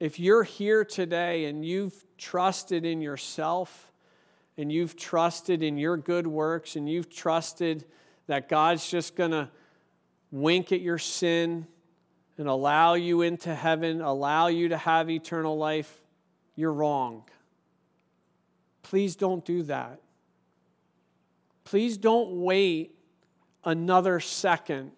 if 0.00 0.18
you're 0.18 0.42
here 0.42 0.84
today 0.84 1.44
and 1.44 1.64
you've 1.64 2.04
trusted 2.16 2.84
in 2.84 3.00
yourself, 3.00 3.92
and 4.56 4.70
you've 4.70 4.96
trusted 4.96 5.62
in 5.62 5.76
your 5.76 5.96
good 5.96 6.26
works 6.26 6.76
and 6.76 6.88
you've 6.88 7.10
trusted 7.10 7.84
that 8.26 8.48
God's 8.48 8.88
just 8.88 9.16
going 9.16 9.32
to 9.32 9.48
wink 10.30 10.72
at 10.72 10.80
your 10.80 10.98
sin 10.98 11.66
and 12.38 12.48
allow 12.48 12.94
you 12.94 13.22
into 13.22 13.54
heaven, 13.54 14.00
allow 14.00 14.48
you 14.48 14.68
to 14.68 14.76
have 14.76 15.10
eternal 15.10 15.56
life, 15.56 16.02
you're 16.56 16.72
wrong. 16.72 17.24
Please 18.84 19.16
don't 19.16 19.44
do 19.44 19.64
that. 19.64 19.98
Please 21.64 21.96
don't 21.96 22.42
wait 22.42 22.94
another 23.64 24.20
second 24.20 24.92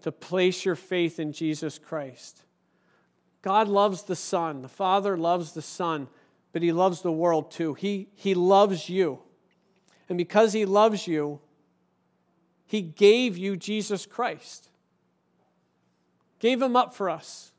to 0.00 0.10
place 0.10 0.64
your 0.64 0.74
faith 0.74 1.20
in 1.20 1.32
Jesus 1.32 1.78
Christ. 1.78 2.42
God 3.42 3.68
loves 3.68 4.04
the 4.04 4.16
Son. 4.16 4.62
The 4.62 4.68
Father 4.68 5.16
loves 5.16 5.52
the 5.52 5.62
Son, 5.62 6.08
but 6.52 6.62
He 6.62 6.72
loves 6.72 7.02
the 7.02 7.12
world 7.12 7.50
too. 7.50 7.74
He, 7.74 8.08
he 8.14 8.34
loves 8.34 8.88
you. 8.88 9.20
And 10.08 10.16
because 10.16 10.54
He 10.54 10.64
loves 10.64 11.06
you, 11.06 11.38
He 12.66 12.80
gave 12.80 13.36
you 13.36 13.56
Jesus 13.56 14.06
Christ, 14.06 14.70
gave 16.40 16.62
Him 16.62 16.76
up 16.76 16.94
for 16.94 17.10
us 17.10 17.52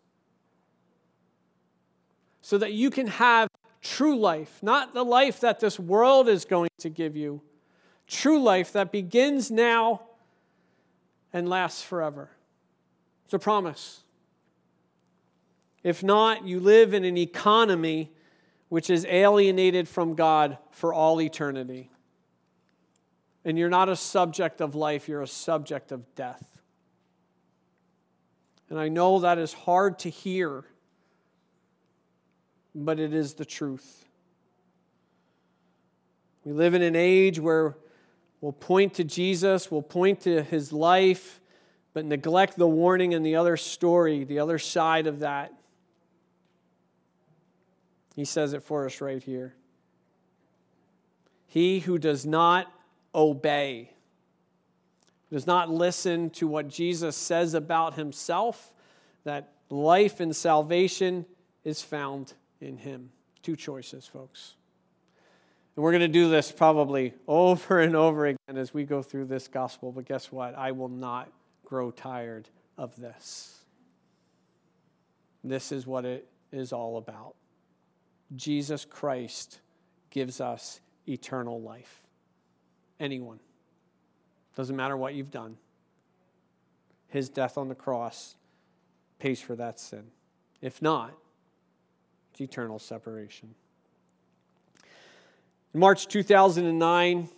so 2.42 2.58
that 2.58 2.74
you 2.74 2.90
can 2.90 3.08
have 3.08 3.48
true 3.84 4.18
life, 4.18 4.60
not 4.64 4.94
the 4.94 5.04
life 5.04 5.42
that 5.42 5.60
this 5.60 5.78
world 5.78 6.28
is 6.28 6.46
going 6.46 6.70
to 6.80 6.90
give 6.90 7.16
you, 7.16 7.42
true 8.08 8.42
life 8.42 8.74
that 8.74 8.92
begins 8.92 9.52
now 9.52 10.02
and 11.32 11.48
lasts 11.48 11.84
forever. 11.84 12.30
It's 13.26 13.34
a 13.34 13.40
promise. 13.40 14.04
If 15.84 16.02
not, 16.02 16.48
you 16.48 16.60
live 16.60 16.94
in 16.94 17.04
an 17.04 17.18
economy 17.18 18.12
which 18.70 18.90
is 18.90 19.06
alienated 19.06 19.88
from 19.88 20.16
God 20.16 20.58
for 20.72 20.94
all 20.94 21.22
eternity. 21.22 21.92
And 23.46 23.58
you're 23.60 23.70
not 23.70 23.90
a 23.90 23.96
subject 23.96 24.62
of 24.62 24.74
life, 24.74 25.10
you're 25.10 25.22
a 25.22 25.28
subject 25.28 25.92
of 25.92 26.16
death. 26.16 26.62
And 28.70 28.80
I 28.80 28.88
know 28.88 29.20
that 29.20 29.38
is 29.38 29.54
hard 29.54 30.00
to 30.00 30.10
hear, 30.10 30.64
but 32.76 33.00
it 33.00 33.14
is 33.14 33.34
the 33.36 33.46
truth. 33.46 34.06
We 36.44 36.52
live 36.52 36.74
in 36.74 36.82
an 36.82 36.96
age 36.96 37.40
where 37.40 37.78
we'll 38.42 38.52
point 38.52 38.96
to 38.96 39.04
Jesus, 39.04 39.72
we'll 39.72 39.82
point 39.82 40.22
to 40.22 40.44
his 40.44 40.74
life, 40.74 41.40
but 41.94 42.06
neglect 42.06 42.58
the 42.58 42.68
warning 42.68 43.14
and 43.14 43.26
the 43.26 43.36
other 43.36 43.56
story, 43.56 44.24
the 44.24 44.40
other 44.40 44.60
side 44.60 45.08
of 45.08 45.20
that. 45.20 45.54
He 48.16 48.26
says 48.26 48.54
it 48.54 48.64
for 48.64 48.86
us 48.86 49.00
right 49.00 49.24
here. 49.24 49.56
He 51.48 51.80
who 51.80 51.98
does 51.98 52.26
not 52.26 52.72
obey, 53.14 53.92
does 55.32 55.48
not 55.48 55.70
listen 55.70 56.30
to 56.32 56.48
what 56.48 56.68
Jesus 56.68 57.16
says 57.16 57.54
about 57.54 57.94
himself, 57.94 58.74
that 59.24 59.52
life 59.70 60.20
and 60.20 60.36
salvation 60.36 61.26
is 61.64 61.82
found 61.82 62.34
in 62.64 62.78
him. 62.78 63.12
Two 63.42 63.56
choices, 63.56 64.08
folks. 64.08 64.56
And 65.76 65.84
we're 65.84 65.92
going 65.92 66.02
to 66.02 66.08
do 66.08 66.30
this 66.30 66.52
probably 66.52 67.14
over 67.28 67.80
and 67.80 67.96
over 67.96 68.28
again 68.28 68.58
as 68.58 68.74
we 68.74 68.84
go 68.84 69.02
through 69.02 69.26
this 69.26 69.48
gospel, 69.48 69.92
but 69.92 70.06
guess 70.06 70.32
what? 70.32 70.56
I 70.56 70.72
will 70.72 70.90
not 70.90 71.32
grow 71.66 71.92
tired 71.92 72.48
of 72.78 72.96
this. 72.96 73.60
This 75.44 75.72
is 75.72 75.86
what 75.88 76.06
it 76.06 76.28
is 76.52 76.72
all 76.72 76.98
about. 76.98 77.36
Jesus 78.36 78.86
Christ 78.86 79.60
gives 80.10 80.40
us 80.40 80.80
eternal 81.08 81.62
life. 81.62 82.04
Anyone. 83.00 83.40
Doesn't 84.56 84.76
matter 84.76 84.96
what 84.96 85.16
you've 85.16 85.32
done. 85.32 85.58
His 87.08 87.30
death 87.30 87.58
on 87.58 87.68
the 87.68 87.76
cross 87.76 88.36
pays 89.20 89.42
for 89.42 89.56
that 89.56 89.80
sin. 89.80 90.06
If 90.62 90.82
not, 90.82 91.14
it's 92.34 92.42
eternal 92.42 92.80
separation. 92.80 93.54
In 95.76 95.80
March 95.80 96.08
2009, 96.08 97.30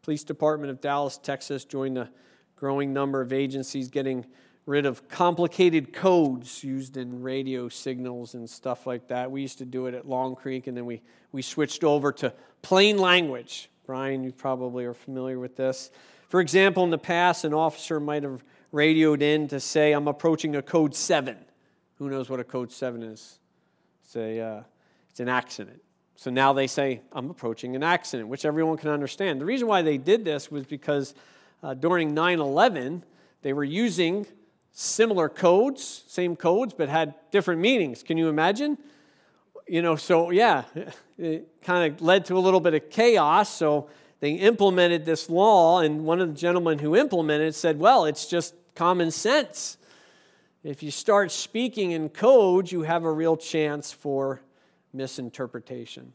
Police 0.00 0.24
Department 0.24 0.70
of 0.70 0.80
Dallas, 0.80 1.18
Texas 1.18 1.66
joined 1.66 1.98
the 1.98 2.08
growing 2.56 2.94
number 2.94 3.20
of 3.20 3.34
agencies 3.34 3.88
getting 3.88 4.24
rid 4.64 4.86
of 4.86 5.06
complicated 5.10 5.92
codes 5.92 6.64
used 6.64 6.96
in 6.96 7.20
radio 7.20 7.68
signals 7.68 8.32
and 8.32 8.48
stuff 8.48 8.86
like 8.86 9.08
that. 9.08 9.30
We 9.30 9.42
used 9.42 9.58
to 9.58 9.66
do 9.66 9.88
it 9.88 9.94
at 9.94 10.08
Long 10.08 10.34
Creek, 10.34 10.68
and 10.68 10.76
then 10.76 10.86
we, 10.86 11.02
we 11.32 11.42
switched 11.42 11.84
over 11.84 12.10
to 12.12 12.32
plain 12.62 12.96
language. 12.96 13.68
Brian, 13.84 14.24
you 14.24 14.32
probably 14.32 14.86
are 14.86 14.94
familiar 14.94 15.38
with 15.38 15.54
this. 15.54 15.90
For 16.30 16.40
example, 16.40 16.82
in 16.82 16.88
the 16.88 16.96
past, 16.96 17.44
an 17.44 17.52
officer 17.52 18.00
might 18.00 18.22
have 18.22 18.42
radioed 18.72 19.20
in 19.20 19.48
to 19.48 19.60
say, 19.60 19.92
I'm 19.92 20.08
approaching 20.08 20.56
a 20.56 20.62
code 20.62 20.94
7. 20.94 21.36
Who 21.96 22.08
knows 22.08 22.30
what 22.30 22.40
a 22.40 22.44
code 22.44 22.72
7 22.72 23.02
is? 23.02 23.38
It's, 24.04 24.16
a, 24.16 24.40
uh, 24.40 24.62
it's 25.10 25.20
an 25.20 25.28
accident. 25.28 25.80
So 26.16 26.30
now 26.30 26.52
they 26.52 26.66
say, 26.66 27.00
I'm 27.12 27.30
approaching 27.30 27.74
an 27.74 27.82
accident, 27.82 28.28
which 28.28 28.44
everyone 28.44 28.76
can 28.76 28.90
understand. 28.90 29.40
The 29.40 29.44
reason 29.44 29.66
why 29.66 29.82
they 29.82 29.98
did 29.98 30.24
this 30.24 30.50
was 30.50 30.64
because 30.64 31.14
uh, 31.62 31.74
during 31.74 32.14
9 32.14 32.38
11, 32.38 33.02
they 33.42 33.52
were 33.52 33.64
using 33.64 34.26
similar 34.72 35.28
codes, 35.28 36.04
same 36.06 36.36
codes, 36.36 36.74
but 36.74 36.88
had 36.88 37.14
different 37.30 37.60
meanings. 37.60 38.02
Can 38.02 38.16
you 38.16 38.28
imagine? 38.28 38.78
You 39.66 39.82
know, 39.82 39.96
so 39.96 40.30
yeah, 40.30 40.64
it 41.18 41.48
kind 41.62 41.92
of 41.92 42.02
led 42.02 42.26
to 42.26 42.36
a 42.36 42.40
little 42.40 42.60
bit 42.60 42.74
of 42.74 42.90
chaos. 42.90 43.54
So 43.54 43.88
they 44.20 44.32
implemented 44.32 45.04
this 45.04 45.28
law, 45.30 45.80
and 45.80 46.04
one 46.04 46.20
of 46.20 46.28
the 46.28 46.34
gentlemen 46.34 46.78
who 46.78 46.96
implemented 46.96 47.48
it 47.48 47.54
said, 47.54 47.78
Well, 47.78 48.04
it's 48.04 48.26
just 48.26 48.54
common 48.74 49.10
sense. 49.10 49.78
If 50.64 50.82
you 50.82 50.90
start 50.90 51.30
speaking 51.30 51.90
in 51.90 52.08
code, 52.08 52.72
you 52.72 52.82
have 52.82 53.04
a 53.04 53.12
real 53.12 53.36
chance 53.36 53.92
for 53.92 54.40
misinterpretation. 54.94 56.14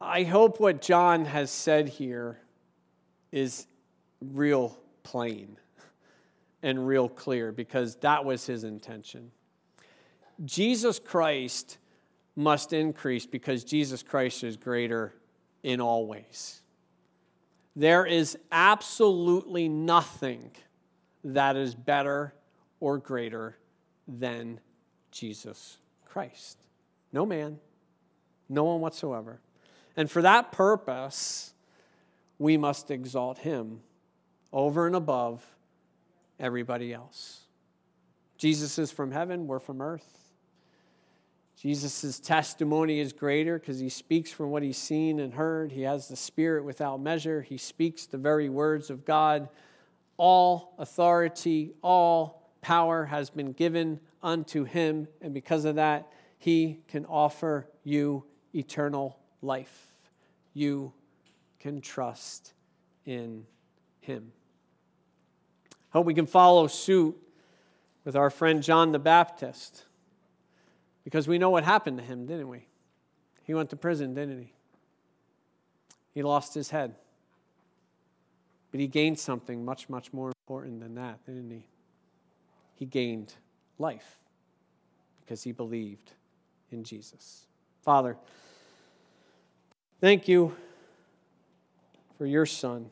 I 0.00 0.22
hope 0.22 0.58
what 0.58 0.80
John 0.80 1.26
has 1.26 1.50
said 1.50 1.86
here 1.86 2.40
is 3.30 3.66
real 4.22 4.78
plain 5.02 5.58
and 6.62 6.86
real 6.86 7.10
clear 7.10 7.52
because 7.52 7.96
that 7.96 8.24
was 8.24 8.46
his 8.46 8.64
intention. 8.64 9.30
Jesus 10.46 10.98
Christ 10.98 11.76
must 12.36 12.72
increase 12.72 13.26
because 13.26 13.64
Jesus 13.64 14.02
Christ 14.02 14.42
is 14.42 14.56
greater 14.56 15.14
in 15.62 15.82
all 15.82 16.06
ways. 16.06 16.62
There 17.74 18.06
is 18.06 18.38
absolutely 18.50 19.68
nothing 19.68 20.52
that 21.22 21.56
is 21.56 21.74
better 21.74 22.32
or 22.80 22.98
greater 22.98 23.56
than 24.06 24.60
Jesus 25.10 25.78
Christ. 26.04 26.58
No 27.12 27.26
man, 27.26 27.58
no 28.48 28.64
one 28.64 28.80
whatsoever. 28.80 29.40
And 29.96 30.10
for 30.10 30.22
that 30.22 30.52
purpose, 30.52 31.54
we 32.38 32.56
must 32.56 32.90
exalt 32.90 33.38
him 33.38 33.80
over 34.52 34.86
and 34.86 34.94
above 34.94 35.44
everybody 36.38 36.92
else. 36.92 37.40
Jesus 38.36 38.78
is 38.78 38.92
from 38.92 39.12
heaven, 39.12 39.46
we're 39.46 39.58
from 39.58 39.80
earth. 39.80 40.16
Jesus' 41.58 42.20
testimony 42.20 43.00
is 43.00 43.14
greater 43.14 43.58
because 43.58 43.78
he 43.78 43.88
speaks 43.88 44.30
from 44.30 44.50
what 44.50 44.62
he's 44.62 44.76
seen 44.76 45.18
and 45.18 45.32
heard. 45.32 45.72
He 45.72 45.82
has 45.82 46.06
the 46.06 46.16
Spirit 46.16 46.64
without 46.64 47.00
measure. 47.00 47.40
He 47.40 47.56
speaks 47.56 48.04
the 48.04 48.18
very 48.18 48.50
words 48.50 48.90
of 48.90 49.06
God. 49.06 49.48
All 50.18 50.74
authority, 50.78 51.72
all 51.82 52.45
power 52.66 53.04
has 53.04 53.30
been 53.30 53.52
given 53.52 54.00
unto 54.24 54.64
him, 54.64 55.06
and 55.22 55.32
because 55.32 55.64
of 55.64 55.76
that, 55.76 56.10
he 56.36 56.80
can 56.88 57.06
offer 57.06 57.64
you 57.84 58.24
eternal 58.56 59.16
life. 59.40 59.92
You 60.52 60.92
can 61.60 61.80
trust 61.80 62.54
in 63.04 63.46
him. 64.00 64.32
I 65.70 65.76
Hope 65.90 66.06
we 66.06 66.14
can 66.14 66.26
follow 66.26 66.66
suit 66.66 67.16
with 68.04 68.16
our 68.16 68.30
friend 68.30 68.64
John 68.64 68.90
the 68.90 68.98
Baptist 68.98 69.84
because 71.04 71.28
we 71.28 71.38
know 71.38 71.50
what 71.50 71.62
happened 71.62 71.98
to 71.98 72.04
him, 72.04 72.26
didn't 72.26 72.48
we? 72.48 72.66
He 73.44 73.54
went 73.54 73.70
to 73.70 73.76
prison, 73.76 74.12
didn't 74.12 74.40
he? 74.40 74.52
He 76.14 76.24
lost 76.24 76.52
his 76.52 76.70
head. 76.70 76.96
But 78.72 78.80
he 78.80 78.88
gained 78.88 79.20
something 79.20 79.64
much, 79.64 79.88
much 79.88 80.12
more 80.12 80.32
important 80.42 80.80
than 80.80 80.96
that, 80.96 81.24
didn't 81.26 81.52
he? 81.52 81.68
He 82.76 82.84
gained 82.84 83.34
life 83.78 84.18
because 85.20 85.42
he 85.42 85.52
believed 85.52 86.12
in 86.70 86.84
Jesus. 86.84 87.46
Father, 87.82 88.16
thank 90.00 90.28
you 90.28 90.54
for 92.16 92.26
your 92.26 92.46
son. 92.46 92.90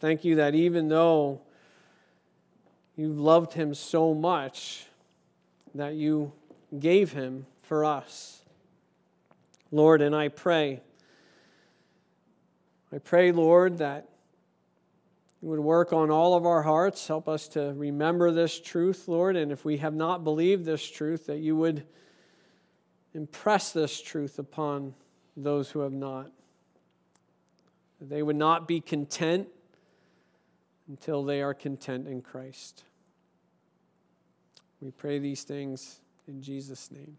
Thank 0.00 0.24
you 0.24 0.36
that 0.36 0.54
even 0.54 0.88
though 0.88 1.40
you 2.96 3.12
loved 3.12 3.52
him 3.52 3.74
so 3.74 4.14
much 4.14 4.86
that 5.74 5.94
you 5.94 6.32
gave 6.78 7.12
him 7.12 7.46
for 7.62 7.84
us. 7.84 8.42
Lord, 9.70 10.00
and 10.00 10.14
I 10.14 10.28
pray, 10.28 10.80
I 12.92 12.98
pray, 12.98 13.32
Lord, 13.32 13.78
that 13.78 14.08
you 15.42 15.48
would 15.48 15.60
work 15.60 15.92
on 15.92 16.10
all 16.10 16.34
of 16.34 16.46
our 16.46 16.62
hearts. 16.62 17.06
Help 17.06 17.28
us 17.28 17.48
to 17.48 17.72
remember 17.74 18.30
this 18.30 18.58
truth, 18.58 19.06
Lord. 19.06 19.36
And 19.36 19.52
if 19.52 19.64
we 19.64 19.76
have 19.78 19.94
not 19.94 20.24
believed 20.24 20.64
this 20.64 20.88
truth, 20.88 21.26
that 21.26 21.38
you 21.38 21.56
would 21.56 21.86
impress 23.14 23.72
this 23.72 24.00
truth 24.00 24.38
upon 24.38 24.94
those 25.36 25.70
who 25.70 25.80
have 25.80 25.92
not. 25.92 26.30
That 28.00 28.08
they 28.08 28.22
would 28.22 28.36
not 28.36 28.66
be 28.66 28.80
content 28.80 29.48
until 30.88 31.24
they 31.24 31.42
are 31.42 31.54
content 31.54 32.08
in 32.08 32.22
Christ. 32.22 32.84
We 34.80 34.90
pray 34.90 35.18
these 35.18 35.42
things 35.42 36.00
in 36.28 36.42
Jesus' 36.42 36.90
name. 36.90 37.16